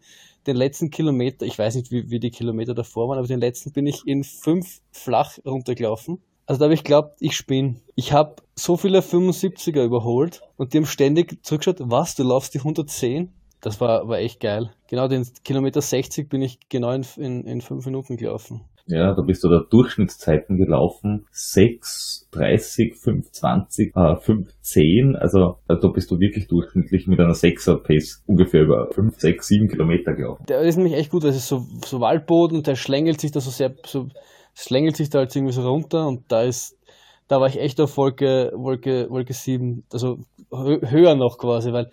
den 0.46 0.56
letzten 0.56 0.90
Kilometer, 0.90 1.46
ich 1.46 1.58
weiß 1.58 1.76
nicht, 1.76 1.90
wie, 1.90 2.10
wie 2.10 2.18
die 2.18 2.30
Kilometer 2.30 2.74
davor 2.74 3.08
waren, 3.08 3.18
aber 3.18 3.28
den 3.28 3.40
letzten 3.40 3.72
bin 3.72 3.86
ich 3.86 4.02
in 4.06 4.24
fünf 4.24 4.80
flach 4.90 5.38
runtergelaufen. 5.44 6.20
Also 6.46 6.58
da 6.58 6.64
habe 6.64 6.74
ich 6.74 6.82
geglaubt, 6.82 7.16
ich 7.20 7.36
spinne. 7.36 7.76
Ich 7.94 8.12
habe 8.12 8.36
so 8.56 8.76
viele 8.76 9.00
75er 9.00 9.84
überholt 9.84 10.42
und 10.56 10.72
die 10.72 10.78
haben 10.78 10.86
ständig 10.86 11.44
zurückgeschaut, 11.44 11.78
was, 11.80 12.16
du 12.16 12.24
laufst 12.24 12.54
die 12.54 12.58
110? 12.58 13.32
Das 13.62 13.80
war, 13.80 14.08
war 14.08 14.18
echt 14.18 14.40
geil. 14.40 14.70
Genau 14.88 15.06
den 15.06 15.24
Kilometer 15.44 15.80
60 15.80 16.28
bin 16.28 16.42
ich 16.42 16.58
genau 16.68 16.90
in, 16.90 17.06
in, 17.16 17.44
in 17.44 17.60
fünf 17.60 17.86
Minuten 17.86 18.16
gelaufen. 18.16 18.62
Ja, 18.86 19.14
da 19.14 19.22
bist 19.22 19.44
du 19.44 19.48
da 19.48 19.60
Durchschnittszeiten 19.70 20.56
gelaufen. 20.56 21.26
6, 21.30 22.28
30, 22.32 22.96
5, 22.96 23.30
20, 23.30 23.96
äh, 23.96 24.16
5, 24.16 24.48
10. 24.60 25.16
Also 25.16 25.58
da 25.68 25.88
bist 25.94 26.10
du 26.10 26.18
wirklich 26.18 26.48
durchschnittlich 26.48 27.06
mit 27.06 27.20
einer 27.20 27.34
6er 27.34 27.76
Pace 27.76 28.24
ungefähr 28.26 28.62
über 28.62 28.88
5, 28.90 29.16
6, 29.16 29.46
7 29.46 29.68
Kilometer 29.68 30.14
gelaufen. 30.14 30.44
Der 30.48 30.60
ist 30.62 30.76
nämlich 30.76 30.94
echt 30.94 31.12
gut, 31.12 31.22
weil 31.22 31.30
es 31.30 31.36
ist 31.36 31.48
so, 31.48 31.64
so 31.84 32.00
Waldboden 32.00 32.56
und 32.58 32.66
der 32.66 32.74
schlängelt 32.74 33.20
sich 33.20 33.30
da 33.30 33.38
so 33.38 33.50
sehr, 33.50 33.76
so, 33.86 34.08
schlängelt 34.54 34.96
sich 34.96 35.08
da 35.08 35.20
halt 35.20 35.36
irgendwie 35.36 35.54
so 35.54 35.62
runter 35.62 36.08
und 36.08 36.32
da 36.32 36.42
ist, 36.42 36.76
da 37.28 37.40
war 37.40 37.46
ich 37.46 37.60
echt 37.60 37.80
auf 37.80 37.96
Wolke, 37.96 38.50
Wolke, 38.56 39.08
Wolke 39.08 39.32
7, 39.32 39.84
also 39.92 40.18
höher 40.50 41.14
noch 41.14 41.38
quasi, 41.38 41.72
weil 41.72 41.90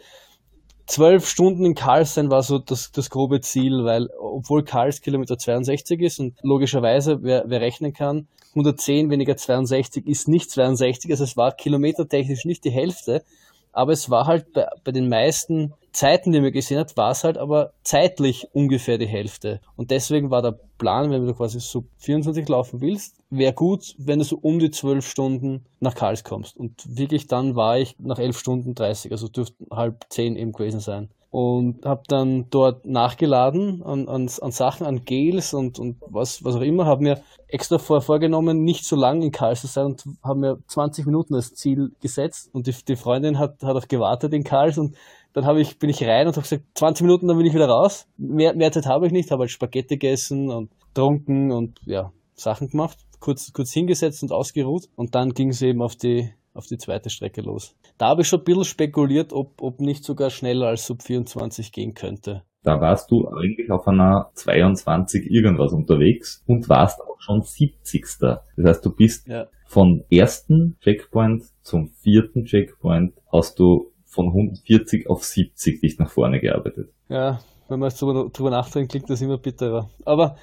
zwölf 0.90 1.28
Stunden 1.28 1.66
in 1.66 1.76
Karlsson 1.76 2.32
war 2.32 2.44
so 2.44 2.58
das, 2.58 2.92
das 2.92 3.10
grobe 3.10 3.42
Ziel, 3.42 3.84
weil 3.84 4.10
obwohl 4.20 4.64
Karls 4.64 5.02
Kilometer 5.02 5.38
62 5.38 6.02
ist 6.02 6.20
und 6.20 6.36
logischerweise, 6.42 7.22
wer, 7.22 7.46
wer 7.48 7.62
rechnen 7.62 7.94
kann, 7.94 8.28
110 8.50 9.12
weniger 9.12 9.38
62 9.38 10.08
ist 10.08 10.28
nicht 10.28 10.50
62, 10.50 11.12
also 11.12 11.24
es 11.24 11.38
war 11.38 11.52
kilometertechnisch 11.52 12.46
nicht 12.46 12.66
die 12.66 12.72
Hälfte, 12.72 13.24
aber 13.72 13.92
es 13.92 14.10
war 14.10 14.26
halt 14.26 14.54
bei, 14.54 14.68
bei 14.84 14.92
den 14.92 15.10
meisten 15.10 15.74
Zeiten, 15.92 16.32
die 16.32 16.40
man 16.40 16.52
gesehen 16.52 16.78
hat, 16.78 16.96
war 16.98 17.12
es 17.12 17.24
halt 17.24 17.38
aber 17.38 17.74
zeitlich 17.84 18.48
ungefähr 18.54 18.98
die 18.98 19.08
Hälfte. 19.08 19.60
Und 19.76 19.92
deswegen 19.92 20.30
war 20.30 20.42
der 20.42 20.58
Plan, 20.78 21.10
wenn 21.10 21.26
du 21.26 21.34
quasi 21.34 21.60
so 21.60 21.86
24 21.98 22.48
laufen 22.48 22.80
willst, 22.82 23.16
wäre 23.30 23.54
gut, 23.54 23.96
wenn 23.98 24.20
du 24.20 24.26
so 24.26 24.38
um 24.38 24.60
die 24.60 24.72
12 24.72 25.06
Stunden 25.06 25.66
nach 25.80 25.96
Karls 25.96 26.24
kommst. 26.24 26.58
Und 26.58 26.98
wirklich 26.98 27.28
dann 27.28 27.56
war 27.56 27.80
ich 27.80 27.96
nach 28.00 28.20
11 28.20 28.38
Stunden 28.38 28.76
30, 28.76 29.12
also 29.12 29.28
dürften 29.28 29.68
halb 29.72 30.06
10 30.10 30.36
eben 30.36 30.52
gewesen 30.52 30.80
sein 30.80 31.10
und 31.32 31.86
habe 31.86 32.02
dann 32.08 32.48
dort 32.50 32.86
nachgeladen 32.86 33.84
an, 33.84 34.08
an, 34.08 34.30
an 34.42 34.52
Sachen, 34.52 34.86
an 34.86 35.06
Gels 35.06 35.54
und, 35.54 35.78
und 35.78 35.98
was, 36.08 36.44
was 36.44 36.56
auch 36.56 36.62
immer, 36.62 36.86
habe 36.86 37.04
mir 37.04 37.22
extra 37.48 37.78
vor, 37.78 38.02
vorgenommen, 38.02 38.64
nicht 38.64 38.86
so 38.86 38.96
lange 38.96 39.26
in 39.26 39.32
Karls 39.32 39.62
zu 39.62 39.68
sein 39.68 39.86
und 39.86 40.04
habe 40.24 40.40
mir 40.40 40.58
20 40.68 41.06
Minuten 41.06 41.36
als 41.36 41.54
Ziel 41.54 41.92
gesetzt 42.02 42.50
und 42.54 42.66
die, 42.66 42.74
die 42.88 42.96
Freundin 42.96 43.38
hat, 43.38 43.62
hat 43.62 43.76
auch 43.76 43.88
gewartet 43.88 44.34
in 44.34 44.44
Karls 44.44 44.78
und 44.78 44.96
dann 45.34 45.46
habe 45.46 45.62
ich, 45.62 45.78
bin 45.78 45.92
ich 45.92 46.04
rein 46.04 46.28
und 46.28 46.36
habe 46.36 46.42
gesagt, 46.42 46.64
20 46.74 47.04
Minuten, 47.06 47.28
dann 47.28 47.38
bin 47.38 47.46
ich 47.46 47.54
wieder 47.54 47.70
raus. 47.70 48.08
Mehr, 48.18 48.56
mehr 48.56 48.72
Zeit 48.72 48.88
habe 48.88 49.06
ich 49.06 49.12
nicht, 49.12 49.30
habe 49.30 49.42
halt 49.42 49.52
Spaghetti 49.52 49.98
gegessen 49.98 50.50
und 50.50 50.72
trunken 50.96 51.52
und 51.52 51.80
ja, 51.86 52.12
Sachen 52.34 52.70
gemacht. 52.70 52.98
Kurz, 53.20 53.52
kurz 53.54 53.72
hingesetzt 53.72 54.24
und 54.24 54.32
ausgeruht 54.32 54.86
und 54.96 55.14
dann 55.14 55.34
ging 55.34 55.50
es 55.50 55.62
eben 55.62 55.82
auf 55.82 55.96
die, 55.96 56.34
auf 56.60 56.68
die 56.68 56.78
zweite 56.78 57.10
Strecke 57.10 57.42
los. 57.42 57.76
Da 57.98 58.10
habe 58.10 58.22
ich 58.22 58.28
schon 58.28 58.42
ein 58.42 58.44
bisschen 58.46 58.66
spekuliert, 58.66 59.34
ob, 59.34 59.62
ob 59.62 59.80
nicht 59.80 60.04
sogar 60.04 60.30
schneller 60.30 60.68
als 60.68 60.86
Sub 60.86 61.02
24 61.02 61.72
gehen 61.72 61.94
könnte. 61.96 62.44
Da 62.64 62.82
warst 62.82 63.10
du 63.10 63.28
eigentlich 63.30 63.72
auf 63.72 63.88
einer 63.88 64.30
22 64.34 65.32
irgendwas 65.32 65.72
unterwegs 65.72 66.44
und 66.46 66.68
warst 66.68 67.00
auch 67.02 67.20
schon 67.20 67.42
70. 67.42 68.06
Das 68.20 68.42
heißt, 68.58 68.86
du 68.86 68.94
bist 68.94 69.28
ja. 69.28 69.48
von 69.66 70.04
ersten 70.12 70.78
Checkpoint 70.82 71.46
zum 71.62 71.88
vierten 71.88 72.44
Checkpoint 72.46 73.14
hast 73.32 73.58
du 73.60 73.92
von 74.06 74.28
140 74.28 75.10
auf 75.10 75.24
70 75.24 75.80
dich 75.80 75.98
nach 76.00 76.10
vorne 76.10 76.42
gearbeitet. 76.42 76.90
Ja, 77.08 77.40
wenn 77.70 77.80
man 77.80 77.90
jetzt 77.90 78.02
drüber, 78.02 78.30
drüber 78.30 78.50
nachdenkt, 78.50 78.92
klingt 78.92 79.10
das 79.10 79.22
immer 79.22 79.38
bitterer. 79.38 79.90
Aber 80.04 80.36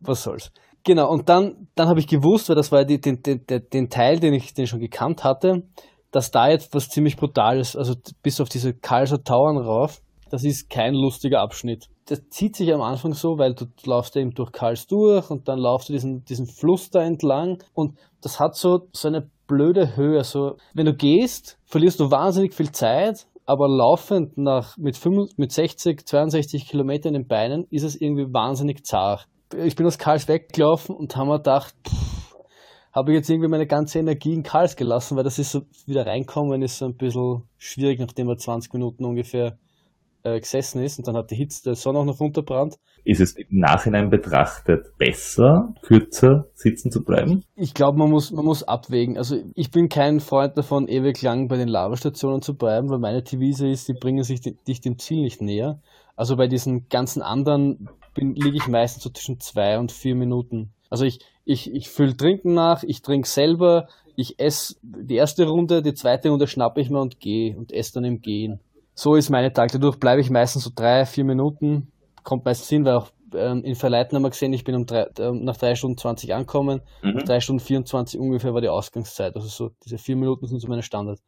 was 0.00 0.22
soll's. 0.22 0.52
Genau, 0.84 1.10
und 1.10 1.30
dann, 1.30 1.68
dann 1.74 1.88
habe 1.88 1.98
ich 1.98 2.06
gewusst, 2.06 2.50
weil 2.50 2.56
das 2.56 2.70
war 2.70 2.84
die, 2.84 3.00
den, 3.00 3.22
den, 3.22 3.46
den 3.46 3.88
Teil, 3.88 4.20
den 4.20 4.34
ich 4.34 4.52
den 4.52 4.66
schon 4.66 4.80
gekannt 4.80 5.24
hatte, 5.24 5.62
dass 6.10 6.30
da 6.30 6.48
jetzt 6.48 6.74
was 6.74 6.90
ziemlich 6.90 7.16
Brutales, 7.16 7.74
also 7.74 7.94
bis 8.22 8.40
auf 8.40 8.50
diese 8.50 8.74
Kalser 8.74 9.24
Tauern 9.24 9.56
rauf, 9.56 10.02
das 10.30 10.44
ist 10.44 10.68
kein 10.68 10.94
lustiger 10.94 11.40
Abschnitt. 11.40 11.88
Das 12.06 12.28
zieht 12.28 12.54
sich 12.54 12.72
am 12.74 12.82
Anfang 12.82 13.14
so, 13.14 13.38
weil 13.38 13.54
du 13.54 13.64
laufst 13.84 14.14
eben 14.16 14.32
durch 14.32 14.52
Karls 14.52 14.86
durch 14.86 15.30
und 15.30 15.48
dann 15.48 15.58
laufst 15.58 15.88
du 15.88 15.94
diesen, 15.94 16.24
diesen 16.26 16.46
Fluss 16.46 16.90
da 16.90 17.02
entlang 17.02 17.62
und 17.72 17.98
das 18.20 18.38
hat 18.38 18.54
so, 18.54 18.88
so 18.92 19.08
eine 19.08 19.30
blöde 19.46 19.96
Höhe. 19.96 20.22
So, 20.22 20.56
wenn 20.74 20.86
du 20.86 20.94
gehst, 20.94 21.58
verlierst 21.64 21.98
du 21.98 22.10
wahnsinnig 22.10 22.52
viel 22.52 22.72
Zeit, 22.72 23.26
aber 23.46 23.68
laufend 23.68 24.36
nach, 24.36 24.76
mit, 24.76 24.98
5, 24.98 25.38
mit 25.38 25.50
60, 25.50 26.06
62 26.06 26.68
Kilometern 26.68 27.14
in 27.14 27.22
den 27.22 27.28
Beinen 27.28 27.66
ist 27.70 27.84
es 27.84 27.98
irgendwie 27.98 28.32
wahnsinnig 28.32 28.84
zart 28.84 29.28
ich 29.52 29.76
bin 29.76 29.86
aus 29.86 29.98
Karls 29.98 30.28
weggelaufen 30.28 30.94
und 30.94 31.16
haben 31.16 31.28
mir 31.28 31.38
gedacht, 31.38 31.74
habe 32.92 33.12
ich 33.12 33.16
jetzt 33.16 33.30
irgendwie 33.30 33.48
meine 33.48 33.66
ganze 33.66 33.98
Energie 33.98 34.32
in 34.32 34.42
Karls 34.42 34.76
gelassen, 34.76 35.16
weil 35.16 35.24
das 35.24 35.38
ist 35.38 35.50
so 35.50 35.62
wieder 35.86 36.06
reinkommen 36.06 36.62
ist 36.62 36.78
so 36.78 36.86
ein 36.86 36.96
bisschen 36.96 37.42
schwierig, 37.58 37.98
nachdem 37.98 38.28
er 38.28 38.36
20 38.36 38.72
Minuten 38.72 39.04
ungefähr 39.04 39.58
äh, 40.22 40.38
gesessen 40.40 40.82
ist 40.82 40.98
und 40.98 41.08
dann 41.08 41.16
hat 41.16 41.30
die 41.30 41.36
Hitze 41.36 41.64
der 41.64 41.74
Sonne 41.74 41.98
auch 41.98 42.04
noch 42.04 42.20
runterbrannt. 42.20 42.78
Ist 43.04 43.20
es 43.20 43.36
im 43.36 43.46
Nachhinein 43.50 44.08
betrachtet 44.08 44.96
besser, 44.96 45.74
kürzer 45.82 46.46
sitzen 46.54 46.90
zu 46.90 47.04
bleiben? 47.04 47.44
Ich 47.54 47.74
glaube, 47.74 47.98
man 47.98 48.10
muss, 48.10 48.30
man 48.30 48.46
muss 48.46 48.62
abwägen. 48.62 49.18
Also 49.18 49.36
ich 49.54 49.70
bin 49.70 49.90
kein 49.90 50.20
Freund 50.20 50.56
davon, 50.56 50.88
ewig 50.88 51.20
lang 51.20 51.48
bei 51.48 51.56
den 51.58 51.68
Lavestationen 51.68 52.40
zu 52.40 52.56
bleiben, 52.56 52.88
weil 52.88 52.98
meine 52.98 53.22
Devise 53.22 53.68
ist, 53.68 53.88
die 53.88 53.92
bringen 53.92 54.22
sich 54.22 54.40
dich 54.40 54.80
dem 54.80 54.98
Ziel 54.98 55.22
nicht 55.22 55.42
näher. 55.42 55.82
Also 56.16 56.36
bei 56.36 56.46
diesen 56.46 56.88
ganzen 56.88 57.20
anderen 57.20 57.90
bin, 58.14 58.34
liege 58.34 58.56
ich 58.56 58.68
meistens 58.68 59.02
so 59.02 59.10
zwischen 59.10 59.40
zwei 59.40 59.78
und 59.78 59.92
vier 59.92 60.14
Minuten. 60.14 60.72
Also 60.90 61.04
ich, 61.04 61.18
ich, 61.44 61.72
ich 61.72 61.88
fülle 61.88 62.16
Trinken 62.16 62.54
nach, 62.54 62.82
ich 62.82 63.02
trinke 63.02 63.28
selber, 63.28 63.88
ich 64.16 64.38
esse 64.38 64.76
die 64.82 65.16
erste 65.16 65.46
Runde, 65.46 65.82
die 65.82 65.94
zweite 65.94 66.30
Runde 66.30 66.46
schnappe 66.46 66.80
ich 66.80 66.90
mir 66.90 67.00
und 67.00 67.20
gehe 67.20 67.56
und 67.56 67.72
esse 67.72 67.94
dann 67.94 68.04
im 68.04 68.20
Gehen. 68.20 68.60
So 68.94 69.16
ist 69.16 69.28
meine 69.28 69.52
Tag. 69.52 69.72
Dadurch 69.72 69.98
bleibe 69.98 70.20
ich 70.20 70.30
meistens 70.30 70.64
so 70.64 70.70
drei, 70.74 71.04
vier 71.04 71.24
Minuten. 71.24 71.90
Kommt 72.22 72.44
meistens 72.44 72.68
hin, 72.68 72.84
weil 72.84 72.94
auch 72.94 73.10
ähm, 73.34 73.64
in 73.64 73.74
Verleiten 73.74 74.14
haben 74.14 74.22
wir 74.22 74.30
gesehen, 74.30 74.52
ich 74.52 74.62
bin 74.62 74.76
um 74.76 74.86
drei, 74.86 75.02
äh, 75.18 75.32
nach 75.32 75.56
drei 75.56 75.74
Stunden 75.74 75.98
20 75.98 76.32
angekommen. 76.32 76.80
Mhm. 77.02 77.14
Nach 77.14 77.22
drei 77.24 77.40
Stunden 77.40 77.60
24 77.60 78.20
ungefähr 78.20 78.54
war 78.54 78.60
die 78.60 78.68
Ausgangszeit. 78.68 79.34
Also 79.34 79.48
so 79.48 79.70
diese 79.84 79.98
vier 79.98 80.16
Minuten 80.16 80.46
sind 80.46 80.60
so 80.60 80.68
meine 80.68 80.82
Standard. 80.82 81.18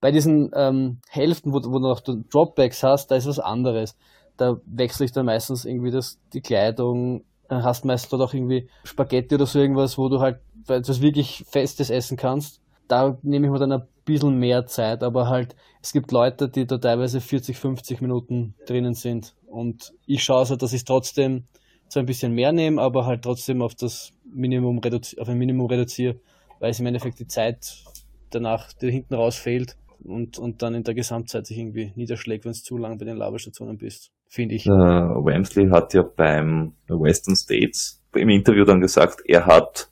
Bei 0.00 0.10
diesen 0.10 0.50
ähm, 0.54 1.00
Hälften, 1.08 1.52
wo, 1.52 1.58
wo 1.58 1.78
du 1.78 1.88
noch 1.88 2.00
Dropbacks 2.00 2.82
hast, 2.82 3.10
da 3.10 3.16
ist 3.16 3.26
was 3.26 3.38
anderes 3.38 3.96
da 4.38 4.60
wechsle 4.64 5.04
ich 5.04 5.12
dann 5.12 5.26
meistens 5.26 5.64
irgendwie 5.64 5.90
das, 5.90 6.18
die 6.32 6.40
Kleidung, 6.40 7.24
dann 7.48 7.62
hast 7.62 7.84
meistens 7.84 8.10
dort 8.10 8.22
auch 8.22 8.34
irgendwie 8.34 8.68
Spaghetti 8.84 9.34
oder 9.34 9.46
so 9.46 9.58
irgendwas, 9.58 9.98
wo 9.98 10.08
du 10.08 10.20
halt 10.20 10.40
etwas 10.68 11.00
wirklich 11.00 11.44
Festes 11.48 11.90
essen 11.90 12.16
kannst. 12.16 12.60
da 12.88 13.18
nehme 13.22 13.46
ich 13.46 13.52
mir 13.52 13.58
dann 13.58 13.72
ein 13.72 13.86
bisschen 14.04 14.38
mehr 14.38 14.66
Zeit, 14.66 15.02
aber 15.02 15.28
halt, 15.28 15.54
es 15.82 15.92
gibt 15.92 16.10
Leute, 16.10 16.48
die 16.48 16.66
da 16.66 16.78
teilweise 16.78 17.20
40, 17.20 17.58
50 17.58 18.00
Minuten 18.00 18.54
drinnen 18.66 18.94
sind. 18.94 19.34
Und 19.46 19.92
ich 20.06 20.24
schaue 20.24 20.46
so, 20.46 20.56
dass 20.56 20.72
ich 20.72 20.84
trotzdem 20.84 21.44
zwar 21.88 22.02
ein 22.02 22.06
bisschen 22.06 22.32
mehr 22.32 22.52
nehme, 22.52 22.80
aber 22.80 23.04
halt 23.04 23.22
trotzdem 23.22 23.60
auf 23.60 23.74
das 23.74 24.12
Minimum 24.24 24.80
auf 24.80 25.28
ein 25.28 25.38
Minimum 25.38 25.66
reduziere, 25.66 26.16
weil 26.60 26.70
es 26.70 26.80
im 26.80 26.86
Endeffekt 26.86 27.18
die 27.18 27.26
Zeit 27.26 27.84
danach, 28.30 28.72
die 28.72 28.90
hinten 28.90 29.14
raus 29.14 29.36
fehlt 29.36 29.76
und, 30.04 30.38
und 30.38 30.62
dann 30.62 30.74
in 30.74 30.84
der 30.84 30.94
Gesamtzeit 30.94 31.46
sich 31.46 31.58
irgendwie 31.58 31.92
niederschlägt, 31.96 32.44
wenn 32.44 32.52
es 32.52 32.62
zu 32.62 32.76
lang 32.76 32.98
bei 32.98 33.04
den 33.04 33.16
Laberstationen 33.16 33.78
bist, 33.78 34.10
finde 34.28 34.54
ich. 34.54 34.66
Äh, 34.66 34.70
Wamsley 34.70 35.68
hat 35.68 35.94
ja 35.94 36.02
beim 36.02 36.74
Western 36.88 37.36
States 37.36 38.02
im 38.14 38.28
Interview 38.28 38.64
dann 38.64 38.80
gesagt, 38.80 39.22
er 39.26 39.46
hat 39.46 39.90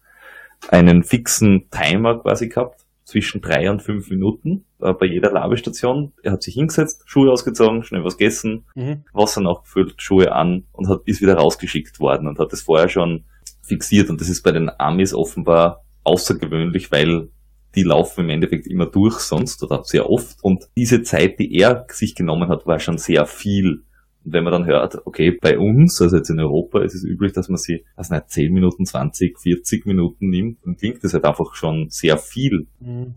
einen 0.69 1.03
fixen 1.03 1.69
Timer 1.71 2.21
quasi 2.21 2.49
gehabt, 2.49 2.87
zwischen 3.07 3.41
drei 3.41 3.71
und 3.71 3.83
fünf 3.83 4.11
Minuten 4.11 4.65
äh, 4.81 4.93
bei 4.93 5.07
jeder 5.07 5.33
Labestation. 5.33 6.13
Er 6.23 6.33
hat 6.33 6.43
sich 6.43 6.55
hingesetzt, 6.55 7.05
Schuhe 7.07 7.31
ausgezogen, 7.31 7.85
schnell 7.85 8.05
was 8.05 8.19
gegessen, 8.19 8.65
mhm. 8.75 9.05
Wasser 9.13 9.41
nachgefüllt, 9.41 9.95
Schuhe 10.03 10.33
an 10.33 10.65
und 10.73 10.89
hat, 10.89 11.03
ist 11.07 11.23
wieder 11.23 11.37
rausgeschickt 11.37 12.01
worden 12.01 12.27
und 12.27 12.41
hat 12.41 12.53
das 12.53 12.63
vorher 12.63 12.89
schon 12.89 13.25
fixiert. 13.63 14.11
Und 14.11 14.21
das 14.21 14.29
ist 14.29 14.43
bei 14.43 14.51
den 14.51 14.69
Amis 14.79 15.15
offenbar 15.15 15.85
außergewöhnlich, 16.03 16.91
weil 16.91 17.29
die 17.77 17.85
laufen 17.85 18.25
im 18.25 18.31
Endeffekt 18.31 18.67
immer 18.67 18.87
durch 18.87 19.19
sonst 19.19 19.63
oder 19.63 19.85
sehr 19.85 20.11
oft. 20.11 20.43
Und 20.43 20.69
diese 20.77 21.03
Zeit, 21.03 21.39
die 21.39 21.55
er 21.55 21.87
sich 21.91 22.17
genommen 22.17 22.49
hat, 22.49 22.67
war 22.67 22.81
schon 22.81 22.99
sehr 22.99 23.27
viel. 23.27 23.85
Und 24.27 24.33
wenn 24.33 24.43
man 24.43 24.53
dann 24.53 24.67
hört, 24.67 25.07
okay, 25.07 25.31
bei 25.31 25.57
uns, 25.57 26.03
also 26.03 26.17
jetzt 26.17 26.31
in 26.31 26.41
Europa, 26.41 26.83
ist 26.83 26.97
es 26.97 27.05
üblich, 27.05 27.33
dass 27.33 27.49
man 27.49 27.59
sie, 27.59 27.85
also 27.95 28.13
nicht 28.13 28.29
10 28.29 28.53
Minuten, 28.53 28.85
20, 28.85 29.39
40 29.39 29.87
Minuten 29.87 30.29
nimmt, 30.29 30.59
dann 30.65 30.77
klingt 30.77 31.05
das 31.05 31.15
halt 31.15 31.25
einfach 31.25 31.55
schon 31.55 31.87
sehr 31.91 32.19
viel. 32.19 32.67
Mhm. 32.81 33.15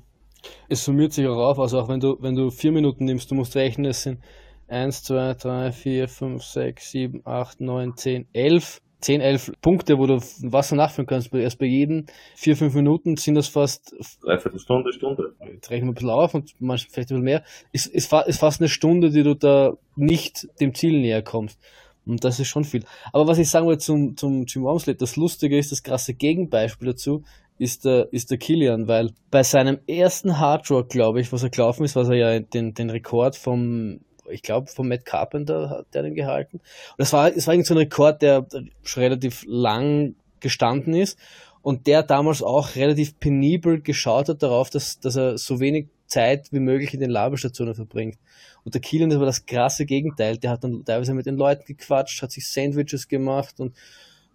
Es 0.69 0.86
summiert 0.86 1.12
sich 1.12 1.26
auch 1.26 1.50
auf, 1.50 1.60
also 1.60 1.80
auch 1.80 1.89
wenn 1.89 2.00
du, 2.00 2.17
wenn 2.22 2.36
du 2.36 2.52
vier 2.52 2.72
Minuten 2.72 3.06
nimmst, 3.06 3.32
du 3.32 3.36
musst 3.36 3.56
rechnen, 3.56 3.86
es 3.88 4.04
sind 4.04 4.19
1, 4.67 5.04
2, 5.04 5.34
3, 5.34 5.72
4, 5.72 6.08
5, 6.08 6.43
6, 6.43 6.91
7, 6.91 7.22
8, 7.26 7.60
9, 7.60 7.98
10, 7.98 8.28
11 8.32 8.82
10, 9.01 9.21
11 9.21 9.53
Punkte, 9.62 9.97
wo 9.97 10.07
du 10.07 10.17
Wasser 10.51 10.75
nachfüllen 10.75 11.07
kannst. 11.07 11.33
Erst 11.33 11.59
bei 11.59 11.65
jedem 11.65 12.05
4, 12.35 12.57
5 12.57 12.73
Minuten 12.75 13.15
sind 13.15 13.35
das 13.35 13.47
fast. 13.47 13.95
Dreiviertel 14.21 14.59
Stunde, 14.59 14.93
Stunde. 14.93 15.35
Jetzt 15.53 15.69
rechnen 15.69 15.88
wir 15.88 15.91
ein 15.91 15.95
bisschen 15.95 16.09
auf 16.09 16.33
und 16.33 16.53
manchmal 16.59 16.91
vielleicht 16.91 17.12
ein 17.12 17.15
bisschen 17.15 17.23
mehr. 17.23 17.43
Ist, 17.71 17.88
ist, 17.88 18.12
ist 18.12 18.39
fast 18.39 18.62
eine 18.62 18.69
Stunde, 18.69 19.12
die 19.12 19.23
du 19.23 19.35
da 19.35 19.73
nicht 19.95 20.47
dem 20.59 20.73
Ziel 20.73 20.99
näher 20.99 21.21
kommst. 21.21 21.59
Und 22.05 22.23
das 22.23 22.39
ist 22.39 22.47
schon 22.47 22.63
viel. 22.63 22.83
Aber 23.13 23.27
was 23.27 23.38
ich 23.38 23.49
sagen 23.49 23.67
wollte 23.67 23.83
zum, 23.83 24.17
zum 24.17 24.45
Jim 24.45 24.63
Wormsley, 24.63 24.95
das 24.95 25.15
Lustige 25.15 25.57
ist, 25.57 25.71
das 25.71 25.83
krasse 25.83 26.13
Gegenbeispiel 26.13 26.89
dazu, 26.89 27.23
ist 27.59 27.85
der, 27.85 28.12
ist 28.12 28.31
der 28.31 28.38
Kilian, 28.38 28.88
weil 28.88 29.12
bei 29.29 29.43
seinem 29.43 29.79
ersten 29.85 30.39
Hardrock, 30.39 30.89
glaube 30.89 31.21
ich, 31.21 31.31
was 31.31 31.43
er 31.43 31.49
gelaufen 31.49 31.83
ist, 31.83 31.95
was 31.95 32.09
er 32.09 32.15
ja 32.15 32.39
den, 32.39 32.73
den 32.73 32.89
Rekord 32.89 33.35
vom 33.35 33.99
ich 34.29 34.41
glaube, 34.41 34.67
von 34.67 34.87
Matt 34.87 35.05
Carpenter 35.05 35.69
hat 35.69 35.87
der 35.93 36.03
den 36.03 36.15
gehalten. 36.15 36.57
Und 36.57 36.99
das 36.99 37.13
war, 37.13 37.35
es 37.35 37.47
war 37.47 37.53
irgendwie 37.53 37.67
so 37.67 37.73
ein 37.73 37.79
Rekord, 37.79 38.21
der 38.21 38.45
schon 38.83 39.03
relativ 39.03 39.43
lang 39.47 40.15
gestanden 40.39 40.93
ist 40.93 41.17
und 41.61 41.87
der 41.87 42.03
damals 42.03 42.41
auch 42.41 42.75
relativ 42.75 43.19
penibel 43.19 43.81
geschaut 43.81 44.29
hat 44.29 44.41
darauf, 44.41 44.69
dass, 44.69 44.99
dass 44.99 45.15
er 45.15 45.37
so 45.37 45.59
wenig 45.59 45.87
Zeit 46.07 46.51
wie 46.51 46.59
möglich 46.59 46.93
in 46.93 46.99
den 46.99 47.09
Laberstationen 47.09 47.75
verbringt. 47.75 48.17
Und 48.63 48.73
der 48.73 48.81
Kilian, 48.81 49.09
das 49.09 49.19
war 49.19 49.25
das 49.25 49.45
krasse 49.45 49.85
Gegenteil. 49.85 50.37
Der 50.37 50.51
hat 50.51 50.63
dann 50.63 50.83
teilweise 50.83 51.13
mit 51.13 51.25
den 51.25 51.37
Leuten 51.37 51.65
gequatscht, 51.65 52.21
hat 52.21 52.31
sich 52.31 52.47
Sandwiches 52.47 53.07
gemacht 53.07 53.59
und 53.59 53.75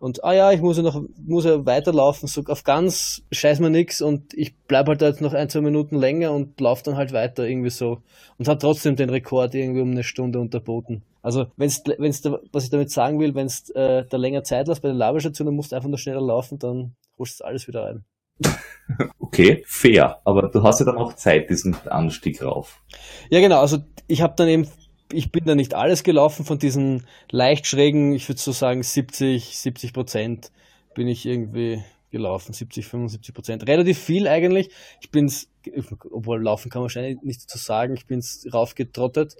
und 0.04 0.22
ah 0.22 0.34
ja, 0.34 0.52
ich 0.52 0.60
muss 0.60 0.76
ja 0.76 0.82
noch 0.82 1.02
muss 1.16 1.46
ja 1.46 1.64
weiterlaufen, 1.64 2.28
so 2.28 2.42
auf 2.48 2.62
ganz 2.62 3.22
scheiß 3.32 3.58
mir 3.60 3.70
nix 3.70 4.02
und 4.02 4.34
ich 4.34 4.54
bleib 4.68 4.86
halt 4.86 5.00
da 5.00 5.06
jetzt 5.06 5.22
noch 5.22 5.32
ein, 5.32 5.48
zwei 5.48 5.62
Minuten 5.62 5.96
länger 5.96 6.32
und 6.32 6.60
lauf 6.60 6.82
dann 6.82 6.98
halt 6.98 7.14
weiter 7.14 7.48
irgendwie 7.48 7.70
so 7.70 8.02
und 8.36 8.46
hat 8.46 8.60
trotzdem 8.60 8.96
den 8.96 9.08
Rekord 9.08 9.54
irgendwie 9.54 9.80
um 9.80 9.92
eine 9.92 10.04
Stunde 10.04 10.40
unterboten. 10.40 11.04
Also 11.22 11.46
wenn's 11.56 11.82
wenn's 11.96 12.20
da, 12.20 12.38
was 12.52 12.64
ich 12.64 12.70
damit 12.70 12.90
sagen 12.90 13.18
will, 13.18 13.34
wenn's 13.34 13.70
äh, 13.70 14.04
da 14.04 14.18
länger 14.18 14.44
Zeit 14.44 14.68
lässt 14.68 14.82
bei 14.82 14.88
den 14.88 14.98
Laberstationen, 14.98 15.56
musst 15.56 15.72
du 15.72 15.76
einfach 15.76 15.88
nur 15.88 15.96
schneller 15.96 16.20
laufen, 16.20 16.58
dann 16.58 16.96
holst 17.18 17.40
du 17.40 17.44
alles 17.44 17.66
wieder 17.66 17.84
rein. 17.84 18.04
Okay, 19.18 19.64
fair. 19.66 20.20
Aber 20.24 20.48
du 20.48 20.62
hast 20.62 20.78
ja 20.78 20.86
dann 20.86 20.98
auch 20.98 21.14
Zeit, 21.14 21.48
diesen 21.48 21.74
Anstieg 21.88 22.42
rauf. 22.42 22.82
Ja, 23.30 23.40
genau. 23.40 23.60
Also 23.60 23.78
ich 24.06 24.20
habe 24.20 24.34
dann 24.36 24.46
eben 24.46 24.68
ich 25.12 25.32
bin 25.32 25.44
da 25.44 25.54
nicht 25.54 25.74
alles 25.74 26.02
gelaufen 26.02 26.44
von 26.44 26.58
diesen 26.58 27.06
leicht 27.30 27.66
schrägen, 27.66 28.12
ich 28.12 28.28
würde 28.28 28.40
so 28.40 28.52
sagen 28.52 28.82
70, 28.82 29.58
70 29.58 29.92
Prozent 29.92 30.52
bin 30.94 31.08
ich 31.08 31.26
irgendwie 31.26 31.82
gelaufen, 32.10 32.52
70, 32.52 32.86
75 32.86 33.34
Prozent. 33.34 33.66
Relativ 33.66 33.98
viel 33.98 34.28
eigentlich. 34.28 34.70
Ich 35.00 35.10
bin's, 35.10 35.48
obwohl 36.10 36.42
laufen 36.42 36.70
kann 36.70 36.80
man 36.80 36.84
wahrscheinlich 36.84 37.20
nicht 37.22 37.42
dazu 37.42 37.58
sagen, 37.58 37.94
ich 37.94 38.06
bin's 38.06 38.46
raufgetrottet. 38.52 39.36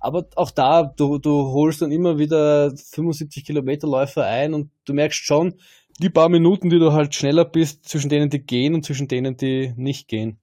Aber 0.00 0.26
auch 0.36 0.50
da, 0.50 0.82
du, 0.82 1.18
du 1.18 1.48
holst 1.52 1.82
dann 1.82 1.92
immer 1.92 2.18
wieder 2.18 2.72
75 2.76 3.44
Kilometer 3.44 3.88
Läufer 3.88 4.24
ein 4.26 4.54
und 4.54 4.70
du 4.84 4.94
merkst 4.94 5.24
schon, 5.24 5.54
die 6.00 6.10
paar 6.10 6.28
Minuten, 6.28 6.70
die 6.70 6.78
du 6.78 6.92
halt 6.92 7.14
schneller 7.14 7.44
bist, 7.44 7.88
zwischen 7.88 8.08
denen 8.08 8.30
die 8.30 8.40
gehen 8.40 8.74
und 8.74 8.84
zwischen 8.84 9.08
denen 9.08 9.36
die 9.36 9.72
nicht 9.76 10.08
gehen. 10.08 10.38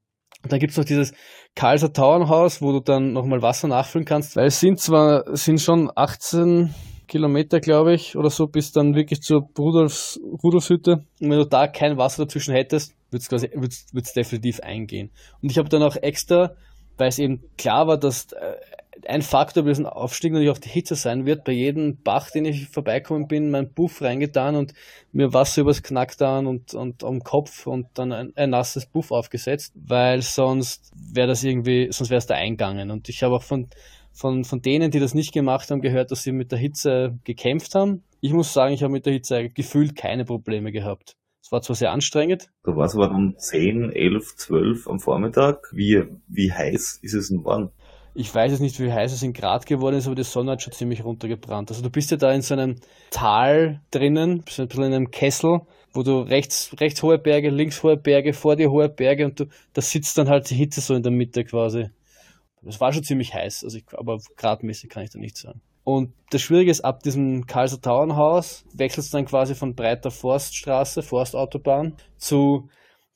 Und 0.46 0.52
dann 0.52 0.60
gibt's 0.60 0.78
noch 0.78 0.86
dieses 0.86 1.12
Karlser 1.56 1.92
Tauernhaus, 1.92 2.62
wo 2.62 2.72
du 2.72 2.80
dann 2.80 3.14
nochmal 3.14 3.42
Wasser 3.42 3.68
nachfüllen 3.68 4.06
kannst, 4.06 4.36
weil 4.36 4.46
es 4.46 4.60
sind 4.60 4.80
zwar, 4.80 5.24
sind 5.36 5.60
schon 5.60 5.90
18 5.96 6.72
Kilometer, 7.08 7.60
glaube 7.60 7.96
ich, 7.96 8.16
oder 8.16 8.30
so, 8.30 8.46
bis 8.46 8.72
dann 8.72 8.94
wirklich 8.94 9.24
zur 9.24 9.50
Rudolfs, 9.58 10.20
Rudolfshütte. 10.44 11.04
Und 11.20 11.32
wenn 11.32 11.40
du 11.40 11.48
da 11.48 11.66
kein 11.66 11.98
Wasser 11.98 12.26
dazwischen 12.26 12.54
hättest, 12.54 12.94
wird's 13.10 13.28
quasi, 13.28 13.50
wird's 13.56 14.14
definitiv 14.14 14.60
eingehen. 14.60 15.10
Und 15.42 15.52
ich 15.52 15.58
habe 15.58 15.68
dann 15.68 15.82
auch 15.82 15.96
extra, 15.96 16.52
weil 16.98 17.08
es 17.08 17.18
eben 17.18 17.42
klar 17.58 17.88
war, 17.88 17.98
dass 17.98 18.32
äh, 18.34 18.54
ein 19.08 19.22
Faktor 19.22 19.64
bei 19.64 19.70
diesem 19.70 19.86
Aufstieg 19.86 20.32
natürlich 20.32 20.52
auch 20.52 20.58
die 20.58 20.70
Hitze 20.70 20.96
sein 20.96 21.26
wird. 21.26 21.44
Bei 21.44 21.52
jedem 21.52 22.02
Bach, 22.02 22.32
den 22.32 22.46
ich 22.46 22.70
vorbeikommen 22.70 23.28
bin, 23.28 23.52
mein 23.52 23.72
Buff 23.72 24.02
reingetan 24.02 24.56
und 24.56 24.74
mir 25.12 25.34
Wasser 25.34 25.62
übers 25.62 25.84
Knack 25.84 26.18
dann 26.18 26.48
und, 26.48 26.74
und 26.74 27.04
am 27.04 27.22
Kopf 27.22 27.68
und 27.68 27.88
dann 27.96 28.12
ein, 28.12 28.34
ein 28.36 28.50
nasses 28.50 28.86
Buff 28.86 29.12
aufgesetzt, 29.12 29.74
weil 29.76 30.22
sonst 30.22 30.92
wäre 30.96 31.28
das 31.28 31.44
irgendwie, 31.44 31.90
sonst 31.92 32.10
wäre 32.10 32.20
es 32.20 32.26
da 32.26 32.36
eingangen. 32.36 32.92
Und 32.92 33.10
ich 33.10 33.24
habe 33.24 33.36
auch 33.36 33.44
von, 33.44 33.68
von, 34.14 34.44
von 34.46 34.62
denen, 34.62 34.92
die 34.92 35.00
das 35.00 35.14
nicht 35.14 35.34
gemacht 35.34 35.70
haben, 35.72 35.82
gehört, 35.82 36.12
dass 36.12 36.24
sie 36.24 36.32
mit 36.32 36.52
der 36.52 36.60
Hitze 36.60 37.18
gekämpft 37.24 37.76
haben. 37.76 38.04
Ich 38.22 38.34
muss 38.34 38.54
sagen, 38.54 38.74
ich 38.74 38.82
habe 38.82 38.94
mit 38.94 39.06
der 39.06 39.14
Hitze 39.14 39.50
gefühlt 39.50 39.96
keine 39.96 40.26
Probleme 40.26 40.72
gehabt. 40.72 41.16
Es 41.44 41.52
war 41.52 41.62
zwar 41.62 41.76
sehr 41.76 41.92
anstrengend. 41.92 42.50
Da 42.64 42.76
war 42.76 42.86
es 42.86 42.96
aber 42.96 43.12
um 43.12 43.38
10, 43.38 43.92
11, 43.92 44.36
12 44.36 44.88
am 44.88 45.00
Vormittag. 45.00 45.70
Wie, 45.74 46.04
wie 46.28 46.52
heiß 46.52 47.00
ist 47.04 47.14
es 47.14 47.28
denn 47.28 47.46
warm? 47.46 47.70
Ich 48.18 48.34
weiß 48.34 48.50
jetzt 48.52 48.62
nicht, 48.62 48.80
wie 48.80 48.94
heiß 48.94 49.12
es 49.12 49.24
in 49.24 49.34
Grad 49.34 49.66
geworden 49.66 49.98
ist, 49.98 50.08
aber 50.08 50.16
die 50.16 50.24
Sonne 50.24 50.54
hat 50.54 50.62
schon 50.62 50.72
ziemlich 50.72 51.04
runtergebrannt. 51.04 51.70
Also 51.70 51.84
du 51.84 51.90
bist 51.90 52.12
ja 52.12 52.18
da 52.18 52.32
in 52.32 52.42
so 52.42 52.54
einem 52.54 52.78
Tal 53.12 53.82
drinnen, 53.92 54.42
bist 54.42 54.58
ein 54.58 54.70
bisschen 54.70 54.86
in 54.86 54.94
einem 54.94 55.12
Kessel, 55.12 55.60
wo 55.92 56.02
du 56.02 56.22
rechts, 56.22 56.74
rechts 56.80 57.04
hohe 57.04 57.18
Berge, 57.18 57.50
links 57.50 57.84
hohe 57.84 57.98
Berge, 57.98 58.32
vor 58.32 58.56
dir 58.56 58.72
hohe 58.72 58.88
Berge 58.88 59.26
und 59.26 59.42
du, 59.42 59.46
da 59.74 59.82
sitzt 59.82 60.18
dann 60.18 60.30
halt 60.30 60.50
die 60.50 60.56
Hitze 60.56 60.80
so 60.80 60.96
in 60.96 61.04
der 61.04 61.12
Mitte 61.12 61.44
quasi. 61.44 61.90
Es 62.66 62.80
war 62.80 62.94
schon 62.94 63.04
ziemlich 63.04 63.34
heiß, 63.34 63.66
also 63.66 63.78
ich, 63.78 63.86
aber 63.92 64.18
gradmäßig 64.38 64.90
kann 64.90 65.04
ich 65.04 65.10
da 65.10 65.20
nicht 65.20 65.36
sagen. 65.36 65.62
Und 65.84 66.14
das 66.30 66.42
Schwierige 66.42 66.72
ist, 66.72 66.86
ab 66.86 67.04
diesem 67.04 67.46
Karlser 67.46 67.82
Tauernhaus 67.82 68.64
wechselst 68.74 69.14
du 69.14 69.18
dann 69.18 69.26
quasi 69.26 69.56
von 69.56 69.76
breiter 69.76 70.10
Forststraße, 70.10 71.04
Forstautobahn, 71.04 71.98
zu 72.18 72.70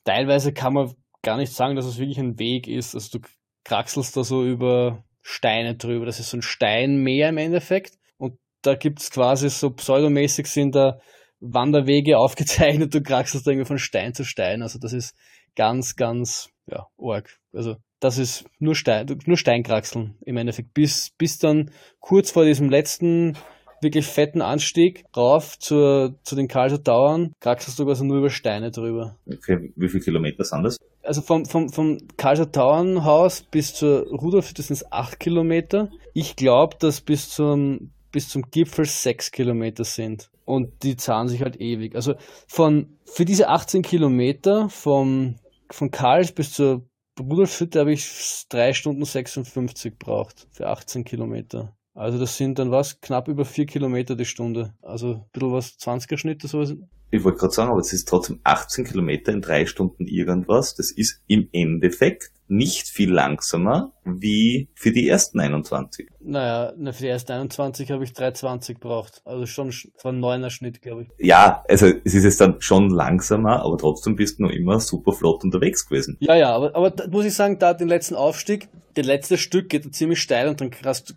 teilweise 0.04 0.52
kann 0.52 0.74
man 0.74 0.94
gar 1.22 1.38
nicht 1.38 1.52
sagen, 1.52 1.74
dass 1.74 1.86
es 1.86 1.98
wirklich 1.98 2.18
ein 2.18 2.38
Weg 2.38 2.68
ist. 2.68 2.94
Also 2.94 3.18
du 3.18 3.26
kraxelst 3.70 4.16
da 4.16 4.24
so 4.24 4.44
über 4.44 5.04
Steine 5.22 5.76
drüber. 5.76 6.04
Das 6.04 6.18
ist 6.18 6.30
so 6.30 6.38
ein 6.38 6.42
Steinmeer 6.42 7.28
im 7.28 7.38
Endeffekt. 7.38 7.98
Und 8.18 8.36
da 8.62 8.74
gibt's 8.74 9.12
quasi 9.12 9.48
so 9.48 9.70
pseudomäßig 9.70 10.48
sind 10.48 10.74
da 10.74 10.98
Wanderwege 11.38 12.18
aufgezeichnet. 12.24 12.92
Du 12.92 13.00
kraxelst 13.00 13.46
da 13.46 13.52
irgendwie 13.52 13.68
von 13.68 13.78
Stein 13.78 14.12
zu 14.12 14.24
Stein. 14.24 14.62
Also 14.62 14.80
das 14.80 14.92
ist 14.92 15.16
ganz, 15.54 15.94
ganz, 15.94 16.50
ja, 16.66 16.88
arg. 16.98 17.38
Also 17.52 17.76
das 18.00 18.18
ist 18.18 18.44
nur 18.58 18.74
Stein, 18.74 19.06
nur 19.26 19.36
Steinkraxeln 19.36 20.16
im 20.24 20.36
Endeffekt. 20.36 20.74
Bis, 20.74 21.10
bis 21.16 21.38
dann 21.38 21.70
kurz 22.00 22.32
vor 22.32 22.44
diesem 22.44 22.70
letzten 22.70 23.36
wirklich 23.82 24.06
fetten 24.06 24.42
Anstieg 24.42 25.04
rauf 25.16 25.58
zur, 25.58 26.18
zu 26.24 26.34
den 26.34 26.48
Karlser 26.48 26.82
Tauern, 26.82 27.32
kraxelst 27.40 27.78
du 27.78 27.84
quasi 27.84 28.04
nur 28.04 28.18
über 28.18 28.30
Steine 28.30 28.72
drüber. 28.72 29.16
Okay, 29.26 29.72
wie 29.76 29.88
viele 29.88 30.02
Kilometer 30.02 30.44
sind 30.44 30.64
das? 30.64 30.76
Also 31.02 31.22
vom, 31.22 31.46
vom, 31.46 31.70
vom 31.70 31.98
Karlser 32.16 32.52
Tauernhaus 32.52 33.42
bis 33.42 33.74
zur 33.74 34.06
Rudolf, 34.08 34.52
das 34.52 34.68
sind 34.68 34.92
acht 34.92 35.18
Kilometer. 35.18 35.90
Ich 36.12 36.36
glaube, 36.36 36.76
dass 36.78 37.00
bis 37.00 37.30
zum, 37.30 37.92
bis 38.12 38.28
zum 38.28 38.50
Gipfel 38.50 38.84
sechs 38.84 39.30
Kilometer 39.30 39.84
sind. 39.84 40.30
Und 40.44 40.82
die 40.82 40.96
zahlen 40.96 41.28
sich 41.28 41.42
halt 41.42 41.60
ewig. 41.60 41.94
Also 41.94 42.14
von, 42.46 42.98
für 43.04 43.24
diese 43.24 43.48
18 43.48 43.82
Kilometer 43.82 44.68
vom, 44.68 45.36
von 45.70 45.90
Karls 45.90 46.32
bis 46.32 46.52
zur 46.52 46.84
Rudolfhütte 47.18 47.80
habe 47.80 47.92
ich 47.92 48.44
drei 48.48 48.72
Stunden 48.72 49.04
56 49.04 49.98
braucht 49.98 50.48
für 50.50 50.68
18 50.68 51.04
Kilometer. 51.04 51.76
Also 51.94 52.18
das 52.18 52.36
sind 52.36 52.58
dann 52.58 52.70
was, 52.70 53.00
knapp 53.00 53.28
über 53.28 53.44
vier 53.44 53.66
Kilometer 53.66 54.16
die 54.16 54.24
Stunde. 54.24 54.74
Also 54.80 55.14
ein 55.14 55.24
bisschen 55.32 55.52
was, 55.52 55.78
20er 55.78 56.16
Schnitte, 56.16 56.48
sowas 56.48 56.74
ich 57.10 57.24
wollte 57.24 57.38
gerade 57.38 57.52
sagen, 57.52 57.70
aber 57.70 57.80
es 57.80 57.92
ist 57.92 58.08
trotzdem 58.08 58.40
18 58.44 58.84
Kilometer 58.84 59.32
in 59.32 59.42
drei 59.42 59.66
Stunden 59.66 60.06
irgendwas. 60.06 60.74
Das 60.74 60.90
ist 60.90 61.22
im 61.26 61.48
Endeffekt 61.52 62.30
nicht 62.50 62.88
viel 62.88 63.12
langsamer 63.12 63.92
wie 64.04 64.68
für 64.74 64.90
die 64.90 65.08
ersten 65.08 65.38
21. 65.38 66.08
Naja, 66.20 66.72
für 66.92 67.02
die 67.02 67.08
ersten 67.08 67.32
21 67.32 67.90
habe 67.92 68.02
ich 68.02 68.10
3,20 68.10 68.78
braucht. 68.80 69.22
Also 69.24 69.46
schon, 69.46 69.68
es 69.68 69.88
war 70.02 70.12
ein 70.12 70.20
neuner 70.20 70.50
Schnitt, 70.50 70.82
glaube 70.82 71.02
ich. 71.02 71.08
Ja, 71.24 71.64
also 71.68 71.86
es 71.86 72.14
ist 72.14 72.24
jetzt 72.24 72.40
dann 72.40 72.60
schon 72.60 72.90
langsamer, 72.90 73.64
aber 73.64 73.78
trotzdem 73.78 74.16
bist 74.16 74.38
du 74.38 74.44
noch 74.44 74.50
immer 74.50 74.80
super 74.80 75.12
flott 75.12 75.44
unterwegs 75.44 75.88
gewesen. 75.88 76.16
Ja, 76.20 76.34
ja, 76.34 76.52
aber, 76.52 76.74
aber 76.74 76.90
da 76.90 77.06
muss 77.06 77.24
ich 77.24 77.34
sagen, 77.34 77.58
da 77.60 77.72
den 77.72 77.88
letzten 77.88 78.16
Aufstieg, 78.16 78.68
der 78.96 79.04
letzte 79.04 79.38
Stück 79.38 79.68
geht 79.68 79.94
ziemlich 79.94 80.20
steil 80.20 80.48
und 80.48 80.60
dann 80.60 80.70
kraxst 80.70 81.14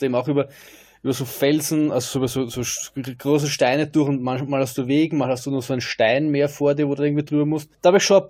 du 0.00 0.04
eben 0.04 0.16
auch 0.16 0.26
über 0.26 0.48
über 1.02 1.12
so 1.12 1.24
Felsen, 1.24 1.90
also 1.90 2.18
über 2.18 2.28
so, 2.28 2.46
so 2.46 2.62
große 3.18 3.48
Steine 3.48 3.86
durch 3.86 4.08
und 4.08 4.22
manchmal 4.22 4.60
hast 4.60 4.78
du 4.78 4.86
Wegen, 4.86 5.18
mal 5.18 5.28
hast 5.28 5.46
du 5.46 5.50
nur 5.50 5.62
so 5.62 5.72
einen 5.72 5.80
Stein 5.80 6.28
mehr 6.28 6.48
vor 6.48 6.74
dir, 6.74 6.88
wo 6.88 6.94
du 6.94 7.02
irgendwie 7.02 7.24
drüber 7.24 7.46
musst. 7.46 7.70
Da 7.82 7.88
habe 7.88 7.98
ich 7.98 8.04
schon 8.04 8.22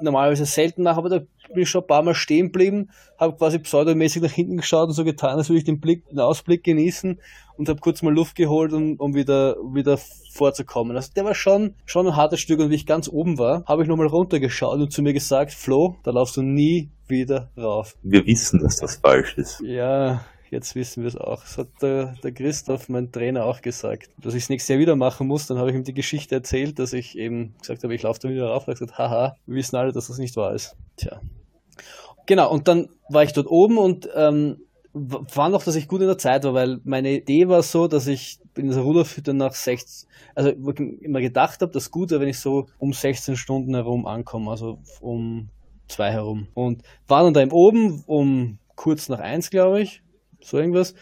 normalerweise 0.00 0.44
selten 0.44 0.82
nach, 0.82 0.96
aber 0.96 1.08
da 1.08 1.18
bin 1.52 1.62
ich 1.62 1.70
schon 1.70 1.82
ein 1.82 1.86
paar 1.86 2.02
Mal 2.02 2.14
stehen 2.14 2.46
geblieben, 2.46 2.90
habe 3.18 3.36
quasi 3.36 3.58
pseudomäßig 3.58 4.22
nach 4.22 4.30
hinten 4.30 4.58
geschaut 4.58 4.88
und 4.88 4.94
so 4.94 5.04
getan, 5.04 5.38
als 5.38 5.48
würde 5.48 5.58
ich 5.58 5.64
den 5.64 5.80
Blick, 5.80 6.06
den 6.08 6.20
Ausblick 6.20 6.64
genießen 6.64 7.20
und 7.56 7.68
habe 7.68 7.80
kurz 7.80 8.02
mal 8.02 8.12
Luft 8.12 8.36
geholt, 8.36 8.72
um, 8.72 8.96
um 8.96 9.14
wieder, 9.14 9.56
wieder 9.72 9.98
vorzukommen. 10.32 10.96
Also 10.96 11.12
der 11.14 11.24
war 11.24 11.34
schon, 11.34 11.74
schon 11.84 12.06
ein 12.06 12.16
hartes 12.16 12.40
Stück 12.40 12.60
und 12.60 12.70
wie 12.70 12.74
ich 12.74 12.86
ganz 12.86 13.08
oben 13.08 13.38
war, 13.38 13.64
habe 13.66 13.82
ich 13.82 13.88
nochmal 13.88 14.08
runtergeschaut 14.08 14.80
und 14.80 14.92
zu 14.92 15.02
mir 15.02 15.12
gesagt, 15.12 15.52
Flo, 15.52 15.96
da 16.02 16.10
laufst 16.10 16.36
du 16.36 16.42
nie 16.42 16.90
wieder 17.08 17.50
rauf. 17.56 17.96
Wir 18.02 18.26
wissen, 18.26 18.60
dass 18.60 18.76
das 18.76 18.96
falsch 18.96 19.38
ist. 19.38 19.60
Ja, 19.64 20.24
jetzt 20.56 20.74
wissen 20.74 21.02
wir 21.02 21.08
es 21.08 21.16
auch. 21.16 21.42
Das 21.42 21.58
hat 21.58 21.68
der, 21.82 22.14
der 22.22 22.32
Christoph, 22.32 22.88
mein 22.88 23.12
Trainer, 23.12 23.44
auch 23.44 23.60
gesagt. 23.60 24.10
Dass 24.18 24.34
ich 24.34 24.44
es 24.44 24.48
nächstes 24.48 24.68
Jahr 24.68 24.78
wieder 24.78 24.96
machen 24.96 25.28
muss, 25.28 25.46
dann 25.46 25.58
habe 25.58 25.70
ich 25.70 25.76
ihm 25.76 25.84
die 25.84 25.94
Geschichte 25.94 26.34
erzählt, 26.34 26.78
dass 26.78 26.92
ich 26.92 27.16
eben 27.16 27.54
gesagt 27.58 27.84
habe, 27.84 27.94
ich 27.94 28.02
laufe 28.02 28.20
da 28.20 28.28
wieder 28.28 28.48
rauf. 28.48 28.64
Er 28.64 28.72
hat 28.72 28.78
gesagt, 28.78 28.98
haha, 28.98 29.36
wir 29.46 29.56
wissen 29.56 29.76
alle, 29.76 29.92
dass 29.92 30.08
das 30.08 30.18
nicht 30.18 30.36
wahr 30.36 30.54
ist. 30.54 30.74
Tja. 30.96 31.20
Genau, 32.26 32.50
und 32.50 32.66
dann 32.68 32.88
war 33.08 33.22
ich 33.22 33.32
dort 33.32 33.46
oben 33.46 33.78
und 33.78 34.08
ähm, 34.14 34.56
war 34.92 35.50
noch, 35.50 35.62
dass 35.62 35.76
ich 35.76 35.88
gut 35.88 36.00
in 36.00 36.06
der 36.06 36.18
Zeit 36.18 36.44
war, 36.44 36.54
weil 36.54 36.80
meine 36.84 37.12
Idee 37.12 37.48
war 37.48 37.62
so, 37.62 37.86
dass 37.86 38.06
ich 38.06 38.38
in 38.56 38.68
dieser 38.68 38.80
Rudolfhütte 38.80 39.34
nach 39.34 39.52
16, 39.52 40.08
also 40.34 40.50
immer 40.50 41.20
gedacht 41.20 41.60
habe, 41.60 41.70
das 41.70 41.90
Gute, 41.90 42.18
wenn 42.18 42.28
ich 42.28 42.40
so 42.40 42.66
um 42.78 42.94
16 42.94 43.36
Stunden 43.36 43.74
herum 43.74 44.06
ankomme, 44.06 44.50
also 44.50 44.78
um 45.00 45.50
zwei 45.86 46.10
herum. 46.10 46.48
Und 46.54 46.82
war 47.06 47.22
dann 47.22 47.34
da 47.34 47.42
eben 47.42 47.52
oben 47.52 48.02
um 48.06 48.58
kurz 48.74 49.08
nach 49.08 49.18
eins, 49.18 49.50
glaube 49.50 49.82
ich, 49.82 50.02
so 50.46 50.58
irgendwas. 50.58 50.94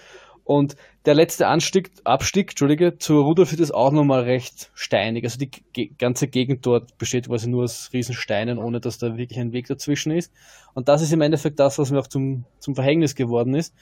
Und 0.44 0.76
der 1.06 1.14
letzte 1.14 1.46
Anstieg, 1.46 1.90
Abstieg, 2.04 2.50
Entschuldige, 2.50 2.98
zur 2.98 3.24
Rudolfhütte 3.24 3.62
ist 3.62 3.74
auch 3.74 3.92
nochmal 3.92 4.24
recht 4.24 4.70
steinig. 4.74 5.24
Also 5.24 5.38
die 5.38 5.96
ganze 5.96 6.28
Gegend 6.28 6.66
dort 6.66 6.98
besteht 6.98 7.28
quasi 7.28 7.48
nur 7.48 7.64
aus 7.64 7.90
Riesensteinen, 7.92 8.58
ohne 8.58 8.80
dass 8.80 8.98
da 8.98 9.16
wirklich 9.16 9.38
ein 9.38 9.52
Weg 9.52 9.66
dazwischen 9.68 10.12
ist. 10.12 10.32
Und 10.74 10.88
das 10.88 11.00
ist 11.00 11.12
im 11.12 11.22
Endeffekt 11.22 11.58
das, 11.60 11.78
was 11.78 11.90
mir 11.90 11.98
auch 11.98 12.06
zum, 12.06 12.44
zum 12.58 12.74
Verhängnis 12.74 13.14
geworden 13.14 13.54
ist, 13.54 13.74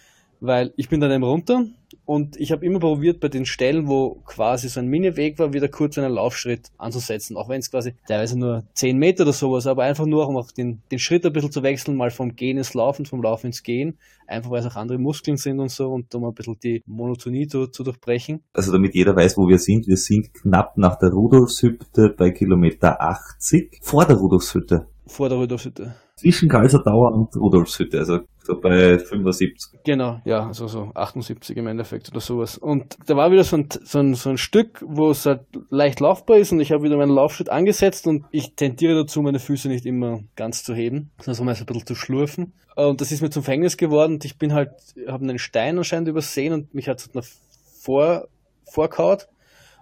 weil 0.43 0.73
ich 0.77 0.89
bin 0.89 1.01
dann 1.01 1.13
eben 1.13 1.23
runter 1.23 1.65
und 2.05 2.37
ich 2.37 2.51
habe 2.51 2.67
immer 2.67 2.81
probiert, 2.81 3.21
bei 3.21 3.29
den 3.29 3.47
Stellen, 3.47 3.87
wo 3.87 4.17
quasi 4.27 4.69
so 4.69 4.81
ein 4.81 4.89
Mini-Weg 4.89 5.39
war, 5.39 5.53
wieder 5.53 5.69
kurz 5.69 5.97
einen 5.99 6.13
Laufschritt 6.13 6.73
anzusetzen. 6.79 7.37
Auch 7.37 7.49
wenn 7.49 7.61
es 7.61 7.71
quasi 7.71 7.95
teilweise 8.09 8.37
nur 8.37 8.65
10 8.75 8.99
Meter 8.99 9.23
oder 9.23 9.33
sowas, 9.33 9.69
aber 9.69 9.85
einfach 9.85 10.05
nur, 10.05 10.27
um 10.27 10.37
auch 10.37 10.51
den, 10.51 10.83
den 10.91 10.99
Schritt 10.99 11.25
ein 11.25 11.33
bisschen 11.33 11.53
zu 11.53 11.63
wechseln, 11.63 11.97
mal 11.97 12.11
vom 12.11 12.35
Gehen 12.35 12.59
ins 12.59 12.75
Laufen, 12.75 13.07
vom 13.07 13.23
Laufen 13.23 13.47
ins 13.47 13.63
Gehen. 13.63 13.99
Einfach 14.27 14.51
weil 14.51 14.61
es 14.61 14.67
auch 14.67 14.77
andere 14.77 14.99
Muskeln 14.99 15.37
sind 15.37 15.61
und 15.61 15.71
so 15.71 15.93
und 15.93 16.13
um 16.15 16.25
ein 16.25 16.35
bisschen 16.35 16.59
die 16.61 16.83
Monotonie 16.87 17.47
zu, 17.47 17.69
zu 17.69 17.85
durchbrechen. 17.85 18.43
Also 18.53 18.73
damit 18.73 18.97
jeder 18.97 19.15
weiß, 19.15 19.37
wo 19.37 19.47
wir 19.47 19.59
sind. 19.59 19.87
Wir 19.87 19.97
sind 19.97 20.35
knapp 20.35 20.77
nach 20.77 20.99
der 20.99 21.11
Rudolfshütte 21.11 22.15
bei 22.17 22.31
Kilometer 22.31 23.01
80. 23.01 23.79
Vor 23.81 24.07
der 24.07 24.17
Rudolfshütte. 24.17 24.89
Vor 25.07 25.29
der 25.29 25.39
Rudolfshütte. 25.39 25.95
Zwischen 26.23 26.49
Kaisertauer 26.49 27.13
und 27.15 27.35
Rudolfshütte, 27.35 27.99
also 27.99 28.21
so 28.45 28.61
bei 28.61 28.97
75. 28.97 29.81
Genau, 29.85 30.21
ja, 30.25 30.47
also 30.47 30.69
so 30.69 30.93
78 30.95 31.57
im 31.57 31.67
Endeffekt 31.67 32.11
oder 32.11 32.21
sowas. 32.21 32.59
Und 32.59 32.97
da 33.07 33.17
war 33.17 33.33
wieder 33.33 33.43
so 33.43 33.57
ein, 33.57 33.69
so 33.83 33.99
ein, 33.99 34.15
so 34.15 34.31
ein 34.31 34.39
Stück, 34.39 34.85
wo 34.87 35.11
es 35.11 35.27
halt 35.27 35.41
leicht 35.71 35.99
laufbar 35.99 36.39
ist 36.39 36.53
und 36.53 36.61
ich 36.61 36.71
habe 36.71 36.85
wieder 36.85 36.97
meinen 36.97 37.11
Laufschritt 37.11 37.49
angesetzt 37.49 38.07
und 38.07 38.25
ich 38.31 38.55
tendiere 38.55 38.95
dazu, 38.95 39.21
meine 39.21 39.41
Füße 39.41 39.67
nicht 39.67 39.85
immer 39.85 40.21
ganz 40.37 40.63
zu 40.63 40.75
heben, 40.75 41.11
sondern 41.19 41.35
so 41.35 41.45
meist 41.45 41.61
ein 41.61 41.67
bisschen 41.67 41.87
zu 41.87 41.95
schlurfen. 41.97 42.53
Und 42.77 43.01
das 43.01 43.11
ist 43.11 43.21
mir 43.21 43.31
zum 43.31 43.43
Verhängnis 43.43 43.77
geworden 43.77 44.15
und 44.15 44.25
ich 44.25 44.39
bin 44.39 44.55
halt, 44.55 44.71
habe 45.09 45.25
einen 45.25 45.41
Stein 45.41 45.77
anscheinend 45.77 46.09
übersehen 46.09 46.53
und 46.53 46.73
mich 46.73 46.89
hat 46.89 47.01
es 47.01 47.13
nach 47.15 47.27
vor, 47.81 48.29
vorkaut. 48.71 49.27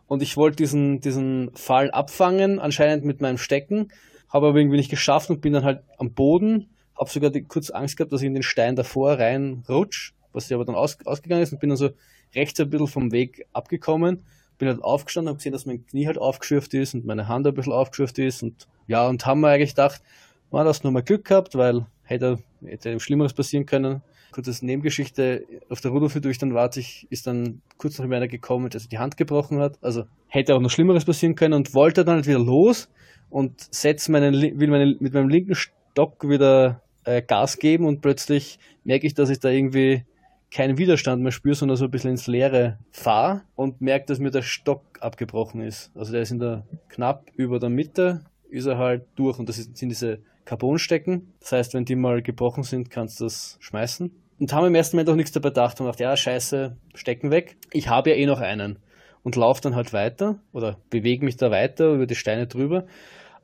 Und 0.06 0.22
ich 0.22 0.36
wollte 0.36 0.56
diesen, 0.56 1.00
diesen 1.00 1.50
Fall 1.54 1.90
abfangen, 1.92 2.58
anscheinend 2.58 3.04
mit 3.04 3.20
meinem 3.20 3.38
Stecken, 3.38 3.92
habe 4.32 4.48
aber 4.48 4.58
irgendwie 4.58 4.78
nicht 4.78 4.90
geschafft 4.90 5.30
und 5.30 5.40
bin 5.40 5.52
dann 5.52 5.64
halt 5.64 5.82
am 5.98 6.12
Boden 6.12 6.68
habe 7.00 7.10
sogar 7.10 7.30
die, 7.30 7.42
kurz 7.42 7.70
Angst 7.70 7.96
gehabt, 7.96 8.12
dass 8.12 8.20
ich 8.20 8.26
in 8.26 8.34
den 8.34 8.42
Stein 8.42 8.76
davor 8.76 9.18
reinrutsch, 9.18 10.12
was 10.32 10.48
ja 10.48 10.56
aber 10.56 10.66
dann 10.66 10.74
aus, 10.74 10.98
ausgegangen 11.06 11.42
ist 11.42 11.52
und 11.52 11.58
bin 11.58 11.70
dann 11.70 11.78
so 11.78 11.90
rechts 12.34 12.60
ein 12.60 12.68
bisschen 12.68 12.86
vom 12.86 13.10
Weg 13.10 13.46
abgekommen, 13.52 14.22
bin 14.58 14.68
halt 14.68 14.84
aufgestanden, 14.84 15.30
habe 15.30 15.38
gesehen, 15.38 15.52
dass 15.52 15.64
mein 15.64 15.86
Knie 15.86 16.06
halt 16.06 16.18
aufgeschürft 16.18 16.74
ist 16.74 16.94
und 16.94 17.06
meine 17.06 17.26
Hand 17.26 17.46
ein 17.46 17.54
bisschen 17.54 17.72
aufgeschürft 17.72 18.18
ist 18.18 18.42
und 18.42 18.68
ja, 18.86 19.08
und 19.08 19.24
haben 19.24 19.40
wir 19.40 19.48
eigentlich 19.48 19.70
gedacht, 19.70 20.02
man 20.50 20.66
hat 20.66 20.84
nur 20.84 20.92
mal 20.92 21.02
Glück 21.02 21.24
gehabt, 21.24 21.54
weil 21.54 21.86
hätte, 22.02 22.38
hätte 22.64 23.00
Schlimmeres 23.00 23.32
passieren 23.32 23.66
können. 23.66 24.02
Kurzes 24.32 24.62
Nebengeschichte, 24.62 25.44
auf 25.68 25.80
der 25.80 25.90
Rudolf, 25.90 26.14
ich 26.14 26.38
dann 26.38 26.54
warte, 26.54 26.80
ich, 26.80 27.06
ist 27.10 27.26
dann 27.26 27.62
kurz 27.78 27.98
nach 27.98 28.04
einer 28.04 28.28
gekommen, 28.28 28.68
der 28.68 28.80
die 28.80 28.98
Hand 28.98 29.16
gebrochen 29.16 29.58
hat. 29.58 29.78
Also 29.80 30.04
hätte 30.28 30.54
auch 30.54 30.60
noch 30.60 30.70
Schlimmeres 30.70 31.04
passieren 31.04 31.34
können 31.34 31.54
und 31.54 31.74
wollte 31.74 32.04
dann 32.04 32.16
halt 32.16 32.26
wieder 32.26 32.38
los 32.38 32.88
und 33.30 33.72
setze 33.74 34.12
meinen, 34.12 34.34
will 34.58 34.68
meinen, 34.68 34.96
mit 35.00 35.14
meinem 35.14 35.28
linken 35.28 35.54
Stock 35.54 36.28
wieder 36.28 36.82
äh, 37.04 37.22
Gas 37.22 37.58
geben 37.58 37.86
und 37.86 38.00
plötzlich 38.00 38.58
merke 38.84 39.06
ich, 39.06 39.14
dass 39.14 39.30
ich 39.30 39.40
da 39.40 39.48
irgendwie 39.48 40.04
keinen 40.50 40.78
Widerstand 40.78 41.22
mehr 41.22 41.32
spüre, 41.32 41.54
sondern 41.54 41.76
so 41.76 41.84
ein 41.84 41.90
bisschen 41.90 42.10
ins 42.10 42.26
Leere 42.26 42.78
fahre 42.90 43.42
und 43.54 43.80
merke, 43.80 44.06
dass 44.06 44.18
mir 44.18 44.30
der 44.30 44.42
Stock 44.42 44.82
abgebrochen 45.00 45.62
ist. 45.62 45.92
Also 45.94 46.12
der 46.12 46.22
ist 46.22 46.32
in 46.32 46.40
der 46.40 46.64
knapp 46.88 47.30
über 47.36 47.58
der 47.58 47.70
Mitte, 47.70 48.22
ist 48.50 48.66
er 48.66 48.78
halt 48.78 49.04
durch 49.14 49.38
und 49.38 49.48
das 49.48 49.56
sind 49.56 49.80
diese 49.80 50.18
Carbonstecken. 50.44 51.32
Das 51.40 51.52
heißt, 51.52 51.74
wenn 51.74 51.84
die 51.84 51.94
mal 51.94 52.22
gebrochen 52.22 52.64
sind, 52.64 52.90
kannst 52.90 53.20
du 53.20 53.24
das 53.24 53.56
schmeißen. 53.60 54.10
Und 54.40 54.52
haben 54.52 54.66
im 54.66 54.74
ersten 54.74 54.96
Moment 54.96 55.10
auch 55.10 55.16
nichts 55.16 55.32
dabei 55.32 55.50
gedacht 55.50 55.78
und 55.78 55.86
gedacht, 55.86 56.00
ja, 56.00 56.16
scheiße, 56.16 56.76
Stecken 56.94 57.30
weg. 57.30 57.56
Ich 57.72 57.88
habe 57.88 58.10
ja 58.10 58.16
eh 58.16 58.26
noch 58.26 58.40
einen. 58.40 58.78
Und 59.22 59.36
laufe 59.36 59.60
dann 59.60 59.76
halt 59.76 59.92
weiter 59.92 60.40
oder 60.52 60.78
bewege 60.88 61.24
mich 61.24 61.36
da 61.36 61.50
weiter 61.50 61.92
über 61.92 62.06
die 62.06 62.14
Steine 62.14 62.46
drüber. 62.46 62.86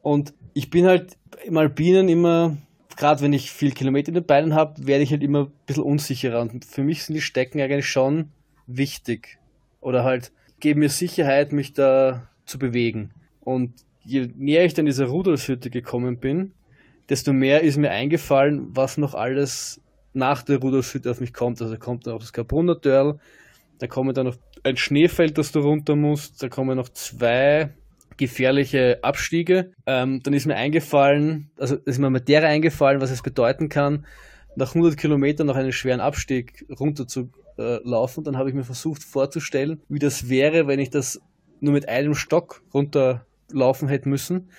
Und 0.03 0.35
ich 0.55 0.71
bin 0.71 0.87
halt 0.87 1.17
im 1.45 1.57
Alpinen 1.57 2.09
immer 2.09 2.57
gerade 2.97 3.21
wenn 3.21 3.33
ich 3.33 3.53
viel 3.53 3.73
Kilometer 3.73 4.09
in 4.09 4.15
den 4.15 4.27
Beinen 4.27 4.55
habe, 4.55 4.87
werde 4.87 5.05
ich 5.05 5.11
halt 5.11 5.23
immer 5.23 5.45
ein 5.45 5.53
bisschen 5.67 5.85
unsicherer. 5.85 6.41
Und 6.41 6.65
für 6.65 6.83
mich 6.83 7.05
sind 7.05 7.15
die 7.15 7.21
Stecken 7.21 7.61
eigentlich 7.61 7.89
schon 7.89 8.31
wichtig. 8.67 9.39
Oder 9.81 10.03
halt 10.03 10.33
geben 10.59 10.81
mir 10.81 10.89
Sicherheit, 10.89 11.53
mich 11.53 11.75
da 11.75 12.29
zu 12.47 12.59
bewegen. 12.59 13.13
Und 13.41 13.75
je 14.03 14.29
näher 14.35 14.65
ich 14.65 14.75
dann 14.75 14.87
dieser 14.87 15.07
Rudolfshütte 15.07 15.71
gekommen 15.71 16.19
bin, 16.19 16.53
desto 17.09 17.33
mehr 17.33 17.63
ist 17.63 17.77
mir 17.77 17.91
eingefallen, 17.91 18.69
was 18.71 18.97
noch 18.97 19.15
alles 19.15 19.81
nach 20.13 20.43
der 20.43 20.59
Rudolfshütte 20.59 21.11
auf 21.11 21.21
mich 21.21 21.35
kommt. 21.35 21.61
Also 21.61 21.77
kommt 21.77 22.07
dann 22.07 22.15
auch 22.15 22.21
das 22.21 22.33
Carbonner 22.33 22.77
Dörl, 22.77 23.19
da 23.79 23.87
kommt 23.87 24.17
dann 24.17 24.27
noch 24.27 24.37
ein 24.65 24.77
Schneefeld, 24.79 25.37
das 25.37 25.53
du 25.53 25.61
runter 25.61 25.95
musst, 25.95 26.43
da 26.43 26.49
kommen 26.49 26.77
noch 26.77 26.89
zwei 26.89 27.75
gefährliche 28.17 28.99
Abstiege. 29.03 29.73
Ähm, 29.87 30.23
dann 30.23 30.35
ist 30.35 30.47
mir 30.47 30.57
eingefallen, 30.57 31.51
also 31.59 31.77
ist 31.77 31.99
mir 31.99 32.11
Materie 32.11 32.49
eingefallen, 32.49 33.01
was 33.01 33.11
es 33.11 33.23
bedeuten 33.23 33.69
kann, 33.69 34.07
nach 34.57 34.75
100 34.75 34.97
Kilometern 34.97 35.47
noch 35.47 35.57
einen 35.57 35.73
schweren 35.73 36.01
Abstieg 36.01 36.65
runter 36.81 37.07
zu 37.07 37.31
äh, 37.59 37.79
laufen. 37.85 38.25
Dann 38.25 38.37
habe 38.37 38.49
ich 38.49 38.55
mir 38.55 38.65
versucht 38.65 39.03
vorzustellen, 39.03 39.83
wie 39.89 39.99
das 39.99 40.29
wäre, 40.29 40.67
wenn 40.67 40.81
ich 40.81 40.91
das 40.91 41.21
nur 41.61 41.73
mit 41.73 41.89
einem 41.89 42.15
Stock 42.15 42.63
runterlaufen 42.73 43.89
hätte 43.89 44.09
müssen. 44.09 44.51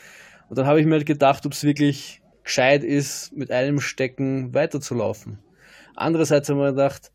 Und 0.50 0.58
dann 0.58 0.68
habe 0.68 0.80
ich 0.80 0.86
mir 0.86 0.96
halt 0.96 1.06
gedacht, 1.06 1.46
ob 1.46 1.54
es 1.54 1.64
wirklich 1.64 2.22
gescheit 2.44 2.84
ist, 2.84 3.36
mit 3.36 3.52
einem 3.52 3.82
Stecken 3.82 4.54
weiterzulaufen. 4.54 5.40
Andererseits 5.96 6.48
habe 6.50 6.60
ich 6.60 6.64
mir 6.66 6.72
gedacht, 6.72 7.12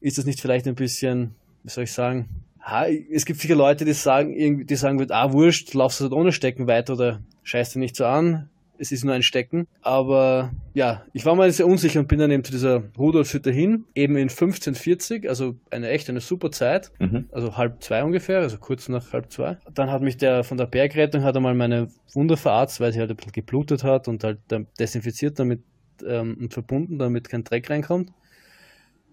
ist 0.00 0.18
das 0.18 0.26
nicht 0.26 0.40
vielleicht 0.40 0.66
ein 0.66 0.74
bisschen, 0.74 1.34
wie 1.62 1.70
soll 1.70 1.84
ich 1.84 1.92
sagen, 1.92 2.28
ha, 2.64 2.86
es 2.86 3.24
gibt 3.24 3.40
viele 3.40 3.54
Leute, 3.54 3.84
die 3.84 3.92
sagen, 3.92 4.66
die 4.66 4.76
sagen, 4.76 5.04
ah, 5.10 5.32
wurscht, 5.32 5.74
laufst 5.74 6.00
du 6.00 6.04
halt 6.04 6.12
ohne 6.12 6.32
Stecken 6.32 6.66
weiter 6.66 6.94
oder 6.94 7.20
scheißt 7.42 7.74
du 7.74 7.78
nicht 7.78 7.94
so 7.94 8.06
an. 8.06 8.48
Es 8.76 8.90
ist 8.90 9.04
nur 9.04 9.14
ein 9.14 9.22
Stecken. 9.22 9.68
Aber 9.82 10.50
ja, 10.72 11.04
ich 11.12 11.24
war 11.24 11.36
mal 11.36 11.50
sehr 11.52 11.66
unsicher 11.66 12.00
und 12.00 12.08
bin 12.08 12.18
dann 12.18 12.32
eben 12.32 12.42
zu 12.42 12.50
dieser 12.50 12.82
Rudolfhütte 12.98 13.52
hin, 13.52 13.84
eben 13.94 14.16
in 14.16 14.28
1540, 14.28 15.28
also 15.28 15.54
eine 15.70 15.90
echt 15.90 16.08
eine 16.10 16.20
super 16.20 16.50
Zeit, 16.50 16.90
mhm. 16.98 17.28
also 17.30 17.56
halb 17.56 17.84
zwei 17.84 18.02
ungefähr, 18.02 18.40
also 18.40 18.58
kurz 18.58 18.88
nach 18.88 19.12
halb 19.12 19.30
zwei. 19.30 19.58
Dann 19.72 19.92
hat 19.92 20.02
mich 20.02 20.16
der 20.16 20.42
von 20.42 20.56
der 20.58 20.66
Bergrettung 20.66 21.22
hat 21.22 21.36
einmal 21.36 21.54
meine 21.54 21.88
Wunde 22.14 22.36
verarzt, 22.36 22.80
weil 22.80 22.92
sie 22.92 22.98
halt 22.98 23.10
ein 23.10 23.16
bisschen 23.16 23.32
geblutet 23.32 23.84
hat 23.84 24.08
und 24.08 24.24
halt 24.24 24.38
desinfiziert 24.80 25.38
damit 25.38 25.62
ähm, 26.04 26.36
und 26.40 26.52
verbunden, 26.52 26.98
damit 26.98 27.28
kein 27.28 27.44
Dreck 27.44 27.70
reinkommt. 27.70 28.10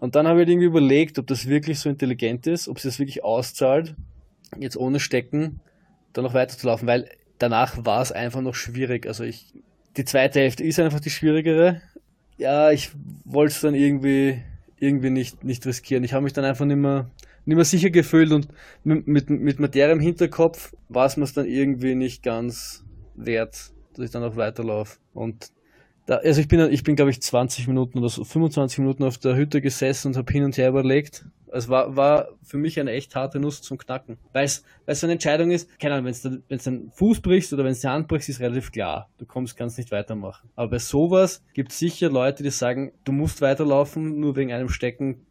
Und 0.02 0.16
dann 0.16 0.26
habe 0.26 0.42
ich 0.42 0.48
irgendwie 0.48 0.66
überlegt, 0.66 1.20
ob 1.20 1.28
das 1.28 1.46
wirklich 1.46 1.78
so 1.78 1.88
intelligent 1.88 2.48
ist, 2.48 2.66
ob 2.66 2.78
es 2.78 2.82
das 2.82 2.98
wirklich 2.98 3.22
auszahlt, 3.22 3.94
jetzt 4.58 4.76
ohne 4.76 4.98
Stecken 4.98 5.60
dann 6.12 6.24
noch 6.24 6.34
weiterzulaufen, 6.34 6.88
weil 6.88 7.08
danach 7.38 7.84
war 7.84 8.02
es 8.02 8.10
einfach 8.10 8.40
noch 8.40 8.56
schwierig. 8.56 9.06
Also 9.06 9.22
ich, 9.22 9.54
die 9.96 10.04
zweite 10.04 10.40
Hälfte 10.40 10.64
ist 10.64 10.80
einfach 10.80 10.98
die 10.98 11.10
schwierigere. 11.10 11.82
Ja, 12.36 12.72
ich 12.72 12.90
wollte 13.24 13.52
es 13.52 13.60
dann 13.60 13.76
irgendwie, 13.76 14.42
irgendwie 14.80 15.10
nicht, 15.10 15.44
nicht 15.44 15.64
riskieren. 15.66 16.02
Ich 16.02 16.14
habe 16.14 16.24
mich 16.24 16.32
dann 16.32 16.44
einfach 16.44 16.64
nicht 16.64 16.78
mehr, 16.78 17.08
nicht 17.44 17.54
mehr 17.54 17.64
sicher 17.64 17.90
gefühlt 17.90 18.32
und 18.32 18.48
mit, 18.82 19.06
mit, 19.06 19.30
mit 19.30 19.60
Materie 19.60 19.92
im 19.92 20.00
Hinterkopf 20.00 20.74
war 20.88 21.06
es 21.06 21.16
mir 21.16 21.26
dann 21.26 21.46
irgendwie 21.46 21.94
nicht 21.94 22.24
ganz 22.24 22.84
wert, 23.14 23.70
dass 23.94 24.04
ich 24.04 24.10
dann 24.10 24.24
auch 24.24 24.34
weiterlaufe. 24.34 24.98
Und 25.14 25.52
da, 26.06 26.16
also 26.16 26.40
ich 26.40 26.48
bin, 26.48 26.60
ich 26.72 26.82
bin 26.82 26.96
glaube 26.96 27.10
ich 27.10 27.22
20 27.22 27.68
Minuten 27.68 27.98
oder 27.98 28.08
so, 28.08 28.24
25 28.24 28.78
Minuten 28.78 29.04
auf 29.04 29.18
der 29.18 29.36
Hütte 29.36 29.60
gesessen 29.60 30.08
und 30.08 30.16
habe 30.16 30.32
hin 30.32 30.44
und 30.44 30.56
her 30.56 30.68
überlegt. 30.68 31.24
Es 31.54 31.68
war, 31.68 31.96
war 31.96 32.28
für 32.42 32.56
mich 32.56 32.80
eine 32.80 32.92
echt 32.92 33.14
harte 33.14 33.38
Nuss 33.38 33.60
zum 33.60 33.76
Knacken. 33.76 34.16
Weil 34.32 34.44
es 34.44 34.64
so 34.86 35.06
eine 35.06 35.12
Entscheidung 35.12 35.50
ist, 35.50 35.78
keine 35.78 35.94
Ahnung, 35.94 36.06
wenn 36.06 36.32
du 36.32 36.56
den 36.56 36.90
Fuß 36.92 37.20
brichst 37.20 37.52
oder 37.52 37.62
wenn 37.62 37.74
du 37.74 37.78
die 37.78 37.86
Hand 37.86 38.08
brichst, 38.08 38.30
ist 38.30 38.40
relativ 38.40 38.72
klar. 38.72 39.10
Du 39.18 39.26
kommst, 39.26 39.54
kannst 39.54 39.76
nicht 39.76 39.90
weitermachen. 39.90 40.48
Aber 40.56 40.70
bei 40.70 40.78
sowas 40.78 41.44
gibt 41.52 41.72
es 41.72 41.78
sicher 41.78 42.08
Leute, 42.08 42.42
die 42.42 42.50
sagen, 42.50 42.92
du 43.04 43.12
musst 43.12 43.42
weiterlaufen, 43.42 44.18
nur 44.18 44.34
wegen 44.34 44.50
einem 44.50 44.70
Stecken 44.70 45.26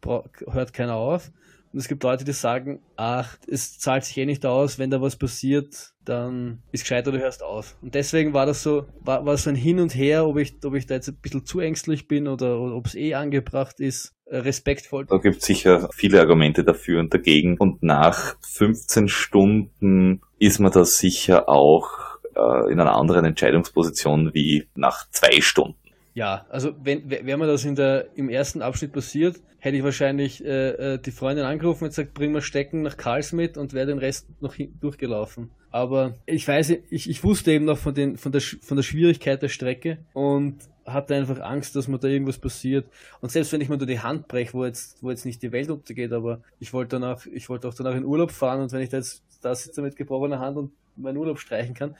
hört 0.46 0.72
keiner 0.72 0.94
auf. 0.94 1.32
Und 1.72 1.78
es 1.78 1.88
gibt 1.88 2.02
Leute, 2.02 2.24
die 2.24 2.32
sagen, 2.32 2.80
ach, 2.96 3.38
es 3.48 3.78
zahlt 3.78 4.04
sich 4.04 4.18
eh 4.18 4.26
nicht 4.26 4.44
aus, 4.44 4.78
wenn 4.78 4.90
da 4.90 5.00
was 5.00 5.16
passiert, 5.16 5.92
dann 6.04 6.62
ist 6.70 6.82
gescheiter, 6.82 7.12
du 7.12 7.18
hörst 7.18 7.42
auf. 7.42 7.76
Und 7.80 7.94
deswegen 7.94 8.34
war 8.34 8.44
das 8.44 8.62
so, 8.62 8.86
war, 9.00 9.24
war 9.24 9.36
so 9.38 9.48
ein 9.48 9.56
Hin 9.56 9.80
und 9.80 9.94
Her, 9.94 10.26
ob 10.26 10.36
ich, 10.38 10.54
ob 10.64 10.74
ich 10.74 10.86
da 10.86 10.94
jetzt 10.94 11.08
ein 11.08 11.16
bisschen 11.16 11.46
zu 11.46 11.60
ängstlich 11.60 12.08
bin 12.08 12.28
oder, 12.28 12.60
oder 12.60 12.74
ob 12.74 12.86
es 12.86 12.94
eh 12.94 13.14
angebracht 13.14 13.80
ist, 13.80 14.14
äh, 14.26 14.38
respektvoll. 14.38 15.06
Da 15.06 15.16
gibt 15.16 15.36
es 15.38 15.44
sicher 15.44 15.88
viele 15.94 16.20
Argumente 16.20 16.62
dafür 16.62 17.00
und 17.00 17.14
dagegen. 17.14 17.56
Und 17.56 17.82
nach 17.82 18.36
15 18.42 19.08
Stunden 19.08 20.20
ist 20.38 20.58
man 20.58 20.72
da 20.72 20.84
sicher 20.84 21.48
auch 21.48 22.18
äh, 22.34 22.72
in 22.72 22.80
einer 22.80 22.96
anderen 22.96 23.24
Entscheidungsposition 23.24 24.34
wie 24.34 24.68
nach 24.74 25.08
zwei 25.10 25.40
Stunden. 25.40 25.81
Ja, 26.14 26.46
also 26.50 26.74
wenn 26.82 27.08
wäre 27.08 27.38
mir 27.38 27.46
das 27.46 27.64
in 27.64 27.74
der 27.74 28.08
im 28.16 28.28
ersten 28.28 28.60
Abschnitt 28.60 28.92
passiert, 28.92 29.40
hätte 29.58 29.76
ich 29.76 29.82
wahrscheinlich 29.82 30.44
äh, 30.44 30.94
äh, 30.94 30.98
die 30.98 31.10
Freundin 31.10 31.46
angerufen 31.46 31.84
und 31.84 31.90
gesagt, 31.90 32.12
bring 32.12 32.32
mal 32.32 32.42
Stecken 32.42 32.82
nach 32.82 32.96
Karls 32.96 33.32
mit 33.32 33.56
und 33.56 33.72
wäre 33.72 33.86
den 33.86 33.98
Rest 33.98 34.28
noch 34.40 34.54
durchgelaufen. 34.80 35.50
Aber 35.70 36.16
ich 36.26 36.46
weiß, 36.46 36.70
ich, 36.90 37.08
ich 37.08 37.24
wusste 37.24 37.52
eben 37.52 37.64
noch 37.64 37.78
von, 37.78 37.94
den, 37.94 38.18
von, 38.18 38.30
der, 38.30 38.42
von 38.42 38.76
der 38.76 38.82
Schwierigkeit 38.82 39.40
der 39.40 39.48
Strecke 39.48 39.98
und 40.12 40.58
hatte 40.84 41.14
einfach 41.14 41.40
Angst, 41.40 41.76
dass 41.76 41.88
mir 41.88 41.98
da 41.98 42.08
irgendwas 42.08 42.38
passiert. 42.38 42.86
Und 43.20 43.30
selbst 43.30 43.52
wenn 43.52 43.60
ich 43.60 43.70
mir 43.70 43.78
nur 43.78 43.86
die 43.86 44.00
Hand 44.00 44.28
breche, 44.28 44.52
wo 44.52 44.66
jetzt, 44.66 45.02
wo 45.02 45.10
jetzt 45.10 45.24
nicht 45.24 45.42
die 45.42 45.52
Welt 45.52 45.70
untergeht, 45.70 46.12
aber 46.12 46.42
ich 46.58 46.72
wollte 46.74 46.98
danach, 46.98 47.24
ich 47.26 47.48
wollte 47.48 47.68
auch 47.68 47.74
danach 47.74 47.94
in 47.94 48.04
Urlaub 48.04 48.32
fahren 48.32 48.60
und 48.60 48.72
wenn 48.72 48.82
ich 48.82 48.90
da 48.90 48.98
jetzt 48.98 49.22
da 49.40 49.54
sitze 49.54 49.80
mit 49.80 49.96
gebrochener 49.96 50.40
Hand 50.40 50.56
und 50.56 50.72
meinen 50.96 51.16
Urlaub 51.16 51.38
streichen 51.38 51.74
kann, 51.74 51.96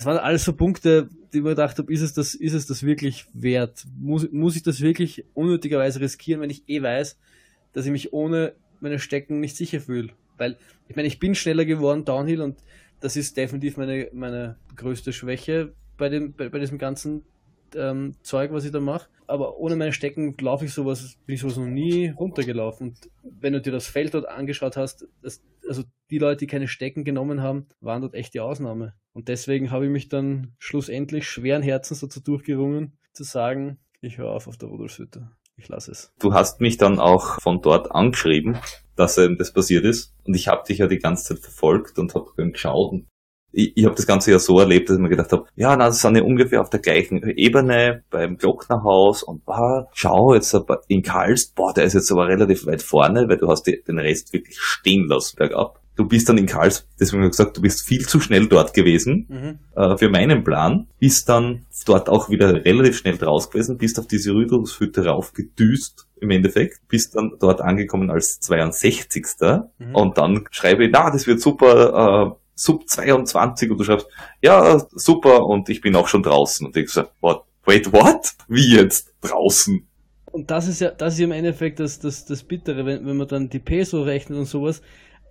das 0.00 0.06
waren 0.06 0.16
alles 0.16 0.44
so 0.44 0.54
Punkte, 0.54 1.10
die 1.34 1.42
mir 1.42 1.50
gedacht 1.50 1.76
habe, 1.76 1.92
ist 1.92 2.00
es 2.00 2.14
das, 2.14 2.34
ist 2.34 2.54
es 2.54 2.66
das 2.66 2.82
wirklich 2.84 3.26
wert? 3.34 3.84
Muss, 3.98 4.32
muss 4.32 4.56
ich 4.56 4.62
das 4.62 4.80
wirklich 4.80 5.26
unnötigerweise 5.34 6.00
riskieren, 6.00 6.40
wenn 6.40 6.48
ich 6.48 6.66
eh 6.70 6.80
weiß, 6.80 7.18
dass 7.74 7.84
ich 7.84 7.92
mich 7.92 8.14
ohne 8.14 8.54
meine 8.80 8.98
Stecken 8.98 9.40
nicht 9.40 9.56
sicher 9.56 9.78
fühle? 9.78 10.08
Weil, 10.38 10.56
ich 10.88 10.96
meine, 10.96 11.06
ich 11.06 11.18
bin 11.18 11.34
schneller 11.34 11.66
geworden, 11.66 12.06
Downhill, 12.06 12.40
und 12.40 12.56
das 13.00 13.14
ist 13.14 13.36
definitiv 13.36 13.76
meine, 13.76 14.08
meine 14.14 14.56
größte 14.74 15.12
Schwäche 15.12 15.74
bei 15.98 16.08
dem, 16.08 16.32
bei, 16.32 16.48
bei 16.48 16.60
diesem 16.60 16.78
ganzen 16.78 17.20
ähm, 17.76 18.14
Zeug, 18.22 18.52
was 18.52 18.64
ich 18.64 18.72
da 18.72 18.80
mache. 18.80 19.08
Aber 19.26 19.58
ohne 19.58 19.76
meine 19.76 19.92
Stecken 19.92 20.34
laufe 20.40 20.64
ich 20.64 20.74
sowas, 20.74 21.16
bin 21.24 21.36
ich 21.36 21.40
sowas 21.40 21.56
noch 21.56 21.66
nie 21.66 22.08
runtergelaufen. 22.08 22.88
Und 22.88 23.10
wenn 23.22 23.52
du 23.52 23.60
dir 23.60 23.72
das 23.72 23.86
Feld 23.86 24.14
dort 24.14 24.26
angeschaut 24.26 24.76
hast, 24.76 25.06
das, 25.22 25.42
also 25.68 25.84
die 26.10 26.18
Leute, 26.18 26.38
die 26.38 26.46
keine 26.46 26.66
Stecken 26.66 27.04
genommen 27.04 27.42
haben, 27.42 27.66
waren 27.80 28.02
dort 28.02 28.14
echt 28.14 28.34
die 28.34 28.40
Ausnahme. 28.40 28.94
Und 29.12 29.28
deswegen 29.28 29.70
habe 29.70 29.86
ich 29.86 29.90
mich 29.90 30.08
dann 30.08 30.54
schlussendlich 30.58 31.28
schweren 31.28 31.62
Herzens 31.62 32.00
dazu 32.00 32.20
durchgerungen, 32.20 32.98
zu 33.12 33.22
sagen, 33.22 33.78
ich 34.00 34.18
höre 34.18 34.30
auf 34.30 34.48
auf 34.48 34.56
der 34.56 34.68
Rudolfshütte. 34.68 35.30
Ich 35.56 35.68
lasse 35.68 35.92
es. 35.92 36.12
Du 36.18 36.32
hast 36.32 36.60
mich 36.60 36.78
dann 36.78 36.98
auch 36.98 37.40
von 37.40 37.60
dort 37.60 37.92
angeschrieben, 37.92 38.58
dass 38.96 39.18
ähm, 39.18 39.36
das 39.36 39.52
passiert 39.52 39.84
ist. 39.84 40.14
Und 40.24 40.34
ich 40.34 40.48
habe 40.48 40.64
dich 40.66 40.78
ja 40.78 40.86
die 40.86 40.98
ganze 40.98 41.34
Zeit 41.34 41.38
verfolgt 41.38 41.98
und 41.98 42.14
habe 42.14 42.50
geschaut 42.50 42.92
und 42.92 43.06
ich, 43.52 43.76
ich 43.76 43.84
habe 43.84 43.94
das 43.94 44.06
Ganze 44.06 44.30
ja 44.30 44.38
so 44.38 44.58
erlebt, 44.58 44.88
dass 44.88 44.96
ich 44.96 45.02
mir 45.02 45.08
gedacht 45.08 45.32
habe, 45.32 45.46
ja, 45.56 45.76
na, 45.76 45.86
das 45.86 46.00
sind 46.00 46.16
ja 46.16 46.22
ungefähr 46.22 46.60
auf 46.60 46.70
der 46.70 46.80
gleichen 46.80 47.22
Ebene 47.30 48.02
beim 48.10 48.36
Glocknerhaus 48.36 49.22
und 49.22 49.44
boah, 49.44 49.88
schau 49.92 50.34
jetzt 50.34 50.56
in 50.88 51.02
Karls, 51.02 51.46
boah, 51.46 51.72
der 51.72 51.84
ist 51.84 51.94
jetzt 51.94 52.10
aber 52.12 52.28
relativ 52.28 52.66
weit 52.66 52.82
vorne, 52.82 53.28
weil 53.28 53.38
du 53.38 53.48
hast 53.48 53.66
den 53.66 53.98
Rest 53.98 54.32
wirklich 54.32 54.58
stehen 54.58 55.06
lassen 55.08 55.36
bergab. 55.36 55.80
Du 55.96 56.06
bist 56.06 56.28
dann 56.28 56.38
in 56.38 56.46
Karls, 56.46 56.86
deswegen 56.98 57.22
habe 57.22 57.26
ich 57.26 57.36
gesagt, 57.36 57.56
du 57.58 57.60
bist 57.60 57.86
viel 57.86 58.06
zu 58.06 58.20
schnell 58.20 58.46
dort 58.46 58.72
gewesen 58.72 59.26
mhm. 59.28 59.58
äh, 59.76 59.98
für 59.98 60.08
meinen 60.08 60.44
Plan, 60.44 60.86
bist 60.98 61.28
dann 61.28 61.66
dort 61.84 62.08
auch 62.08 62.30
wieder 62.30 62.64
relativ 62.64 62.96
schnell 62.96 63.18
draus 63.18 63.50
gewesen, 63.50 63.76
bist 63.76 63.98
auf 63.98 64.06
diese 64.06 64.32
Rüdungshütte 64.32 65.04
raufgedüst 65.04 66.06
im 66.20 66.30
Endeffekt, 66.30 66.88
bist 66.88 67.16
dann 67.16 67.32
dort 67.38 67.60
angekommen 67.60 68.10
als 68.10 68.40
62. 68.40 69.26
Mhm. 69.78 69.94
Und 69.94 70.16
dann 70.16 70.46
schreibe 70.50 70.84
ich, 70.84 70.90
na, 70.90 71.10
das 71.10 71.26
wird 71.26 71.40
super, 71.40 72.32
äh, 72.32 72.40
Sub 72.60 72.86
22 72.86 73.70
und 73.70 73.78
du 73.78 73.84
schreibst, 73.84 74.06
ja, 74.42 74.78
super 74.90 75.46
und 75.46 75.70
ich 75.70 75.80
bin 75.80 75.96
auch 75.96 76.08
schon 76.08 76.22
draußen. 76.22 76.66
Und 76.66 76.76
ich 76.76 76.90
so, 76.90 77.04
what? 77.20 77.44
Wait, 77.64 77.90
what? 77.90 78.34
Wie 78.48 78.76
jetzt? 78.76 79.14
Draußen? 79.22 79.86
Und 80.30 80.50
das 80.50 80.68
ist 80.68 80.80
ja, 80.80 80.90
das 80.90 81.14
ist 81.14 81.20
im 81.20 81.32
Endeffekt 81.32 81.80
das, 81.80 82.00
das, 82.00 82.26
das 82.26 82.42
Bittere, 82.42 82.84
wenn, 82.84 83.06
wenn 83.06 83.16
man 83.16 83.28
dann 83.28 83.48
die 83.48 83.60
Peso 83.60 84.02
rechnet 84.02 84.38
und 84.38 84.44
sowas. 84.44 84.82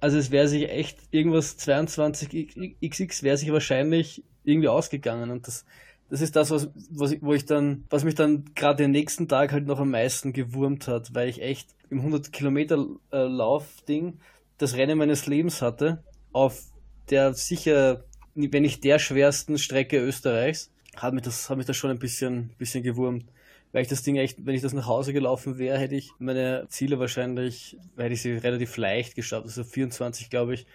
Also 0.01 0.17
es 0.17 0.31
wäre 0.31 0.47
sich 0.47 0.69
echt 0.69 0.97
irgendwas 1.11 1.59
22xx 1.59 3.21
wäre 3.21 3.37
sich 3.37 3.51
wahrscheinlich 3.51 4.23
irgendwie 4.43 4.69
ausgegangen 4.69 5.29
und 5.29 5.45
das, 5.47 5.65
das 6.09 6.21
ist 6.21 6.35
das, 6.35 6.49
was, 6.49 6.69
was 6.89 7.11
ich, 7.11 7.21
wo 7.21 7.33
ich 7.33 7.45
dann, 7.45 7.83
was 7.91 8.05
mich 8.05 8.15
dann 8.15 8.45
gerade 8.55 8.83
den 8.83 8.91
nächsten 8.91 9.27
Tag 9.27 9.51
halt 9.51 9.67
noch 9.67 9.79
am 9.79 9.91
meisten 9.91 10.33
gewurmt 10.33 10.87
hat, 10.87 11.13
weil 11.13 11.29
ich 11.29 11.41
echt 11.41 11.75
im 11.91 11.99
100 11.99 12.31
Kilometer 12.31 12.87
äh, 13.11 13.17
Lauf-Ding 13.17 14.19
das 14.57 14.75
Rennen 14.75 14.97
meines 14.97 15.27
Lebens 15.27 15.61
hatte 15.61 16.03
auf 16.31 16.63
der 17.11 17.33
sicher, 17.33 18.03
wenn 18.35 18.63
nicht 18.63 18.83
der 18.83 18.99
schwersten 18.99 19.57
Strecke 19.57 19.97
Österreichs, 19.99 20.71
hat 20.95 21.13
mich 21.13 21.23
das, 21.23 21.49
hat 21.49 21.57
mich 21.57 21.65
das 21.65 21.77
schon 21.77 21.91
ein 21.91 21.99
bisschen, 21.99 22.51
bisschen 22.57 22.83
gewurmt. 22.83 23.25
Weil 23.71 23.83
ich 23.83 23.87
das 23.87 24.01
Ding 24.01 24.15
echt, 24.15 24.45
wenn 24.45 24.55
ich 24.55 24.61
das 24.61 24.73
nach 24.73 24.87
Hause 24.87 25.13
gelaufen 25.13 25.59
wäre, 25.59 25.77
hätte 25.77 25.95
ich 25.95 26.11
meine 26.17 26.65
Ziele 26.69 26.99
wahrscheinlich, 26.99 27.77
hätte 27.97 28.13
ich 28.13 28.21
sie 28.21 28.31
relativ 28.33 28.75
leicht 28.77 29.15
geschafft. 29.15 29.45
Also 29.45 29.63
24, 29.63 30.29
glaube 30.29 30.55
ich, 30.55 30.65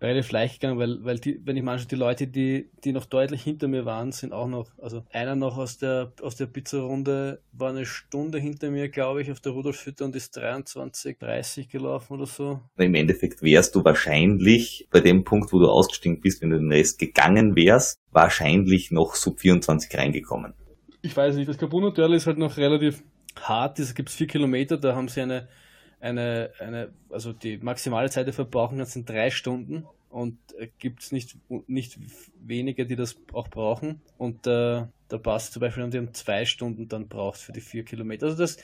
relativ 0.00 0.30
leicht 0.30 0.60
gegangen, 0.60 0.78
weil, 0.78 1.04
weil 1.04 1.18
die, 1.18 1.40
wenn 1.44 1.56
ich 1.56 1.62
manchmal 1.62 1.88
die 1.88 1.96
Leute, 1.96 2.26
die, 2.26 2.70
die 2.84 2.92
noch 2.92 3.06
deutlich 3.06 3.42
hinter 3.42 3.68
mir 3.68 3.84
waren, 3.84 4.12
sind 4.12 4.32
auch 4.32 4.46
noch, 4.46 4.70
also 4.78 5.04
einer 5.12 5.34
noch 5.34 5.58
aus 5.58 5.78
der, 5.78 6.12
aus 6.22 6.36
der 6.36 6.46
Pizza-Runde 6.46 7.40
war 7.52 7.70
eine 7.70 7.84
Stunde 7.84 8.38
hinter 8.38 8.70
mir, 8.70 8.88
glaube 8.88 9.22
ich, 9.22 9.30
auf 9.30 9.40
der 9.40 9.52
Rudolfhütte 9.52 10.04
und 10.04 10.14
ist 10.14 10.36
23, 10.36 11.18
30 11.18 11.68
gelaufen 11.68 12.14
oder 12.14 12.26
so. 12.26 12.60
Im 12.76 12.94
Endeffekt 12.94 13.42
wärst 13.42 13.74
du 13.74 13.84
wahrscheinlich 13.84 14.86
bei 14.90 15.00
dem 15.00 15.24
Punkt, 15.24 15.52
wo 15.52 15.58
du 15.58 15.68
ausgestiegen 15.68 16.20
bist, 16.20 16.42
wenn 16.42 16.50
du 16.50 16.58
den 16.58 16.72
Rest 16.72 16.98
gegangen 16.98 17.56
wärst, 17.56 18.00
wahrscheinlich 18.12 18.90
noch 18.90 19.14
sub 19.14 19.40
24 19.40 19.96
reingekommen. 19.96 20.54
Ich 21.02 21.16
weiß 21.16 21.36
nicht, 21.36 21.48
das 21.48 21.58
Capuno-Törl 21.58 22.14
ist 22.14 22.26
halt 22.26 22.38
noch 22.38 22.56
relativ 22.56 23.02
hart, 23.40 23.78
es 23.78 23.94
gibt 23.94 24.10
vier 24.10 24.26
Kilometer, 24.26 24.76
da 24.76 24.94
haben 24.94 25.08
sie 25.08 25.20
eine 25.20 25.48
eine, 26.00 26.50
eine, 26.58 26.92
also 27.10 27.32
die 27.32 27.58
maximale 27.58 28.10
Zeit 28.10 28.26
der 28.26 28.34
Verbrauchung 28.34 28.84
sind 28.84 29.08
drei 29.08 29.30
Stunden 29.30 29.86
und 30.10 30.38
äh, 30.58 30.68
gibt 30.78 31.02
es 31.02 31.12
nicht, 31.12 31.36
nicht 31.66 31.98
wenige, 32.40 32.86
die 32.86 32.96
das 32.96 33.16
auch 33.32 33.48
brauchen. 33.48 34.00
Und 34.16 34.46
äh, 34.46 34.84
der 35.10 35.18
Bass 35.18 35.50
zum 35.50 35.60
Beispiel, 35.60 35.88
die 35.90 35.98
haben 35.98 36.14
zwei 36.14 36.44
Stunden 36.44 36.88
dann 36.88 37.08
braucht 37.08 37.38
für 37.38 37.52
die 37.52 37.60
vier 37.60 37.84
Kilometer. 37.84 38.26
Also 38.26 38.38
das 38.38 38.58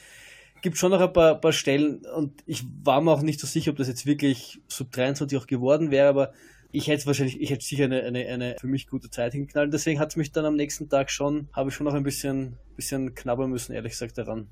gibt 0.62 0.79
schon 0.79 0.90
noch 0.90 1.01
ein 1.01 1.12
paar, 1.12 1.40
paar 1.40 1.53
Stellen 1.53 2.07
und 2.07 2.42
ich 2.47 2.64
war 2.83 3.01
mir 3.01 3.12
auch 3.12 3.23
nicht 3.23 3.40
so 3.40 3.47
sicher, 3.47 3.73
ob 3.73 3.77
das 3.77 3.88
jetzt 3.88 4.07
wirklich 4.07 4.61
Sub 4.66 4.90
23 4.92 5.38
auch 5.38 5.47
geworden 5.47 5.90
wäre, 5.90 6.09
aber 6.09 6.33
ich 6.73 6.88
hätte 6.88 7.07
wahrscheinlich, 7.07 7.40
ich 7.40 7.51
hätte 7.51 7.64
sicher 7.64 7.85
eine, 7.85 8.03
eine, 8.03 8.27
eine 8.27 8.57
für 8.59 8.66
mich 8.66 8.88
gute 8.88 9.09
Zeit 9.09 9.33
hingeknallt. 9.33 9.73
Deswegen 9.73 10.01
hat 10.01 10.09
es 10.09 10.16
mich 10.16 10.33
dann 10.33 10.44
am 10.44 10.57
nächsten 10.57 10.88
Tag 10.88 11.11
schon, 11.11 11.49
habe 11.53 11.68
ich 11.68 11.77
schon 11.77 11.85
noch 11.85 11.94
ein 11.94 12.03
bisschen, 12.03 12.57
bisschen 12.75 13.14
knabbern 13.14 13.51
müssen, 13.51 13.75
ehrlich 13.75 13.92
gesagt, 13.92 14.18
daran. 14.18 14.49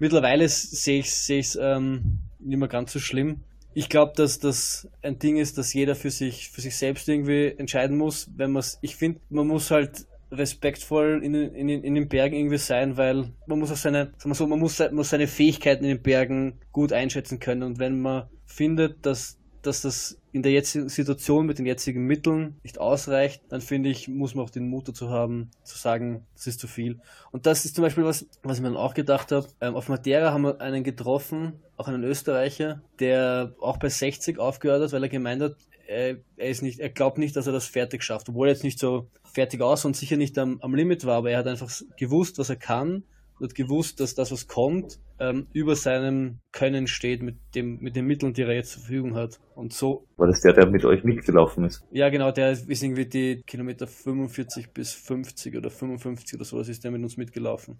Mittlerweile 0.00 0.48
sehe 0.48 0.98
ich 1.00 1.06
es 1.06 1.26
seh 1.26 1.44
ähm, 1.60 2.20
nicht 2.40 2.58
mehr 2.58 2.68
ganz 2.68 2.92
so 2.92 2.98
schlimm. 2.98 3.40
Ich 3.74 3.88
glaube, 3.88 4.14
dass 4.16 4.40
das 4.40 4.88
ein 5.02 5.18
Ding 5.18 5.36
ist, 5.36 5.58
dass 5.58 5.72
jeder 5.72 5.94
für 5.94 6.10
sich, 6.10 6.50
für 6.50 6.60
sich 6.60 6.74
selbst 6.76 7.08
irgendwie 7.08 7.54
entscheiden 7.56 7.96
muss, 7.96 8.28
wenn 8.34 8.50
man 8.50 8.64
ich 8.80 8.96
finde, 8.96 9.20
man 9.28 9.46
muss 9.46 9.70
halt 9.70 10.06
respektvoll 10.32 11.20
in, 11.22 11.34
in, 11.34 11.68
in 11.68 11.94
den 11.94 12.08
Bergen 12.08 12.36
irgendwie 12.36 12.58
sein, 12.58 12.96
weil 12.96 13.32
man 13.46 13.58
muss 13.58 13.70
auch 13.70 13.76
seine, 13.76 14.12
sagen 14.16 14.30
wir 14.30 14.34
so, 14.34 14.46
man 14.46 14.58
muss, 14.58 14.82
muss 14.92 15.10
seine 15.10 15.26
Fähigkeiten 15.26 15.84
in 15.84 15.90
den 15.90 16.02
Bergen 16.02 16.60
gut 16.72 16.92
einschätzen 16.92 17.38
können 17.38 17.62
und 17.62 17.78
wenn 17.78 18.00
man 18.00 18.28
findet, 18.46 19.04
dass 19.04 19.39
dass 19.62 19.82
das 19.82 20.18
in 20.32 20.42
der 20.42 20.52
jetzigen 20.52 20.88
Situation 20.88 21.46
mit 21.46 21.58
den 21.58 21.66
jetzigen 21.66 22.04
Mitteln 22.06 22.58
nicht 22.62 22.78
ausreicht, 22.78 23.42
dann 23.48 23.60
finde 23.60 23.88
ich, 23.88 24.08
muss 24.08 24.34
man 24.34 24.44
auch 24.44 24.50
den 24.50 24.68
Mut 24.68 24.88
dazu 24.88 25.10
haben, 25.10 25.50
zu 25.64 25.76
sagen, 25.76 26.26
das 26.34 26.46
ist 26.46 26.60
zu 26.60 26.68
viel. 26.68 27.00
Und 27.32 27.46
das 27.46 27.64
ist 27.64 27.74
zum 27.74 27.82
Beispiel 27.82 28.04
was, 28.04 28.26
was 28.42 28.56
ich 28.56 28.62
mir 28.62 28.68
dann 28.68 28.76
auch 28.76 28.94
gedacht 28.94 29.32
habe. 29.32 29.48
Ähm, 29.60 29.74
auf 29.74 29.88
Madeira 29.88 30.32
haben 30.32 30.42
wir 30.42 30.60
einen 30.60 30.84
getroffen, 30.84 31.54
auch 31.76 31.88
einen 31.88 32.04
Österreicher, 32.04 32.80
der 33.00 33.54
auch 33.60 33.78
bei 33.78 33.88
60 33.88 34.38
aufgehört 34.38 34.82
hat, 34.82 34.92
weil 34.92 35.02
er 35.02 35.08
gemeint 35.08 35.42
hat, 35.42 35.56
er, 35.86 36.18
ist 36.36 36.62
nicht, 36.62 36.78
er 36.78 36.90
glaubt 36.90 37.18
nicht, 37.18 37.34
dass 37.34 37.48
er 37.48 37.52
das 37.52 37.66
fertig 37.66 38.04
schafft, 38.04 38.28
obwohl 38.28 38.46
er 38.46 38.52
jetzt 38.52 38.62
nicht 38.62 38.78
so 38.78 39.08
fertig 39.24 39.60
aus 39.60 39.84
und 39.84 39.96
sicher 39.96 40.16
nicht 40.16 40.38
am, 40.38 40.60
am 40.60 40.74
Limit 40.74 41.04
war, 41.04 41.16
aber 41.16 41.32
er 41.32 41.38
hat 41.38 41.48
einfach 41.48 41.70
gewusst, 41.98 42.38
was 42.38 42.48
er 42.48 42.56
kann 42.56 43.02
hat 43.40 43.54
gewusst, 43.54 44.00
dass 44.00 44.14
das, 44.14 44.32
was 44.32 44.46
kommt, 44.46 44.98
ähm, 45.18 45.46
über 45.52 45.76
seinem 45.76 46.38
Können 46.52 46.86
steht 46.86 47.22
mit, 47.22 47.36
dem, 47.54 47.78
mit 47.80 47.96
den 47.96 48.06
Mitteln, 48.06 48.32
die 48.32 48.42
er 48.42 48.54
jetzt 48.54 48.72
zur 48.72 48.82
Verfügung 48.82 49.14
hat. 49.14 49.38
Und 49.54 49.72
so. 49.72 50.06
War 50.16 50.26
das 50.26 50.40
der, 50.40 50.54
der 50.54 50.66
mit 50.66 50.84
euch 50.84 51.04
mitgelaufen 51.04 51.64
ist? 51.64 51.84
Ja, 51.90 52.08
genau, 52.08 52.32
der 52.32 52.52
ist 52.52 52.82
irgendwie 52.82 53.06
die 53.06 53.42
Kilometer 53.46 53.86
45 53.86 54.70
bis 54.72 54.92
50 54.92 55.56
oder 55.56 55.70
55 55.70 56.34
oder 56.36 56.44
sowas 56.44 56.68
ist 56.68 56.84
der 56.84 56.90
mit 56.90 57.02
uns 57.02 57.16
mitgelaufen. 57.16 57.78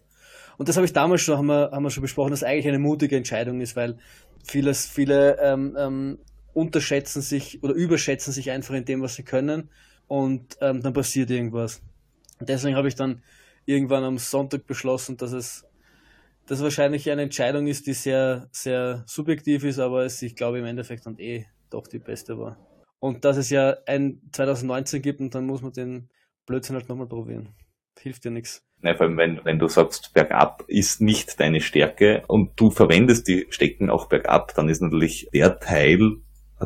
Und 0.59 0.69
das 0.69 0.77
habe 0.77 0.87
ich 0.87 0.93
damals 0.93 1.23
schon, 1.23 1.39
haben 1.39 1.47
wir, 1.47 1.71
haben 1.73 1.83
wir 1.83 1.91
schon 1.91 2.03
besprochen, 2.03 2.31
dass 2.31 2.45
eigentlich 2.45 2.69
eine 2.69 2.79
mutige 2.79 3.17
Entscheidung 3.17 3.61
ist, 3.61 3.77
weil 3.77 3.97
vieles, 4.45 4.87
viele 4.87 5.39
ähm, 5.41 5.77
ähm, 5.79 6.19
unterschätzen 6.53 7.23
sich 7.23 7.63
oder 7.63 7.75
überschätzen 7.75 8.33
sich 8.33 8.51
einfach 8.51 8.75
in 8.75 8.85
dem, 8.85 9.01
was 9.03 9.15
sie 9.15 9.23
können 9.23 9.71
und 10.09 10.59
ähm, 10.61 10.83
dann 10.83 10.93
passiert 10.93 11.31
irgendwas. 11.31 11.83
Und 12.39 12.49
deswegen 12.49 12.77
habe 12.77 12.89
ich 12.89 12.95
dann 12.95 13.23
irgendwann 13.65 14.05
am 14.05 14.19
Sonntag 14.19 14.67
beschlossen, 14.67 15.17
dass 15.17 15.33
es 15.33 15.67
das 16.47 16.63
wahrscheinlich 16.63 17.09
eine 17.11 17.23
Entscheidung 17.23 17.69
ist, 17.69 17.87
die 17.87 17.93
sehr, 17.93 18.49
sehr 18.51 19.05
subjektiv 19.07 19.63
ist, 19.65 19.79
aber 19.79 20.05
es, 20.05 20.21
ich 20.23 20.35
glaube, 20.35 20.59
im 20.59 20.65
Endeffekt 20.65 21.07
dann 21.07 21.19
eh 21.19 21.47
doch 21.71 21.87
die 21.87 22.01
beste 22.01 22.39
war. 22.39 22.59
Und 22.99 23.25
dass 23.25 23.37
es 23.37 23.51
ja 23.51 23.77
ein 23.87 24.21
2019 24.33 25.01
gibt 25.01 25.21
und 25.21 25.35
dann 25.35 25.47
muss 25.47 25.63
man 25.63 25.73
den 25.73 26.11
Blödsinn 26.47 26.77
halt 26.77 26.89
nochmal 26.89 27.07
probieren. 27.07 27.55
Hilft 27.99 28.25
ja 28.25 28.31
nichts. 28.31 28.67
Nein, 28.83 28.97
vor 28.97 29.07
allem, 29.07 29.17
wenn, 29.17 29.45
wenn 29.45 29.59
du 29.59 29.69
sagst, 29.69 30.13
bergab 30.15 30.65
ist 30.67 31.01
nicht 31.01 31.39
deine 31.39 31.61
Stärke 31.61 32.25
und 32.29 32.59
du 32.59 32.71
verwendest 32.71 33.29
die 33.29 33.47
Stecken 33.51 33.91
auch 33.91 34.09
bergab, 34.09 34.55
dann 34.55 34.69
ist 34.69 34.81
natürlich 34.81 35.29
der 35.33 35.59
Teil, 35.61 36.17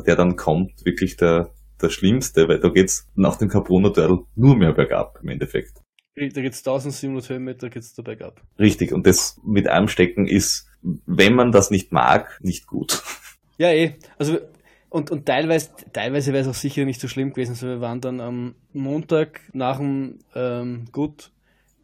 der 0.07 0.15
dann 0.15 0.35
kommt, 0.35 0.85
wirklich 0.85 1.17
der, 1.17 1.51
der 1.81 1.89
schlimmste, 1.89 2.47
weil 2.47 2.59
da 2.59 2.69
geht's 2.69 3.07
nach 3.15 3.35
dem 3.35 3.49
Turtle 3.49 4.25
nur 4.35 4.57
mehr 4.57 4.73
bergab 4.73 5.19
im 5.21 5.29
Endeffekt. 5.29 5.84
Da 6.15 6.41
geht's 6.41 6.59
1700 6.59 7.29
Höhenmeter, 7.29 7.69
geht's 7.69 7.93
da 7.93 8.01
bergab. 8.01 8.41
Richtig, 8.57 8.93
und 8.93 9.05
das 9.05 9.39
mit 9.43 9.67
einem 9.67 9.89
Stecken 9.89 10.27
ist, 10.27 10.67
wenn 10.81 11.35
man 11.35 11.51
das 11.51 11.71
nicht 11.71 11.91
mag, 11.91 12.39
nicht 12.41 12.67
gut. 12.67 13.03
Ja, 13.57 13.69
eh. 13.71 13.95
Also, 14.17 14.39
und, 14.89 15.11
und 15.11 15.25
teilweise, 15.25 15.71
teilweise 15.91 16.31
wäre 16.31 16.43
es 16.43 16.47
auch 16.47 16.59
sicher 16.59 16.85
nicht 16.85 17.01
so 17.01 17.09
schlimm 17.09 17.31
gewesen. 17.31 17.51
Also 17.51 17.67
wir 17.67 17.81
waren 17.81 17.99
dann 17.99 18.21
am 18.21 18.55
Montag 18.71 19.41
nach 19.51 19.77
dem 19.77 20.19
ähm, 20.33 20.85
Gut 20.93 21.31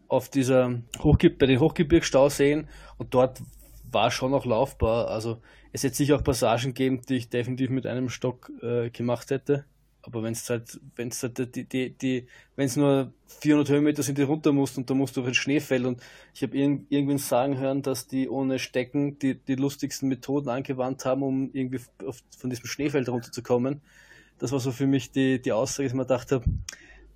auf 0.08 0.30
dieser 0.30 0.82
Hochge 1.00 1.30
bei 1.30 1.46
den 1.46 1.60
Hochgebirgsstauseen 1.60 2.68
und 2.98 3.14
dort 3.14 3.42
war 3.92 4.12
schon 4.12 4.32
noch 4.32 4.46
laufbar. 4.46 5.10
Also 5.10 5.42
es 5.74 5.84
hätte 5.84 5.96
sicher 5.96 6.16
auch 6.16 6.24
Passagen 6.24 6.74
gegeben, 6.74 7.02
die 7.08 7.16
ich 7.16 7.30
definitiv 7.30 7.70
mit 7.70 7.86
einem 7.86 8.10
Stock 8.10 8.50
äh, 8.62 8.90
gemacht 8.90 9.30
hätte. 9.32 9.66
Aber 10.04 10.24
wenn 10.24 10.34
es 10.34 10.49
halt, 10.49 10.80
wenn 10.95 11.10
es 11.10 11.22
halt 11.22 11.56
die, 11.56 11.64
die, 11.66 11.91
die, 11.91 12.28
wenn 12.56 12.66
es 12.66 12.76
nur 12.76 13.14
400 13.39 13.70
Höhenmeter 13.70 14.04
sind, 14.04 14.18
die 14.18 14.24
runter 14.24 14.52
musst 14.52 14.78
und 14.78 14.89
da 14.89 14.93
musst 14.93 15.16
du 15.16 15.22
auf 15.22 15.28
den 15.28 15.34
Schnee 15.34 15.60
fällen 15.60 15.86
und 15.86 16.02
ich 16.34 16.41
habe 16.43 16.58
irg 16.58 16.82
irgendwen 16.89 17.18
sagen 17.18 17.58
hören, 17.58 17.82
dass 17.82 18.08
die 18.08 18.30
ohne 18.30 18.60
Stecken 18.60 19.20
die, 19.20 19.36
die 19.36 19.56
lustigsten 19.56 20.10
Methoden 20.10 20.49
angewandt 20.49 21.06
haben, 21.06 21.24
um 21.24 21.49
irgendwie 21.54 21.82
auf, 22.06 22.22
von 22.38 22.49
diesem 22.49 22.66
Schneefeld 22.66 23.10
runterzukommen. 23.10 23.82
Das 24.39 24.52
war 24.52 24.60
so 24.60 24.72
für 24.72 24.88
mich 24.88 25.12
die, 25.12 25.41
die 25.41 25.52
Aussage, 25.52 25.86
dass 25.86 25.93
ich 25.93 25.97
mir 25.97 26.06
dachte, 26.06 26.41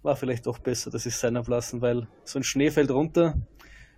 war 0.03 0.15
vielleicht 0.15 0.45
doch 0.45 0.59
besser, 0.59 0.91
dass 0.91 1.05
ich 1.05 1.15
es 1.15 1.19
sein 1.19 1.35
ablassen, 1.35 1.81
weil 1.81 2.07
so 2.23 2.37
ein 2.37 2.43
Schneefeld 2.43 2.91
runter, 2.91 3.35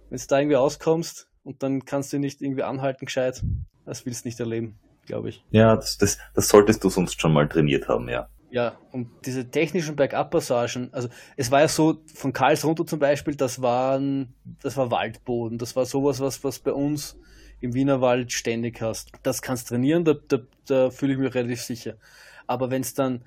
wenn 0.10 0.18
du 0.18 0.24
da 0.28 0.40
irgendwie 0.40 0.56
auskommst 0.56 1.28
und 1.44 1.62
dann 1.62 1.84
kannst 1.86 2.14
du 2.14 2.20
nicht 2.20 2.42
irgendwie 2.42 2.64
anhalten 2.64 3.06
gescheit, 3.06 3.44
das 3.86 4.06
willst 4.06 4.24
du 4.24 4.30
nicht 4.30 4.40
erleben, 4.40 4.80
glaube 5.06 5.30
ich. 5.30 5.44
Ja, 5.52 5.76
das, 5.76 5.98
das, 5.98 6.18
das 6.34 6.48
solltest 6.48 6.84
du 6.84 6.90
sonst 6.90 7.20
schon 7.20 7.34
mal 7.34 7.48
trainiert 7.48 7.88
haben, 7.88 8.08
ja. 8.10 8.30
Ja, 8.58 8.76
und 8.92 9.08
diese 9.24 9.52
technischen 9.52 9.96
Bergab-Passagen, 9.96 10.92
also 10.92 11.10
es 11.36 11.52
war 11.52 11.60
ja 11.60 11.68
so, 11.68 12.02
von 12.16 12.34
Karls 12.34 12.66
runter 12.66 12.88
zum 12.88 12.98
Beispiel, 12.98 13.36
das 13.36 13.62
waren, 13.62 14.34
das 14.64 14.76
war 14.78 14.90
Waldboden, 14.90 15.60
das 15.60 15.76
war 15.76 15.86
sowas, 15.86 16.20
was, 16.22 16.44
was 16.44 16.58
bei 16.58 16.74
uns 16.74 17.20
im 17.62 17.76
Wienerwald 17.76 18.32
ständig 18.32 18.82
hast. 18.82 19.12
Das 19.22 19.44
kannst 19.44 19.68
trainieren, 19.68 20.06
da, 20.06 20.16
da, 20.28 20.40
da 20.66 20.90
fühle 20.90 21.14
ich 21.14 21.20
mich 21.20 21.36
relativ 21.36 21.62
sicher. 21.62 21.98
Aber 22.48 22.72
wenn 22.72 22.82
es 22.82 22.96
dann, 22.96 23.24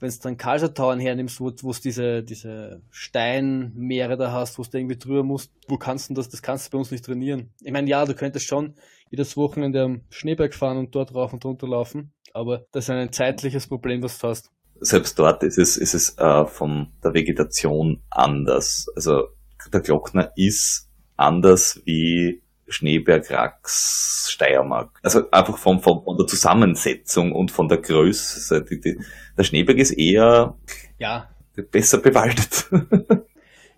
wenn 0.00 0.10
es 0.10 0.20
dann 0.20 0.36
Karlsruhe 0.36 0.98
hernimmst, 1.00 1.40
wo 1.40 1.48
du 1.48 1.72
diese, 1.72 2.22
diese 2.22 2.82
Steinmeere 2.90 4.18
da 4.18 4.32
hast, 4.32 4.58
wo 4.58 4.64
du 4.64 4.76
irgendwie 4.76 4.98
drüber 4.98 5.22
musst, 5.22 5.50
wo 5.66 5.78
kannst 5.78 6.10
du 6.10 6.14
das? 6.14 6.28
Das 6.28 6.42
kannst 6.42 6.66
du 6.66 6.72
bei 6.72 6.78
uns 6.78 6.90
nicht 6.90 7.06
trainieren. 7.06 7.54
Ich 7.62 7.72
meine, 7.72 7.88
ja, 7.88 8.04
du 8.04 8.14
könntest 8.14 8.44
schon 8.44 8.74
jedes 9.08 9.34
Wochenende 9.34 9.82
am 9.82 10.02
Schneeberg 10.10 10.52
fahren 10.54 10.76
und 10.76 10.94
dort 10.94 11.14
rauf 11.14 11.32
und 11.32 11.42
runter 11.42 11.66
laufen, 11.66 12.12
aber 12.34 12.66
das 12.70 12.84
ist 12.84 12.90
ein 12.90 13.10
zeitliches 13.12 13.66
Problem, 13.66 14.02
was 14.02 14.18
du 14.18 14.28
hast. 14.28 14.50
Selbst 14.80 15.18
dort 15.18 15.42
ist 15.42 15.58
es, 15.58 15.76
ist 15.76 15.94
es 15.94 16.16
äh, 16.18 16.46
von 16.46 16.92
der 17.02 17.14
Vegetation 17.14 18.02
anders. 18.10 18.86
Also 18.94 19.28
der 19.72 19.80
Glockner 19.80 20.32
ist 20.36 20.88
anders 21.16 21.80
wie 21.84 22.42
Schneeberg, 22.68 23.30
Rax, 23.30 24.28
Steiermark. 24.30 24.98
Also 25.02 25.30
einfach 25.30 25.58
von, 25.58 25.80
von, 25.80 26.04
von 26.04 26.16
der 26.16 26.26
Zusammensetzung 26.26 27.32
und 27.32 27.50
von 27.50 27.68
der 27.68 27.78
Größe. 27.78 28.64
Die, 28.64 28.80
die, 28.80 28.98
der 29.36 29.44
Schneeberg 29.44 29.78
ist 29.78 29.92
eher 29.92 30.56
ja. 30.98 31.28
besser 31.70 31.98
bewaldet. 31.98 32.68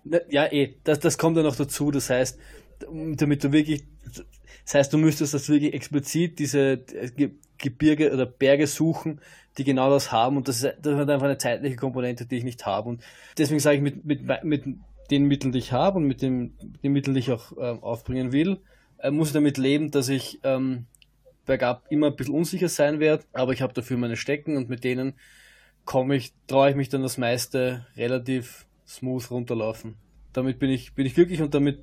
ja, 0.29 0.51
eh, 0.51 0.75
das, 0.83 0.99
das 0.99 1.17
kommt 1.17 1.37
ja 1.37 1.43
noch 1.43 1.55
dazu. 1.55 1.91
Das 1.91 2.09
heißt, 2.09 2.37
damit 3.15 3.43
du 3.43 3.51
wirklich, 3.51 3.85
das 4.65 4.73
heißt, 4.73 4.93
du 4.93 4.97
müsstest 4.97 5.33
das 5.33 5.49
wirklich 5.49 5.73
explizit 5.73 6.39
diese 6.39 6.83
Gebirge 7.57 8.11
oder 8.11 8.25
Berge 8.25 8.67
suchen, 8.67 9.21
die 9.57 9.63
genau 9.63 9.89
das 9.89 10.11
haben 10.11 10.37
und 10.37 10.47
das 10.47 10.63
ist, 10.63 10.75
das 10.81 10.93
ist 10.93 11.09
einfach 11.09 11.25
eine 11.25 11.37
zeitliche 11.37 11.75
Komponente, 11.75 12.25
die 12.25 12.37
ich 12.37 12.43
nicht 12.43 12.65
habe 12.65 12.89
und 12.89 13.03
deswegen 13.37 13.59
sage 13.59 13.77
ich 13.77 13.81
mit, 13.81 14.05
mit, 14.05 14.43
mit 14.43 14.63
den 15.09 15.25
Mitteln, 15.25 15.51
die 15.51 15.59
ich 15.59 15.71
habe 15.71 15.97
und 15.97 16.05
mit 16.05 16.21
den, 16.21 16.53
den 16.83 16.93
Mitteln, 16.93 17.13
die 17.13 17.19
ich 17.19 17.31
auch 17.31 17.51
äh, 17.57 17.77
aufbringen 17.81 18.31
will, 18.31 18.61
äh, 18.97 19.11
muss 19.11 19.29
ich 19.29 19.33
damit 19.33 19.57
leben, 19.57 19.91
dass 19.91 20.09
ich 20.09 20.39
ähm, 20.43 20.85
bergab 21.45 21.85
immer 21.89 22.07
ein 22.07 22.15
bisschen 22.15 22.35
unsicher 22.35 22.69
sein 22.69 22.99
werde, 22.99 23.25
aber 23.33 23.51
ich 23.51 23.61
habe 23.61 23.73
dafür 23.73 23.97
meine 23.97 24.15
Stecken 24.15 24.55
und 24.57 24.69
mit 24.69 24.83
denen 24.83 25.13
komme 25.85 26.15
ich, 26.15 26.33
traue 26.47 26.69
ich 26.69 26.75
mich 26.75 26.89
dann 26.89 27.01
das 27.01 27.17
meiste 27.17 27.85
relativ 27.97 28.67
smooth 28.87 29.29
runterlaufen. 29.31 29.95
Damit 30.33 30.59
bin 30.59 30.69
ich, 30.69 30.93
bin 30.93 31.05
ich 31.05 31.15
glücklich 31.15 31.41
und 31.41 31.53
damit, 31.53 31.79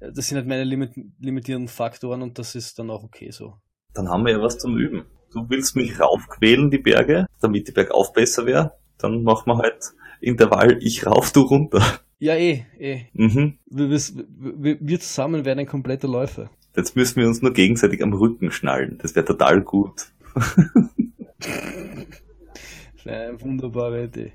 äh, 0.00 0.10
das 0.12 0.28
sind 0.28 0.36
halt 0.36 0.48
meine 0.48 0.64
limit, 0.64 0.92
limitierenden 1.20 1.68
Faktoren 1.68 2.22
und 2.22 2.38
das 2.38 2.54
ist 2.54 2.78
dann 2.78 2.90
auch 2.90 3.04
okay 3.04 3.30
so. 3.30 3.54
Dann 3.92 4.08
haben 4.08 4.24
wir 4.24 4.32
ja 4.32 4.42
was 4.42 4.58
zum 4.58 4.76
Üben. 4.76 5.04
Du 5.34 5.50
willst 5.50 5.74
mich 5.74 5.98
raufquälen, 5.98 6.70
die 6.70 6.78
Berge, 6.78 7.26
damit 7.40 7.66
die 7.66 7.72
Bergauf 7.72 8.12
besser 8.12 8.46
wäre. 8.46 8.74
Dann 8.98 9.24
machen 9.24 9.48
wir 9.48 9.58
halt 9.58 9.92
Intervall, 10.20 10.78
ich 10.80 11.04
rauf, 11.04 11.32
du 11.32 11.40
runter. 11.40 11.82
Ja, 12.20 12.36
eh, 12.36 12.64
eh. 12.78 13.00
Mhm. 13.12 13.58
Wir, 13.66 13.90
wir, 13.90 14.78
wir 14.80 15.00
zusammen 15.00 15.44
werden 15.44 15.58
ein 15.58 15.66
kompletter 15.66 16.06
Läufer. 16.06 16.50
Jetzt 16.76 16.94
müssen 16.94 17.16
wir 17.20 17.26
uns 17.26 17.42
nur 17.42 17.52
gegenseitig 17.52 18.00
am 18.00 18.12
Rücken 18.12 18.52
schnallen. 18.52 18.98
Das 19.02 19.16
wäre 19.16 19.26
total 19.26 19.60
gut. 19.62 20.06
Eine 23.04 23.40
wunderbare 23.40 24.04
Idee. 24.04 24.32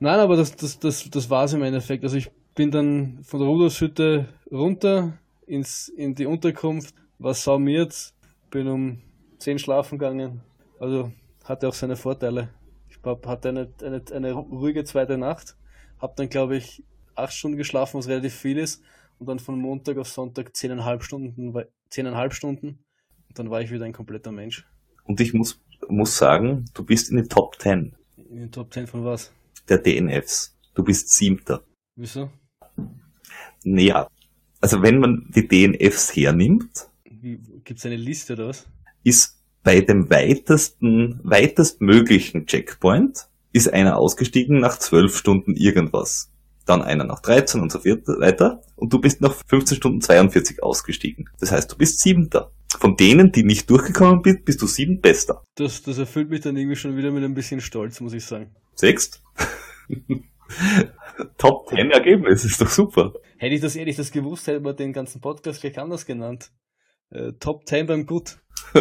Nein, 0.00 0.18
aber 0.18 0.36
das, 0.36 0.56
das, 0.56 0.78
das, 0.78 1.10
das 1.10 1.28
war 1.28 1.44
es 1.44 1.52
im 1.52 1.62
Endeffekt. 1.62 2.04
Also 2.04 2.16
ich 2.16 2.30
bin 2.54 2.70
dann 2.70 3.18
von 3.22 3.38
der 3.38 3.48
Rudershütte 3.48 4.28
runter 4.50 5.18
ins, 5.46 5.88
in 5.88 6.14
die 6.14 6.24
Unterkunft, 6.26 6.94
war 7.18 7.34
saumiert, 7.34 8.14
bin 8.50 8.66
um 8.68 8.98
10 9.38 9.58
schlafen 9.58 9.98
gegangen. 9.98 10.40
Also 10.78 11.12
hatte 11.44 11.68
auch 11.68 11.74
seine 11.74 11.96
Vorteile. 11.96 12.50
Ich 12.88 12.98
hatte 13.04 13.48
eine, 13.48 13.72
eine, 13.82 14.02
eine 14.12 14.32
ruhige 14.32 14.84
zweite 14.84 15.18
Nacht, 15.18 15.56
habe 15.98 16.14
dann 16.16 16.28
glaube 16.28 16.56
ich 16.56 16.82
acht 17.14 17.32
Stunden 17.32 17.56
geschlafen, 17.56 17.98
was 17.98 18.08
relativ 18.08 18.34
viel 18.34 18.58
ist, 18.58 18.82
und 19.18 19.28
dann 19.28 19.38
von 19.38 19.58
Montag 19.60 19.98
auf 19.98 20.08
Sonntag 20.08 20.56
zehneinhalb 20.56 21.02
Stunden, 21.02 21.54
zehneinhalb 21.90 22.32
Stunden, 22.32 22.84
und 23.28 23.38
dann 23.38 23.50
war 23.50 23.60
ich 23.60 23.70
wieder 23.70 23.84
ein 23.84 23.92
kompletter 23.92 24.32
Mensch. 24.32 24.66
Und 25.04 25.20
ich 25.20 25.34
muss, 25.34 25.60
muss 25.88 26.16
sagen, 26.16 26.64
du 26.74 26.84
bist 26.84 27.10
in 27.10 27.16
den 27.16 27.28
Top 27.28 27.60
10. 27.60 27.94
In 28.16 28.36
den 28.36 28.52
Top 28.52 28.72
10 28.72 28.86
von 28.86 29.04
was? 29.04 29.32
Der 29.68 29.78
DNFs. 29.78 30.56
Du 30.74 30.84
bist 30.84 31.10
siebter. 31.10 31.64
Wieso? 31.96 32.30
Naja, 33.64 34.08
also 34.60 34.82
wenn 34.82 34.98
man 34.98 35.30
die 35.34 35.46
DNFs 35.46 36.14
hernimmt. 36.14 36.88
Gibt 37.04 37.78
es 37.78 37.86
eine 37.86 37.96
Liste 37.96 38.34
oder 38.34 38.48
was? 38.48 38.68
Ist 39.08 39.38
bei 39.62 39.80
dem 39.80 40.10
weitesten, 40.10 41.20
weitest 41.22 41.80
möglichen 41.80 42.46
Checkpoint 42.46 43.28
ist 43.52 43.72
einer 43.72 43.96
ausgestiegen 43.96 44.60
nach 44.60 44.78
zwölf 44.78 45.16
Stunden 45.16 45.56
irgendwas 45.56 46.30
dann 46.68 46.82
einer 46.82 47.04
nach 47.04 47.20
13 47.20 47.60
und 47.60 47.72
so 47.72 47.84
weiter. 47.84 48.62
Und 48.76 48.92
du 48.92 49.00
bist 49.00 49.20
nach 49.20 49.34
15 49.46 49.76
Stunden 49.76 50.00
42 50.00 50.62
ausgestiegen. 50.62 51.28
Das 51.40 51.50
heißt, 51.50 51.72
du 51.72 51.76
bist 51.76 52.00
siebenter. 52.00 52.52
Von 52.78 52.96
denen, 52.96 53.32
die 53.32 53.42
nicht 53.42 53.70
durchgekommen 53.70 54.22
sind, 54.22 54.44
bist 54.44 54.60
du 54.60 54.66
sieben 54.66 55.00
bester. 55.00 55.42
Das, 55.54 55.82
das 55.82 55.98
erfüllt 55.98 56.28
mich 56.28 56.42
dann 56.42 56.56
irgendwie 56.56 56.76
schon 56.76 56.96
wieder 56.96 57.10
mit 57.10 57.24
ein 57.24 57.34
bisschen 57.34 57.60
Stolz, 57.60 58.00
muss 58.00 58.12
ich 58.12 58.24
sagen. 58.24 58.54
Sechst? 58.74 59.22
Top 61.38 61.68
10 61.68 61.90
Ergebnis, 61.90 62.44
ist 62.44 62.60
doch 62.60 62.68
super. 62.68 63.14
Hätte 63.38 63.54
ich 63.54 63.60
das 63.60 63.74
ehrlich 63.74 63.96
das 63.96 64.12
gewusst, 64.12 64.46
hätte 64.46 64.60
man 64.60 64.76
den 64.76 64.92
ganzen 64.92 65.20
Podcast 65.20 65.60
gleich 65.62 65.78
anders 65.78 66.04
genannt. 66.04 66.50
Äh, 67.10 67.32
Top 67.40 67.66
10 67.66 67.86
beim 67.86 68.06
Gut. 68.06 68.38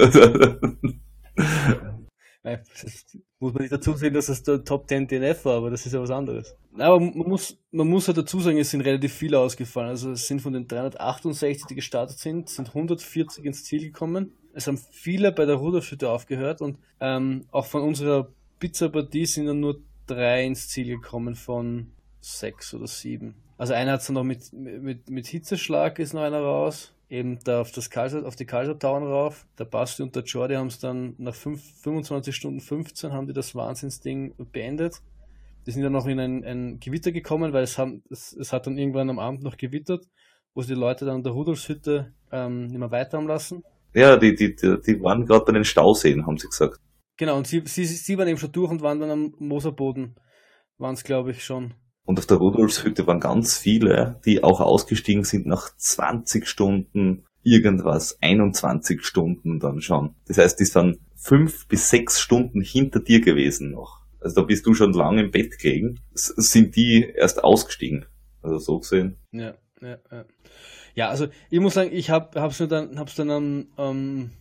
muss 3.39 3.53
man 3.53 3.61
nicht 3.61 3.71
dazu 3.71 3.93
sehen, 3.93 4.13
dass 4.13 4.29
es 4.29 4.43
der 4.43 4.63
Top 4.63 4.87
10 4.87 5.07
DNF 5.07 5.45
war, 5.45 5.57
aber 5.57 5.69
das 5.69 5.85
ist 5.85 5.93
ja 5.93 6.01
was 6.01 6.11
anderes. 6.11 6.55
Aber 6.77 6.99
man 6.99 7.27
muss, 7.27 7.57
man 7.71 7.87
muss 7.87 8.07
halt 8.07 8.17
dazu 8.17 8.39
sagen, 8.39 8.57
es 8.57 8.71
sind 8.71 8.81
relativ 8.81 9.13
viele 9.13 9.39
ausgefallen. 9.39 9.89
Also 9.89 10.11
es 10.11 10.27
sind 10.27 10.41
von 10.41 10.53
den 10.53 10.67
368, 10.67 11.65
die 11.67 11.75
gestartet 11.75 12.19
sind, 12.19 12.49
sind 12.49 12.69
140 12.69 13.45
ins 13.45 13.63
Ziel 13.63 13.81
gekommen. 13.81 14.33
Es 14.53 14.67
haben 14.67 14.77
viele 14.77 15.31
bei 15.31 15.45
der 15.45 15.55
Ruderschütte 15.55 16.09
aufgehört 16.09 16.61
und 16.61 16.77
ähm, 16.99 17.45
auch 17.51 17.65
von 17.65 17.83
unserer 17.83 18.29
Pizza-Partie 18.59 19.25
sind 19.25 19.45
dann 19.45 19.59
nur 19.59 19.81
drei 20.07 20.45
ins 20.45 20.69
Ziel 20.69 20.87
gekommen 20.87 21.35
von 21.35 21.91
sechs 22.21 22.73
oder 22.73 22.87
sieben. 22.87 23.35
Also 23.57 23.73
einer 23.73 23.93
hat 23.93 24.01
es 24.01 24.09
noch 24.09 24.23
mit, 24.23 24.51
mit, 24.53 25.09
mit 25.09 25.27
Hitzeschlag 25.27 25.99
ist 25.99 26.13
noch 26.13 26.21
einer 26.21 26.41
raus 26.41 26.93
eben 27.09 27.39
da 27.43 27.61
auf, 27.61 27.71
das 27.71 27.89
Kaiser, 27.89 28.25
auf 28.25 28.35
die 28.35 28.45
Kaisertauern 28.45 29.03
rauf. 29.03 29.45
Der 29.57 29.65
Basti 29.65 30.03
und 30.03 30.15
der 30.15 30.23
Jordi 30.23 30.55
haben 30.55 30.67
es 30.67 30.79
dann 30.79 31.15
nach 31.17 31.35
5, 31.35 31.61
25 31.81 32.35
Stunden 32.35 32.59
15 32.59 33.13
haben 33.13 33.27
die 33.27 33.33
das 33.33 33.55
Wahnsinnsding 33.55 34.33
beendet. 34.51 35.01
Die 35.65 35.71
sind 35.71 35.83
dann 35.83 35.93
noch 35.93 36.07
in 36.07 36.19
ein, 36.19 36.43
ein 36.43 36.79
Gewitter 36.79 37.11
gekommen, 37.11 37.53
weil 37.53 37.63
es, 37.63 37.77
haben, 37.77 38.03
es, 38.09 38.33
es, 38.33 38.53
hat 38.53 38.67
dann 38.67 38.77
irgendwann 38.77 39.09
am 39.09 39.19
Abend 39.19 39.43
noch 39.43 39.57
gewittert, 39.57 40.05
wo 40.53 40.61
sie 40.61 40.73
die 40.73 40.79
Leute 40.79 41.05
dann 41.05 41.17
in 41.17 41.23
der 41.23 41.33
Rudolfshütte 41.33 42.13
ähm, 42.31 42.67
nicht 42.67 42.77
mehr 42.77 42.91
weiter 42.91 43.17
haben 43.17 43.27
lassen. 43.27 43.63
Ja, 43.93 44.17
die, 44.17 44.35
die, 44.35 44.55
die, 44.55 44.77
die 44.85 45.01
waren 45.01 45.25
gerade 45.25 45.45
bei 45.45 45.53
den 45.53 45.65
Stauseen, 45.65 46.25
haben 46.25 46.37
sie 46.37 46.47
gesagt. 46.47 46.79
Genau, 47.17 47.35
und 47.37 47.47
sie, 47.47 47.63
sie, 47.65 47.85
sie 47.85 48.17
waren 48.17 48.27
eben 48.27 48.37
schon 48.37 48.51
durch 48.51 48.69
und 48.69 48.81
waren 48.81 48.99
dann 48.99 49.09
am 49.09 49.33
Moserboden, 49.39 50.15
waren 50.77 50.93
es 50.93 51.03
glaube 51.03 51.31
ich 51.31 51.43
schon. 51.43 51.73
Und 52.07 52.19
auf 52.19 52.25
der 52.25 52.37
Rudolfshütte 52.37 53.05
waren 53.05 53.19
ganz 53.19 53.57
viele, 53.57 54.21
die 54.23 54.41
auch 54.41 54.61
ausgestiegen 54.61 55.25
sind 55.25 55.45
nach 55.45 55.75
20 55.75 56.47
Stunden 56.47 57.25
irgendwas, 57.43 58.17
21 58.21 59.03
Stunden 59.03 59.59
dann 59.59 59.81
schon. 59.81 60.15
Das 60.25 60.37
heißt, 60.37 60.57
die 60.57 60.65
sind 60.65 60.99
fünf 61.15 61.67
bis 61.67 61.89
sechs 61.89 62.21
Stunden 62.21 62.61
hinter 62.61 63.01
dir 63.01 63.19
gewesen 63.19 63.71
noch. 63.71 64.05
Also 64.21 64.35
da 64.35 64.41
bist 64.43 64.65
du 64.65 64.73
schon 64.73 64.93
lange 64.93 65.23
im 65.23 65.31
Bett 65.31 65.59
gelegen. 65.59 65.99
Sind 66.13 66.77
die 66.77 67.11
erst 67.13 67.43
ausgestiegen. 67.43 68.05
Also 68.41 68.57
so 68.59 68.79
gesehen. 68.79 69.17
Ja, 69.33 69.55
ja, 69.81 69.97
ja. 70.09 70.25
Ja, 70.95 71.09
also 71.09 71.27
ich 71.49 71.59
muss 71.59 71.73
sagen, 71.73 71.91
ich 71.91 72.09
habe 72.09 72.41
hab's 72.41 72.57
dann, 72.57 72.97
hab's 72.97 73.15
dann 73.15 73.29
am, 73.31 73.67
am 73.75 74.31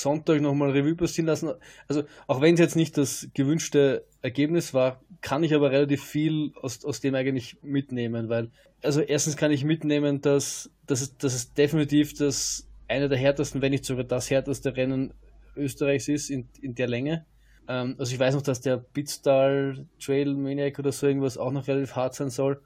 Sonntag 0.00 0.40
nochmal 0.40 0.70
Revue 0.70 0.94
passieren 0.94 1.26
lassen. 1.26 1.50
Also 1.88 2.04
auch 2.26 2.40
wenn 2.40 2.54
es 2.54 2.60
jetzt 2.60 2.76
nicht 2.76 2.96
das 2.96 3.28
gewünschte 3.34 4.04
Ergebnis 4.22 4.74
war, 4.74 5.00
kann 5.20 5.42
ich 5.42 5.54
aber 5.54 5.70
relativ 5.70 6.04
viel 6.04 6.52
aus, 6.60 6.84
aus 6.84 7.00
dem 7.00 7.14
eigentlich 7.14 7.56
mitnehmen, 7.62 8.28
weil, 8.28 8.50
also 8.82 9.00
erstens 9.00 9.36
kann 9.36 9.52
ich 9.52 9.64
mitnehmen, 9.64 10.20
dass, 10.20 10.70
dass, 10.86 11.00
es, 11.00 11.16
dass 11.16 11.34
es 11.34 11.54
definitiv 11.54 12.14
das 12.14 12.68
eine 12.88 13.08
der 13.08 13.18
härtesten, 13.18 13.62
wenn 13.62 13.72
nicht 13.72 13.84
sogar 13.84 14.04
das 14.04 14.30
härteste 14.30 14.76
Rennen 14.76 15.14
Österreichs 15.56 16.08
ist 16.08 16.30
in, 16.30 16.48
in 16.60 16.74
der 16.74 16.88
Länge. 16.88 17.24
Ähm, 17.68 17.96
also 17.98 18.12
ich 18.12 18.18
weiß 18.18 18.34
noch, 18.34 18.42
dass 18.42 18.60
der 18.60 18.76
Bitstal 18.76 19.86
Trail 19.98 20.34
Maniac 20.34 20.78
oder 20.78 20.92
so 20.92 21.06
irgendwas 21.06 21.38
auch 21.38 21.52
noch 21.52 21.66
relativ 21.66 21.96
hart 21.96 22.14
sein 22.14 22.30
soll. 22.30 22.60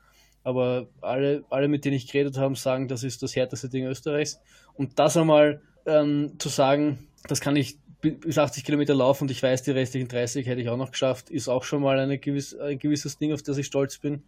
Aber 0.44 0.88
alle, 1.00 1.44
alle, 1.50 1.68
mit 1.68 1.84
denen 1.84 1.96
ich 1.96 2.10
geredet 2.10 2.38
habe, 2.38 2.56
sagen, 2.56 2.88
das 2.88 3.02
ist 3.02 3.22
das 3.22 3.36
härteste 3.36 3.68
Ding 3.68 3.86
Österreichs. 3.86 4.40
Und 4.74 4.98
das 4.98 5.16
einmal 5.16 5.60
ähm, 5.88 6.34
zu 6.38 6.48
sagen, 6.48 7.08
das 7.26 7.40
kann 7.40 7.56
ich 7.56 7.78
bis 8.00 8.38
80 8.38 8.64
Kilometer 8.64 8.94
laufen 8.94 9.24
und 9.24 9.30
ich 9.30 9.42
weiß, 9.42 9.62
die 9.62 9.72
restlichen 9.72 10.08
30 10.08 10.46
hätte 10.46 10.60
ich 10.60 10.68
auch 10.68 10.76
noch 10.76 10.92
geschafft, 10.92 11.30
ist 11.30 11.48
auch 11.48 11.64
schon 11.64 11.82
mal 11.82 12.18
gewiss, 12.18 12.56
ein 12.56 12.78
gewisses 12.78 13.18
Ding, 13.18 13.32
auf 13.32 13.42
das 13.42 13.58
ich 13.58 13.66
stolz 13.66 13.98
bin. 13.98 14.22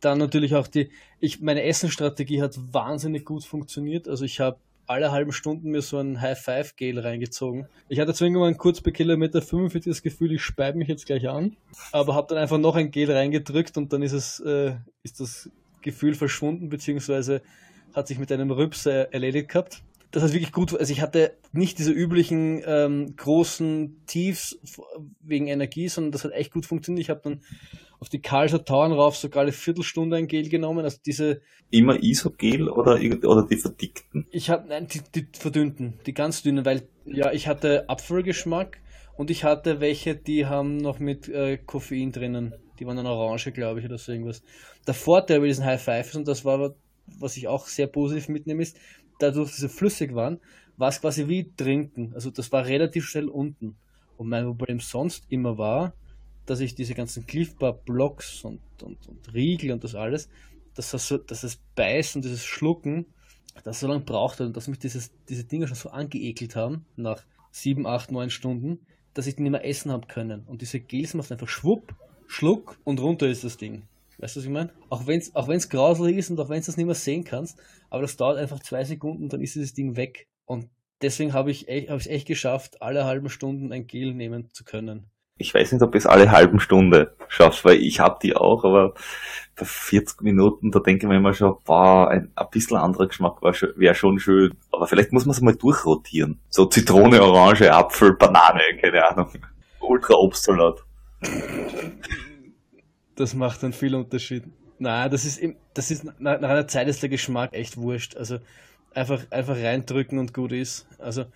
Dann 0.00 0.18
natürlich 0.18 0.54
auch 0.54 0.68
die, 0.68 0.90
ich, 1.18 1.40
meine 1.40 1.64
Essenstrategie 1.64 2.40
hat 2.40 2.56
wahnsinnig 2.72 3.24
gut 3.24 3.44
funktioniert. 3.44 4.08
Also 4.08 4.24
ich 4.24 4.40
habe 4.40 4.58
alle 4.86 5.12
halben 5.12 5.32
Stunden 5.32 5.70
mir 5.70 5.82
so 5.82 5.98
ein 5.98 6.20
High-Five-Gel 6.20 6.98
reingezogen. 6.98 7.66
Ich 7.88 8.00
hatte 8.00 8.14
zwar 8.14 8.26
irgendwann 8.26 8.56
kurz 8.56 8.80
bei 8.80 8.90
Kilometer 8.92 9.42
45 9.42 9.90
das 9.90 10.02
Gefühl, 10.02 10.32
ich 10.32 10.42
speibe 10.42 10.78
mich 10.78 10.88
jetzt 10.88 11.06
gleich 11.06 11.28
an, 11.28 11.56
aber 11.92 12.14
habe 12.14 12.28
dann 12.28 12.38
einfach 12.38 12.58
noch 12.58 12.76
ein 12.76 12.90
Gel 12.90 13.10
reingedrückt 13.10 13.76
und 13.76 13.92
dann 13.92 14.02
ist 14.02 14.12
es, 14.12 14.40
äh, 14.40 14.74
ist 15.02 15.20
das 15.20 15.50
Gefühl 15.82 16.14
verschwunden, 16.14 16.68
beziehungsweise 16.70 17.42
hat 17.92 18.08
sich 18.08 18.18
mit 18.18 18.32
einem 18.32 18.50
Rübser 18.50 19.12
erledigt 19.12 19.48
gehabt 19.48 19.82
das 20.10 20.22
hat 20.22 20.32
wirklich 20.32 20.52
gut, 20.52 20.78
also 20.78 20.92
ich 20.92 21.00
hatte 21.00 21.36
nicht 21.52 21.78
diese 21.78 21.92
üblichen 21.92 22.62
ähm, 22.66 23.14
großen 23.16 24.02
Tiefs 24.06 24.58
wegen 25.20 25.46
Energie, 25.46 25.88
sondern 25.88 26.12
das 26.12 26.24
hat 26.24 26.32
echt 26.32 26.52
gut 26.52 26.66
funktioniert. 26.66 27.02
Ich 27.02 27.10
habe 27.10 27.20
dann 27.22 27.42
auf 28.00 28.08
die 28.08 28.20
Karlsruher 28.20 28.64
Tauern 28.64 28.92
rauf 28.92 29.16
sogar 29.16 29.42
eine 29.42 29.52
Viertelstunde 29.52 30.16
ein 30.16 30.26
Gel 30.26 30.48
genommen, 30.48 30.84
also 30.84 30.98
diese... 31.04 31.42
Immer 31.70 32.02
Isogel 32.02 32.68
oder, 32.68 32.94
oder 32.94 33.46
die 33.46 33.56
verdickten? 33.56 34.26
Ich 34.30 34.50
hatte, 34.50 34.68
nein, 34.68 34.88
die, 34.88 35.00
die 35.14 35.28
verdünnten, 35.38 36.00
die 36.06 36.14
ganz 36.14 36.42
dünnen, 36.42 36.64
weil, 36.64 36.88
ja, 37.04 37.30
ich 37.32 37.46
hatte 37.46 37.88
Apfelgeschmack 37.88 38.78
und 39.16 39.30
ich 39.30 39.44
hatte 39.44 39.80
welche, 39.80 40.16
die 40.16 40.46
haben 40.46 40.78
noch 40.78 40.98
mit 40.98 41.28
äh, 41.28 41.58
Koffein 41.58 42.10
drinnen. 42.10 42.54
Die 42.78 42.86
waren 42.86 42.96
dann 42.96 43.06
orange, 43.06 43.52
glaube 43.52 43.80
ich, 43.80 43.86
oder 43.86 43.98
so 43.98 44.10
irgendwas. 44.10 44.42
Der 44.86 44.94
Vorteil 44.94 45.40
bei 45.40 45.46
diesen 45.46 45.66
High 45.66 45.80
Fives, 45.80 46.16
und 46.16 46.26
das 46.26 46.46
war, 46.46 46.74
was 47.18 47.36
ich 47.36 47.46
auch 47.46 47.66
sehr 47.66 47.86
positiv 47.86 48.28
mitnehme, 48.28 48.62
ist, 48.62 48.78
dadurch, 49.22 49.50
dass 49.50 49.58
sie 49.58 49.68
flüssig 49.68 50.14
waren, 50.14 50.40
war 50.76 50.88
es 50.88 51.00
quasi 51.00 51.28
wie 51.28 51.52
trinken. 51.56 52.12
Also 52.14 52.30
das 52.30 52.50
war 52.52 52.64
relativ 52.64 53.06
schnell 53.06 53.28
unten. 53.28 53.76
Und 54.16 54.28
mein 54.28 54.44
Problem 54.44 54.80
sonst 54.80 55.24
immer 55.28 55.58
war, 55.58 55.94
dass 56.46 56.60
ich 56.60 56.74
diese 56.74 56.94
ganzen 56.94 57.26
Cliff 57.26 57.56
Bar 57.56 57.74
Blocks 57.74 58.44
und, 58.44 58.60
und, 58.82 59.06
und 59.06 59.34
Riegel 59.34 59.72
und 59.72 59.84
das 59.84 59.94
alles, 59.94 60.28
dass 60.74 60.90
das, 60.90 61.06
so, 61.06 61.18
dass 61.18 61.42
das 61.42 61.60
Beißen, 61.74 62.22
dieses 62.22 62.44
Schlucken, 62.44 63.06
das 63.64 63.80
so 63.80 63.88
lange 63.88 64.00
braucht 64.00 64.40
und 64.40 64.56
dass 64.56 64.68
mich 64.68 64.78
dieses, 64.78 65.10
diese 65.28 65.44
Dinge 65.44 65.66
schon 65.68 65.76
so 65.76 65.90
angeekelt 65.90 66.56
haben, 66.56 66.86
nach 66.96 67.24
sieben, 67.50 67.86
acht, 67.86 68.10
neun 68.10 68.30
Stunden, 68.30 68.80
dass 69.14 69.26
ich 69.26 69.36
die 69.36 69.42
nicht 69.42 69.52
mehr 69.52 69.66
essen 69.66 69.90
habe 69.90 70.06
können. 70.06 70.44
Und 70.46 70.62
diese 70.62 70.80
Gels 70.80 71.14
macht 71.14 71.30
einfach 71.32 71.48
schwupp, 71.48 71.94
Schluck 72.26 72.78
und 72.84 73.00
runter 73.00 73.26
ist 73.26 73.42
das 73.42 73.56
Ding. 73.56 73.82
Weißt 74.20 74.36
du, 74.36 74.40
was 74.40 74.44
ich 74.44 74.52
meine? 74.52 74.70
Auch 74.90 75.06
wenn 75.06 75.18
es 75.18 75.34
auch 75.34 75.48
wenn's 75.48 75.70
grauselig 75.70 76.18
ist 76.18 76.30
und 76.30 76.38
auch 76.40 76.50
wenn 76.50 76.60
du 76.60 76.66
das 76.66 76.76
nicht 76.76 76.86
mehr 76.86 76.94
sehen 76.94 77.24
kannst, 77.24 77.58
aber 77.88 78.02
das 78.02 78.16
dauert 78.16 78.36
einfach 78.36 78.60
zwei 78.60 78.84
Sekunden, 78.84 79.28
dann 79.28 79.40
ist 79.40 79.54
dieses 79.54 79.72
Ding 79.72 79.96
weg. 79.96 80.28
Und 80.44 80.68
deswegen 81.00 81.32
habe 81.32 81.50
ich 81.50 81.68
es 81.68 81.88
echt, 81.88 82.06
echt 82.06 82.28
geschafft, 82.28 82.82
alle 82.82 83.06
halben 83.06 83.30
Stunden 83.30 83.72
ein 83.72 83.86
Gel 83.86 84.12
nehmen 84.14 84.50
zu 84.52 84.64
können. 84.64 85.06
Ich 85.38 85.54
weiß 85.54 85.72
nicht, 85.72 85.80
ob 85.80 85.94
ich 85.94 86.00
es 86.00 86.06
alle 86.06 86.30
halben 86.30 86.60
Stunde 86.60 87.16
schaffst, 87.28 87.64
weil 87.64 87.76
ich 87.76 87.98
habe 87.98 88.18
die 88.22 88.36
auch, 88.36 88.62
aber 88.62 88.92
bei 89.56 89.64
40 89.64 90.20
Minuten, 90.20 90.70
da 90.70 90.80
denke 90.80 91.06
ich 91.06 91.08
mir 91.08 91.16
immer 91.16 91.32
schon, 91.32 91.56
boah, 91.64 92.08
ein, 92.10 92.30
ein 92.34 92.46
bisschen 92.50 92.76
anderer 92.76 93.06
Geschmack 93.06 93.40
wäre 93.40 93.94
schon 93.94 94.18
schön. 94.18 94.52
Aber 94.70 94.86
vielleicht 94.86 95.12
muss 95.12 95.24
man 95.24 95.34
es 95.34 95.40
mal 95.40 95.56
durchrotieren. 95.56 96.40
So 96.50 96.66
Zitrone, 96.66 97.22
Orange, 97.22 97.72
Apfel, 97.72 98.16
Banane, 98.16 98.60
keine 98.82 99.08
Ahnung. 99.08 99.30
Ultra 99.80 100.14
Obstsalat. 100.14 100.84
Das 103.20 103.34
macht 103.34 103.62
dann 103.62 103.74
viel 103.74 103.94
Unterschied. 103.94 104.44
Na, 104.78 105.10
das 105.10 105.26
ist, 105.26 105.42
das 105.74 105.90
ist 105.90 106.04
nach, 106.04 106.40
nach 106.40 106.48
einer 106.48 106.66
Zeit 106.66 106.88
ist 106.88 107.02
der 107.02 107.10
Geschmack 107.10 107.52
echt 107.52 107.76
wurscht. 107.76 108.16
Also 108.16 108.38
einfach, 108.94 109.30
einfach 109.30 109.56
reindrücken 109.56 110.18
und 110.18 110.32
gut 110.32 110.52
ist. 110.52 110.86
Also 110.98 111.26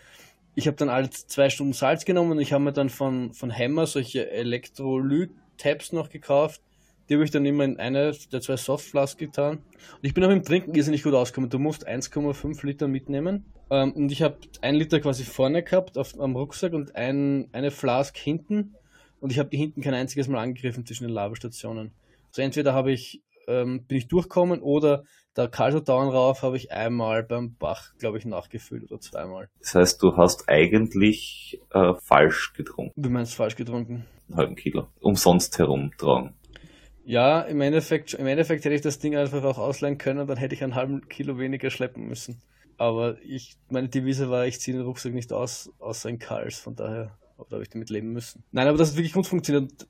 ich 0.55 0.67
habe 0.67 0.79
dann 0.79 0.89
alle 0.89 1.11
zwei 1.11 1.51
Stunden 1.51 1.75
Salz 1.75 2.07
genommen 2.07 2.33
und 2.33 2.41
ich 2.41 2.55
habe 2.55 2.65
mir 2.65 2.73
dann 2.73 2.89
von, 2.89 3.35
von 3.35 3.53
Hammer 3.53 3.87
solche 3.87 4.31
Elektrolyt-Tabs 4.31 5.93
noch 5.93 6.09
gekauft. 6.09 6.63
Die 7.11 7.15
habe 7.15 7.25
ich 7.25 7.31
dann 7.31 7.45
immer 7.45 7.65
in 7.65 7.79
eine 7.79 8.17
der 8.33 8.41
zwei 8.41 8.57
Softflasks 8.57 9.19
getan. 9.19 9.59
Und 9.59 10.01
ich 10.01 10.15
bin 10.15 10.25
auch 10.25 10.31
im 10.31 10.43
Trinken 10.43 10.75
irrsinnig 10.75 11.03
gut 11.03 11.13
ausgekommen. 11.13 11.51
Du 11.51 11.59
musst 11.59 11.87
1,5 11.87 12.65
Liter 12.65 12.89
mitnehmen. 12.89 13.45
Ähm, 13.69 13.93
und 13.93 14.11
ich 14.11 14.23
habe 14.23 14.39
ein 14.63 14.75
Liter 14.75 15.01
quasi 15.01 15.25
vorne 15.25 15.63
gehabt 15.63 15.99
auf, 15.99 16.19
am 16.19 16.35
Rucksack 16.35 16.73
und 16.73 16.97
ein, 16.97 17.51
eine 17.53 17.71
Flask 17.71 18.17
hinten 18.17 18.75
und 19.25 19.31
ich 19.31 19.39
habe 19.39 19.49
die 19.49 19.57
hinten 19.57 19.81
kein 19.81 19.95
einziges 19.95 20.29
Mal 20.29 20.39
angegriffen 20.39 20.85
zwischen 20.85 21.05
den 21.05 21.15
Lavestationen. 21.15 21.93
Also 22.29 22.43
entweder 22.43 22.75
habe 22.75 22.93
ich, 22.93 23.23
ähm, 23.49 23.83
bin 23.87 23.97
ich 23.97 24.07
durchgekommen 24.07 24.61
oder 24.61 25.05
der 25.35 25.49
Kalscherdown 25.49 26.11
rauf 26.11 26.43
habe 26.43 26.59
ich 26.59 26.73
einmal 26.73 27.23
beim 27.23 27.57
Bach, 27.57 27.95
glaube 27.97 28.19
ich, 28.19 28.27
nachgefüllt 28.27 28.85
oder 28.93 29.01
zweimal. 29.01 29.49
Das 29.61 29.77
heißt, 29.77 30.03
du 30.03 30.19
hast 30.19 30.51
eigentlich 30.51 31.59
äh, 31.73 31.95
falsch 32.03 32.53
getrunken. 32.53 32.93
Wie 33.03 33.09
meinst 33.09 33.33
du 33.33 33.37
falsch 33.37 33.57
getrunken? 33.57 34.05
Einen 34.29 34.37
halben 34.37 34.57
Kilo. 34.57 34.89
Umsonst 35.01 35.59
herumtragen. 35.59 36.35
Ja, 37.07 37.41
im 37.41 37.63
Endeffekt, 37.63 38.13
im 38.13 38.27
Endeffekt 38.27 38.67
hätte 38.67 38.75
ich 38.75 38.83
das 38.83 38.99
Ding 38.99 39.17
einfach 39.17 39.43
auch 39.43 39.57
ausleihen 39.57 39.97
können, 39.97 40.27
dann 40.27 40.37
hätte 40.37 40.55
ich 40.55 40.63
einen 40.63 40.75
halben 40.75 41.09
Kilo 41.09 41.39
weniger 41.39 41.71
schleppen 41.71 42.09
müssen. 42.09 42.43
Aber 42.77 43.17
ich, 43.23 43.57
meine 43.71 43.89
Devise 43.89 44.29
war, 44.29 44.47
ich 44.47 44.61
ziehe 44.61 44.77
den 44.77 44.85
Rucksack 44.85 45.15
nicht 45.15 45.33
aus, 45.33 45.73
außer 45.79 46.11
in 46.11 46.19
Kals, 46.19 46.59
von 46.59 46.77
daher 46.77 47.17
aber 47.37 47.49
da 47.51 47.55
habe 47.57 47.63
ich 47.63 47.71
damit 47.71 47.91
leben 47.91 48.13
müssen. 48.13 48.45
Nein, 48.53 48.69
aber 48.69 48.79
das 48.79 48.91
hat 48.91 48.97
wirklich 48.97 49.13
gut 49.13 49.27
funktioniert. 49.27 49.87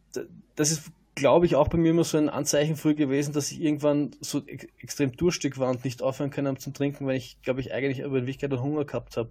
Das 0.56 0.70
ist, 0.70 0.90
glaube 1.14 1.46
ich, 1.46 1.56
auch 1.56 1.68
bei 1.68 1.78
mir 1.78 1.90
immer 1.90 2.04
so 2.04 2.18
ein 2.18 2.28
Anzeichen 2.28 2.76
früh 2.76 2.94
gewesen, 2.94 3.32
dass 3.32 3.50
ich 3.50 3.60
irgendwann 3.60 4.12
so 4.20 4.42
ex 4.46 4.66
extrem 4.78 5.12
durstig 5.12 5.58
war 5.58 5.70
und 5.70 5.84
nicht 5.84 6.02
aufhören 6.02 6.30
können 6.30 6.58
zum 6.58 6.74
Trinken, 6.74 7.06
weil 7.06 7.16
ich, 7.16 7.40
glaube 7.42 7.60
ich, 7.60 7.72
eigentlich 7.72 8.00
über 8.00 8.18
in 8.18 8.26
Wirklichkeit 8.26 8.52
Hunger 8.58 8.84
gehabt 8.84 9.16
habe. 9.16 9.30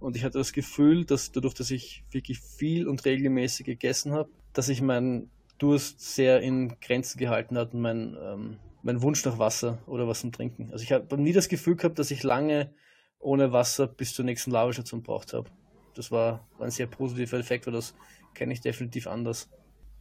Und 0.00 0.16
ich 0.16 0.24
hatte 0.24 0.38
das 0.38 0.52
Gefühl, 0.52 1.04
dass 1.04 1.32
dadurch, 1.32 1.54
dass 1.54 1.70
ich 1.70 2.04
wirklich 2.10 2.38
viel 2.38 2.86
und 2.86 3.04
regelmäßig 3.04 3.66
gegessen 3.66 4.12
habe, 4.12 4.30
dass 4.52 4.68
ich 4.68 4.80
meinen 4.80 5.30
Durst 5.58 6.00
sehr 6.00 6.40
in 6.40 6.76
Grenzen 6.80 7.18
gehalten 7.18 7.58
hat 7.58 7.74
und 7.74 7.80
mein, 7.80 8.16
ähm, 8.22 8.56
mein 8.82 9.02
Wunsch 9.02 9.24
nach 9.24 9.40
Wasser 9.40 9.78
oder 9.86 10.06
was 10.06 10.20
zum 10.20 10.30
Trinken. 10.30 10.70
Also 10.70 10.84
ich 10.84 10.92
habe 10.92 11.20
nie 11.20 11.32
das 11.32 11.48
Gefühl 11.48 11.74
gehabt, 11.74 11.98
dass 11.98 12.12
ich 12.12 12.22
lange 12.22 12.72
ohne 13.18 13.50
Wasser 13.50 13.88
bis 13.88 14.14
zur 14.14 14.24
nächsten 14.24 14.52
Lavastation 14.52 15.02
braucht 15.02 15.32
habe 15.32 15.50
das 15.98 16.10
war, 16.10 16.46
ein 16.58 16.70
sehr 16.70 16.86
positiver 16.86 17.38
Effekt, 17.38 17.66
weil 17.66 17.74
das 17.74 17.94
kenne 18.34 18.52
ich 18.52 18.60
definitiv 18.60 19.06
anders. 19.06 19.50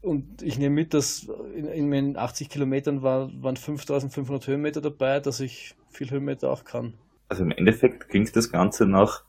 Und 0.01 0.41
ich 0.41 0.59
nehme 0.59 0.75
mit, 0.75 0.93
dass 0.93 1.27
in, 1.55 1.65
in 1.65 1.89
meinen 1.89 2.17
80 2.17 2.49
Kilometern 2.49 3.01
war, 3.01 3.29
waren 3.41 3.57
5500 3.57 4.47
Höhenmeter 4.47 4.79
dabei, 4.79 5.19
dass 5.19 5.39
ich 5.39 5.75
viel 5.89 6.11
Höhenmeter 6.11 6.51
auch 6.51 6.63
kann. 6.63 6.93
Also 7.27 7.43
im 7.43 7.51
Endeffekt 7.51 8.07
klingt 8.09 8.33
das 8.35 8.51
Ganze 8.51 8.85
nach. 8.85 9.23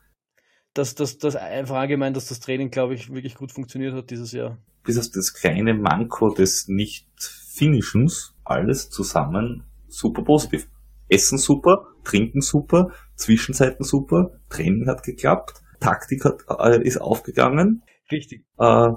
Dass 0.75 0.95
das, 0.95 1.19
das 1.19 1.35
einfach 1.35 1.77
allgemein, 1.77 2.13
dass 2.15 2.29
das 2.29 2.41
Training, 2.41 2.71
glaube 2.71 2.95
ich, 2.95 3.13
wirklich 3.13 3.35
gut 3.35 3.51
funktioniert 3.51 3.95
hat 3.95 4.11
dieses 4.11 4.33
Jahr. 4.33 4.59
Bis 4.85 4.99
auf 4.99 5.11
das 5.13 5.33
kleine 5.33 5.75
Manko 5.75 6.29
des 6.35 6.69
Nicht-Finishens, 6.69 8.35
alles 8.45 8.91
zusammen 8.91 9.65
super 9.89 10.23
positiv. 10.23 10.69
Essen 11.09 11.39
super, 11.39 11.87
Trinken 12.05 12.43
super, 12.43 12.93
Zwischenzeiten 13.17 13.85
super, 13.85 14.39
Training 14.51 14.87
hat 14.87 15.03
geklappt, 15.03 15.63
Taktik 15.81 16.25
hat, 16.25 16.45
äh, 16.59 16.83
ist 16.83 17.01
aufgegangen. 17.01 17.83
Richtig. 18.11 18.45
Äh, 18.59 18.91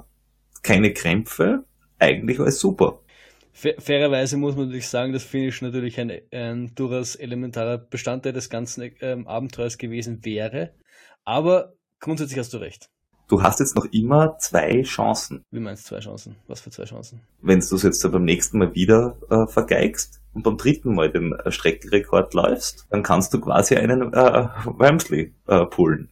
keine 0.62 0.92
Krämpfe, 0.92 1.64
eigentlich 1.98 2.40
alles 2.40 2.60
super. 2.60 3.00
Fairerweise 3.52 4.38
muss 4.38 4.56
man 4.56 4.66
natürlich 4.66 4.88
sagen, 4.88 5.12
dass 5.12 5.24
Finish 5.24 5.60
natürlich 5.60 6.00
ein, 6.00 6.10
ein 6.32 6.74
durchaus 6.74 7.16
elementarer 7.16 7.76
Bestandteil 7.76 8.32
des 8.32 8.48
ganzen 8.48 8.92
ähm, 9.00 9.26
Abenteuers 9.26 9.76
gewesen 9.76 10.24
wäre. 10.24 10.72
Aber 11.24 11.74
grundsätzlich 12.00 12.38
hast 12.38 12.54
du 12.54 12.58
recht. 12.58 12.88
Du 13.28 13.42
hast 13.42 13.60
jetzt 13.60 13.76
noch 13.76 13.86
immer 13.92 14.36
zwei 14.38 14.82
Chancen. 14.82 15.44
Wie 15.50 15.60
meinst 15.60 15.84
du 15.84 15.94
zwei 15.94 16.00
Chancen? 16.00 16.36
Was 16.48 16.60
für 16.60 16.70
zwei 16.70 16.84
Chancen? 16.84 17.22
Wenn 17.40 17.60
du 17.60 17.76
es 17.76 17.82
jetzt 17.82 18.02
beim 18.10 18.24
nächsten 18.24 18.58
Mal 18.58 18.74
wieder 18.74 19.16
äh, 19.30 19.46
vergeigst 19.46 20.20
und 20.32 20.42
beim 20.42 20.56
dritten 20.56 20.94
Mal 20.94 21.10
den 21.10 21.32
äh, 21.32 21.50
Streckenrekord 21.50 22.34
läufst, 22.34 22.86
dann 22.90 23.02
kannst 23.02 23.32
du 23.32 23.40
quasi 23.40 23.76
einen 23.76 24.12
äh, 24.12 24.48
Wamsley 24.64 25.34
äh, 25.46 25.66
pullen. 25.66 26.10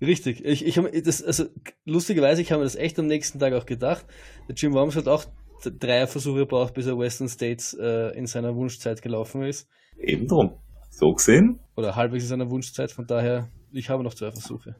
Richtig. 0.00 0.44
Ich, 0.44 0.64
ich 0.64 0.78
habe 0.78 0.90
das, 1.02 1.22
also 1.22 1.44
lustigerweise, 1.84 2.40
ich 2.40 2.52
habe 2.52 2.60
mir 2.60 2.64
das 2.64 2.76
echt 2.76 2.98
am 2.98 3.06
nächsten 3.06 3.38
Tag 3.38 3.52
auch 3.52 3.66
gedacht. 3.66 4.06
Der 4.48 4.54
Jim 4.54 4.72
Worms 4.72 4.96
hat 4.96 5.08
auch 5.08 5.24
drei 5.62 6.06
Versuche 6.06 6.40
gebraucht, 6.40 6.72
bis 6.72 6.86
er 6.86 6.98
Western 6.98 7.28
States 7.28 7.74
äh, 7.74 8.16
in 8.16 8.26
seiner 8.26 8.56
Wunschzeit 8.56 9.02
gelaufen 9.02 9.42
ist. 9.42 9.68
Eben 9.98 10.26
drum. 10.26 10.56
So 10.88 11.12
gesehen. 11.12 11.60
Oder 11.76 11.96
halbwegs 11.96 12.24
in 12.24 12.30
seiner 12.30 12.50
Wunschzeit, 12.50 12.92
von 12.92 13.06
daher, 13.06 13.50
ich 13.72 13.90
habe 13.90 14.02
noch 14.02 14.14
zwei 14.14 14.30
Versuche. 14.30 14.76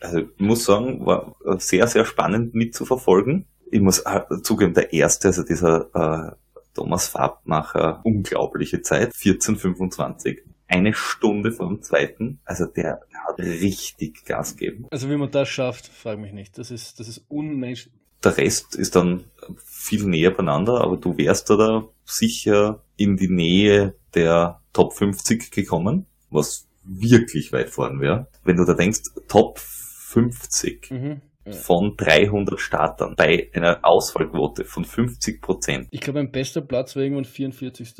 also 0.00 0.18
ich 0.18 0.26
muss 0.38 0.64
sagen, 0.64 1.06
war 1.06 1.36
sehr, 1.58 1.86
sehr 1.86 2.04
spannend 2.04 2.54
mitzuverfolgen. 2.54 3.46
Ich 3.70 3.80
muss 3.80 4.00
äh, 4.00 4.20
zugeben, 4.42 4.74
der 4.74 4.92
erste, 4.92 5.28
also 5.28 5.42
dieser 5.42 5.88
äh, 5.94 6.36
Thomas 6.74 7.08
Farbmacher, 7.08 8.02
unglaubliche 8.04 8.82
Zeit, 8.82 9.12
14,25 9.12 10.42
eine 10.74 10.92
Stunde 10.92 11.52
vor 11.52 11.68
dem 11.68 11.82
zweiten. 11.82 12.40
Also 12.44 12.66
der 12.66 13.00
hat 13.26 13.38
richtig 13.38 14.24
Gas 14.24 14.56
gegeben. 14.56 14.86
Also 14.90 15.08
wie 15.08 15.16
man 15.16 15.30
das 15.30 15.48
schafft, 15.48 15.86
frage 15.86 16.20
mich 16.20 16.32
nicht. 16.32 16.58
Das 16.58 16.70
ist, 16.70 16.98
das 16.98 17.08
ist 17.08 17.24
unmenschlich. 17.28 17.94
Der 18.24 18.36
Rest 18.38 18.74
ist 18.74 18.96
dann 18.96 19.24
viel 19.64 20.04
näher 20.04 20.30
beieinander, 20.30 20.80
aber 20.80 20.96
du 20.96 21.16
wärst 21.16 21.50
da 21.50 21.84
sicher 22.04 22.82
in 22.96 23.16
die 23.16 23.28
Nähe 23.28 23.94
der 24.14 24.60
Top 24.72 24.94
50 24.94 25.50
gekommen, 25.50 26.06
was 26.30 26.66
wirklich 26.82 27.52
weit 27.52 27.70
vorn 27.70 28.00
wäre. 28.00 28.28
Wenn 28.42 28.56
du 28.56 28.64
da 28.64 28.74
denkst, 28.74 29.02
Top 29.28 29.58
50 29.58 30.90
mhm. 30.90 31.20
von 31.50 31.96
300 31.96 32.58
Startern 32.58 33.14
bei 33.16 33.50
einer 33.52 33.80
Auswahlquote 33.82 34.64
von 34.64 34.84
50 34.84 35.42
Prozent. 35.42 35.88
Ich 35.90 36.00
glaube, 36.00 36.20
mein 36.20 36.32
bester 36.32 36.62
Platz 36.62 36.96
war 36.96 37.02
irgendwann 37.02 37.26
44. 37.26 37.94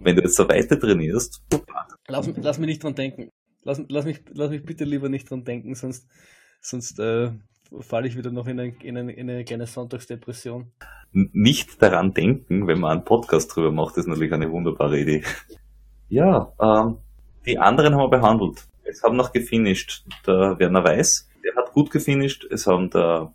Wenn 0.00 0.16
du 0.16 0.22
jetzt 0.22 0.36
so 0.36 0.48
weiter 0.48 0.78
trainierst, 0.78 1.42
Lass, 2.10 2.26
lass 2.36 2.58
mich 2.58 2.68
nicht 2.68 2.82
dran 2.82 2.94
denken. 2.94 3.30
Lass, 3.64 3.82
lass, 3.88 4.06
mich, 4.06 4.22
lass 4.32 4.50
mich 4.50 4.64
bitte 4.64 4.84
lieber 4.84 5.10
nicht 5.10 5.30
dran 5.30 5.44
denken, 5.44 5.74
sonst, 5.74 6.08
sonst 6.60 6.98
äh, 6.98 7.32
falle 7.80 8.08
ich 8.08 8.16
wieder 8.16 8.30
noch 8.30 8.46
in, 8.46 8.58
ein, 8.58 8.76
in, 8.80 8.96
eine, 8.96 9.12
in 9.12 9.28
eine 9.28 9.44
kleine 9.44 9.66
Sonntagsdepression. 9.66 10.72
Nicht 11.12 11.82
daran 11.82 12.14
denken, 12.14 12.66
wenn 12.66 12.80
man 12.80 12.92
einen 12.92 13.04
Podcast 13.04 13.54
drüber 13.54 13.72
macht, 13.72 13.98
ist 13.98 14.06
natürlich 14.06 14.32
eine 14.32 14.50
wunderbare 14.50 14.98
Idee. 14.98 15.22
Ja, 16.08 16.54
ähm, 16.58 16.96
die 17.44 17.58
anderen 17.58 17.94
haben 17.94 18.00
wir 18.00 18.08
behandelt. 18.08 18.66
Es 18.84 19.02
haben 19.02 19.16
noch 19.16 19.30
gefinisht 19.30 20.06
der 20.26 20.58
Werner 20.58 20.84
Weiß, 20.84 21.28
der 21.44 21.54
hat 21.56 21.72
gut 21.74 21.90
gefinisht. 21.90 22.46
Es 22.50 22.66
haben 22.66 22.88
der, 22.88 23.34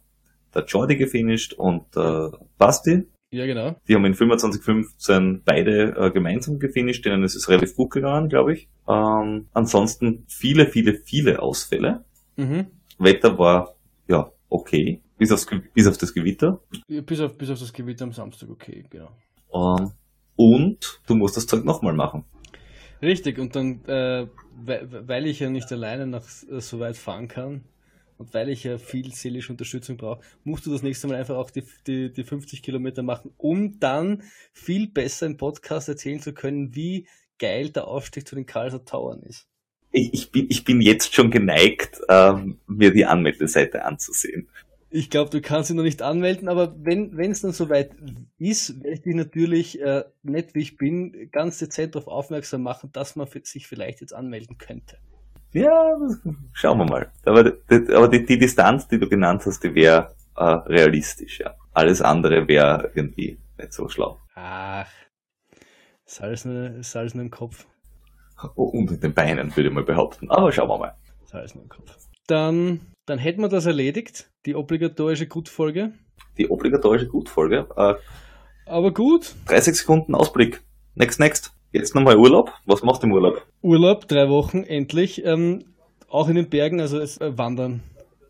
der 0.55 0.65
Jordi 0.65 0.95
gefinisht 0.95 1.53
und 1.53 1.95
der 1.95 2.31
Basti. 2.57 3.07
Ja, 3.33 3.47
genau. 3.47 3.75
Die 3.87 3.95
haben 3.95 4.05
in 4.05 4.13
25-15 4.13 5.41
beide 5.43 5.95
äh, 5.97 6.11
gemeinsam 6.11 6.59
gefinisht, 6.59 7.03
denen 7.03 7.23
ist 7.23 7.33
es 7.33 7.49
relativ 7.49 7.75
gut 7.75 7.89
gegangen, 7.89 8.29
glaube 8.29 8.53
ich. 8.53 8.69
Ähm, 8.87 9.47
ansonsten 9.53 10.23
viele, 10.27 10.67
viele, 10.67 10.93
viele 10.93 11.41
Ausfälle. 11.41 12.05
Mhm. 12.35 12.67
Wetter 12.99 13.39
war, 13.39 13.73
ja, 14.07 14.31
okay. 14.49 15.01
Bis, 15.17 15.31
aufs, 15.31 15.47
bis 15.73 15.87
auf 15.87 15.97
das 15.97 16.13
Gewitter. 16.13 16.61
Bis, 16.87 17.19
auf, 17.21 17.35
bis 17.35 17.49
auf 17.49 17.59
das 17.59 17.73
Gewitter 17.73 18.03
am 18.03 18.11
Samstag, 18.11 18.51
okay, 18.51 18.85
genau. 18.87 19.09
Ähm, 19.51 19.93
und 20.35 21.01
du 21.07 21.15
musst 21.15 21.35
das 21.35 21.47
Zeug 21.47 21.65
nochmal 21.65 21.93
machen. 21.95 22.25
Richtig, 23.01 23.39
und 23.39 23.55
dann, 23.55 23.83
äh, 23.85 24.27
weil 24.63 25.25
ich 25.25 25.39
ja 25.39 25.49
nicht 25.49 25.71
alleine 25.71 26.05
nach 26.05 26.23
so 26.23 26.79
weit 26.79 26.97
fahren 26.97 27.27
kann, 27.27 27.63
und 28.17 28.33
weil 28.33 28.49
ich 28.49 28.63
ja 28.63 28.77
viel 28.77 29.13
seelische 29.13 29.51
Unterstützung 29.51 29.97
brauche, 29.97 30.21
musst 30.43 30.65
du 30.65 30.71
das 30.71 30.83
nächste 30.83 31.07
Mal 31.07 31.15
einfach 31.15 31.35
auch 31.35 31.51
die, 31.51 31.63
die, 31.87 32.11
die 32.11 32.23
50 32.23 32.61
Kilometer 32.63 33.03
machen, 33.03 33.31
um 33.37 33.79
dann 33.79 34.23
viel 34.51 34.87
besser 34.87 35.25
im 35.25 35.37
Podcast 35.37 35.89
erzählen 35.89 36.19
zu 36.19 36.33
können, 36.33 36.75
wie 36.75 37.07
geil 37.39 37.69
der 37.69 37.87
Aufstieg 37.87 38.27
zu 38.27 38.35
den 38.35 38.45
Karlser 38.45 38.85
Tauern 38.85 39.21
ist. 39.23 39.47
Ich, 39.91 40.13
ich, 40.13 40.31
bin, 40.31 40.47
ich 40.49 40.63
bin 40.63 40.81
jetzt 40.81 41.13
schon 41.13 41.29
geneigt, 41.29 42.01
ähm, 42.09 42.59
mir 42.67 42.91
die 42.91 43.05
Anmeldeseite 43.05 43.85
anzusehen. 43.85 44.49
Ich 44.89 45.09
glaube, 45.09 45.31
du 45.31 45.41
kannst 45.41 45.69
sie 45.69 45.73
noch 45.73 45.83
nicht 45.83 46.01
anmelden, 46.03 46.47
aber 46.47 46.75
wenn 46.77 47.17
es 47.19 47.41
dann 47.41 47.51
soweit 47.51 47.95
ist, 48.37 48.83
werde 48.83 48.93
ich 48.93 49.01
dich 49.01 49.15
natürlich, 49.15 49.81
äh, 49.81 50.03
nett 50.21 50.53
wie 50.53 50.61
ich 50.61 50.77
bin, 50.77 51.29
ganz 51.31 51.57
dezent 51.57 51.95
darauf 51.95 52.07
aufmerksam 52.07 52.61
machen, 52.61 52.91
dass 52.93 53.15
man 53.15 53.27
sich 53.43 53.67
vielleicht 53.67 54.01
jetzt 54.01 54.13
anmelden 54.13 54.57
könnte. 54.59 54.97
Ja, 55.53 55.97
schauen 56.53 56.79
wir 56.79 56.85
mal. 56.85 57.11
Aber, 57.25 57.53
aber 57.95 58.07
die, 58.07 58.25
die 58.25 58.39
Distanz, 58.39 58.87
die 58.87 58.99
du 58.99 59.07
genannt 59.07 59.43
hast, 59.45 59.63
die 59.63 59.75
wäre 59.75 60.15
äh, 60.35 60.43
realistisch, 60.43 61.39
ja. 61.39 61.55
Alles 61.73 62.01
andere 62.01 62.47
wäre 62.47 62.91
irgendwie 62.95 63.39
nicht 63.57 63.73
so 63.73 63.87
schlau. 63.87 64.19
Ach, 64.35 64.87
ist 66.05 66.21
alles 66.21 66.45
nur, 66.45 66.75
ist 66.75 66.95
alles 66.95 67.13
nur 67.13 67.23
im 67.23 67.31
Kopf. 67.31 67.65
Oh, 68.55 68.63
und 68.63 68.91
in 68.91 68.99
den 68.99 69.13
Beinen, 69.13 69.55
würde 69.55 69.69
ich 69.69 69.73
mal 69.73 69.83
behaupten. 69.83 70.29
Aber 70.29 70.51
schauen 70.51 70.69
wir 70.69 70.77
mal. 70.77 70.95
Ist 71.23 71.33
alles 71.33 71.55
nur 71.55 71.63
im 71.63 71.69
Kopf. 71.69 71.95
Dann, 72.27 72.81
dann 73.05 73.19
hätten 73.19 73.41
wir 73.41 73.49
das 73.49 73.65
erledigt, 73.65 74.29
die 74.45 74.55
obligatorische 74.55 75.27
Gutfolge. 75.27 75.93
Die 76.37 76.49
obligatorische 76.49 77.07
Gutfolge. 77.07 77.67
Äh, 77.75 77.95
aber 78.65 78.93
gut. 78.93 79.35
30 79.47 79.75
Sekunden 79.75 80.15
Ausblick. 80.15 80.61
Next, 80.95 81.19
next. 81.19 81.52
Jetzt 81.73 81.95
nochmal 81.95 82.17
Urlaub. 82.17 82.53
Was 82.65 82.83
macht 82.83 83.03
im 83.03 83.11
Urlaub? 83.11 83.45
Urlaub, 83.63 84.07
drei 84.07 84.29
Wochen, 84.29 84.63
endlich. 84.63 85.25
Ähm, 85.25 85.65
auch 86.07 86.29
in 86.29 86.35
den 86.35 86.47
Bergen, 86.47 86.79
also 86.79 86.99
es, 86.99 87.17
äh, 87.17 87.35
wandern. 87.35 87.81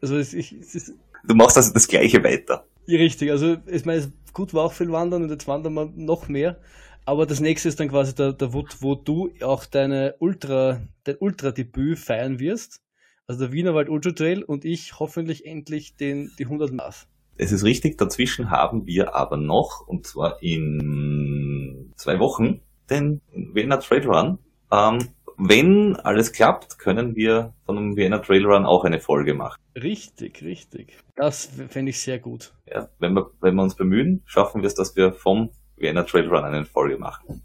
Also 0.01 0.17
es, 0.17 0.33
ich, 0.33 0.53
es 0.53 0.73
ist, 0.73 0.93
Du 1.25 1.35
machst 1.35 1.57
also 1.57 1.73
das 1.73 1.87
Gleiche 1.87 2.23
weiter. 2.23 2.65
Ja, 2.87 2.97
richtig. 2.97 3.31
Also 3.31 3.57
ich 3.67 3.85
meine, 3.85 4.11
gut 4.31 4.53
war 4.53 4.63
auch 4.63 4.73
viel 4.73 4.91
Wandern 4.91 5.23
und 5.23 5.29
jetzt 5.29 5.47
wandern 5.47 5.73
wir 5.73 5.91
noch 5.95 6.29
mehr. 6.29 6.57
Aber 7.05 7.25
das 7.25 7.41
nächste 7.41 7.67
ist 7.67 7.81
dann 7.81 7.89
quasi 7.89 8.15
der, 8.15 8.31
der 8.31 8.53
wo, 8.53 8.63
wo 8.79 8.95
du 8.95 9.31
auch 9.41 9.65
deine 9.65 10.15
Ultra, 10.19 10.81
dein 11.03 11.17
Ultra-Debüt 11.19 11.99
feiern 11.99 12.39
wirst. 12.39 12.81
Also 13.27 13.41
der 13.45 13.53
Wienerwald 13.53 13.89
Ultra 13.89 14.11
Trail 14.11 14.43
und 14.43 14.63
ich 14.63 14.99
hoffentlich 14.99 15.45
endlich 15.45 15.97
den, 15.97 16.31
die 16.39 16.45
100 16.45 16.71
Maß. 16.71 17.07
Es 17.35 17.51
ist 17.51 17.63
richtig, 17.63 17.97
dazwischen 17.97 18.51
haben 18.51 18.85
wir 18.85 19.15
aber 19.15 19.37
noch, 19.37 19.85
und 19.85 20.05
zwar 20.05 20.41
in 20.41 21.91
zwei 21.97 22.19
Wochen, 22.19 22.61
den 22.93 23.21
Vienna 23.53 23.77
Trail 23.77 24.05
Run. 24.07 24.39
Ähm, 24.71 25.09
wenn 25.37 25.95
alles 25.95 26.31
klappt, 26.31 26.77
können 26.77 27.15
wir 27.15 27.53
von 27.65 27.75
dem 27.75 27.95
Vienna 27.95 28.19
Trail 28.19 28.45
Run 28.45 28.65
auch 28.65 28.83
eine 28.85 28.99
Folge 28.99 29.33
machen. 29.33 29.59
Richtig, 29.75 30.43
richtig. 30.43 30.97
Das 31.15 31.45
fände 31.69 31.89
ich 31.89 31.99
sehr 31.99 32.19
gut. 32.19 32.53
Ja, 32.67 32.89
wenn 32.99 33.13
wir, 33.13 33.31
wenn 33.41 33.55
wir 33.55 33.63
uns 33.63 33.75
bemühen, 33.75 34.21
schaffen 34.25 34.61
wir 34.61 34.67
es, 34.67 34.75
dass 34.75 34.95
wir 34.95 35.11
vom 35.11 35.49
Vienna 35.75 36.03
Trail 36.03 36.27
Run 36.27 36.43
eine 36.43 36.65
Folge 36.65 36.97
machen. 36.97 37.43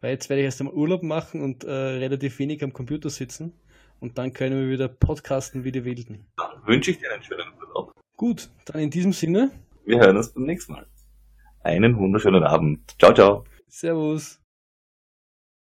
Weil 0.00 0.12
jetzt 0.12 0.28
werde 0.30 0.40
ich 0.40 0.46
erst 0.46 0.60
einmal 0.60 0.74
Urlaub 0.74 1.02
machen 1.02 1.42
und 1.42 1.64
äh, 1.64 1.70
relativ 1.70 2.38
wenig 2.38 2.64
am 2.64 2.72
Computer 2.72 3.08
sitzen 3.08 3.52
und 4.00 4.18
dann 4.18 4.32
können 4.32 4.58
wir 4.60 4.68
wieder 4.68 4.88
podcasten 4.88 5.64
wie 5.64 5.70
die 5.70 5.84
Wilden. 5.84 6.26
Dann 6.36 6.66
wünsche 6.66 6.90
ich 6.90 6.98
dir 6.98 7.12
einen 7.12 7.22
schönen 7.22 7.52
Urlaub. 7.60 7.92
Gut, 8.16 8.50
dann 8.66 8.82
in 8.82 8.90
diesem 8.90 9.12
Sinne. 9.12 9.52
Wir 9.84 10.00
hören 10.00 10.16
uns 10.16 10.32
beim 10.32 10.44
nächsten 10.44 10.72
Mal. 10.72 10.86
Einen 11.62 11.96
wunderschönen 11.96 12.42
Abend. 12.42 12.80
Ciao, 12.98 13.14
ciao. 13.14 13.44
Servus. 13.68 14.41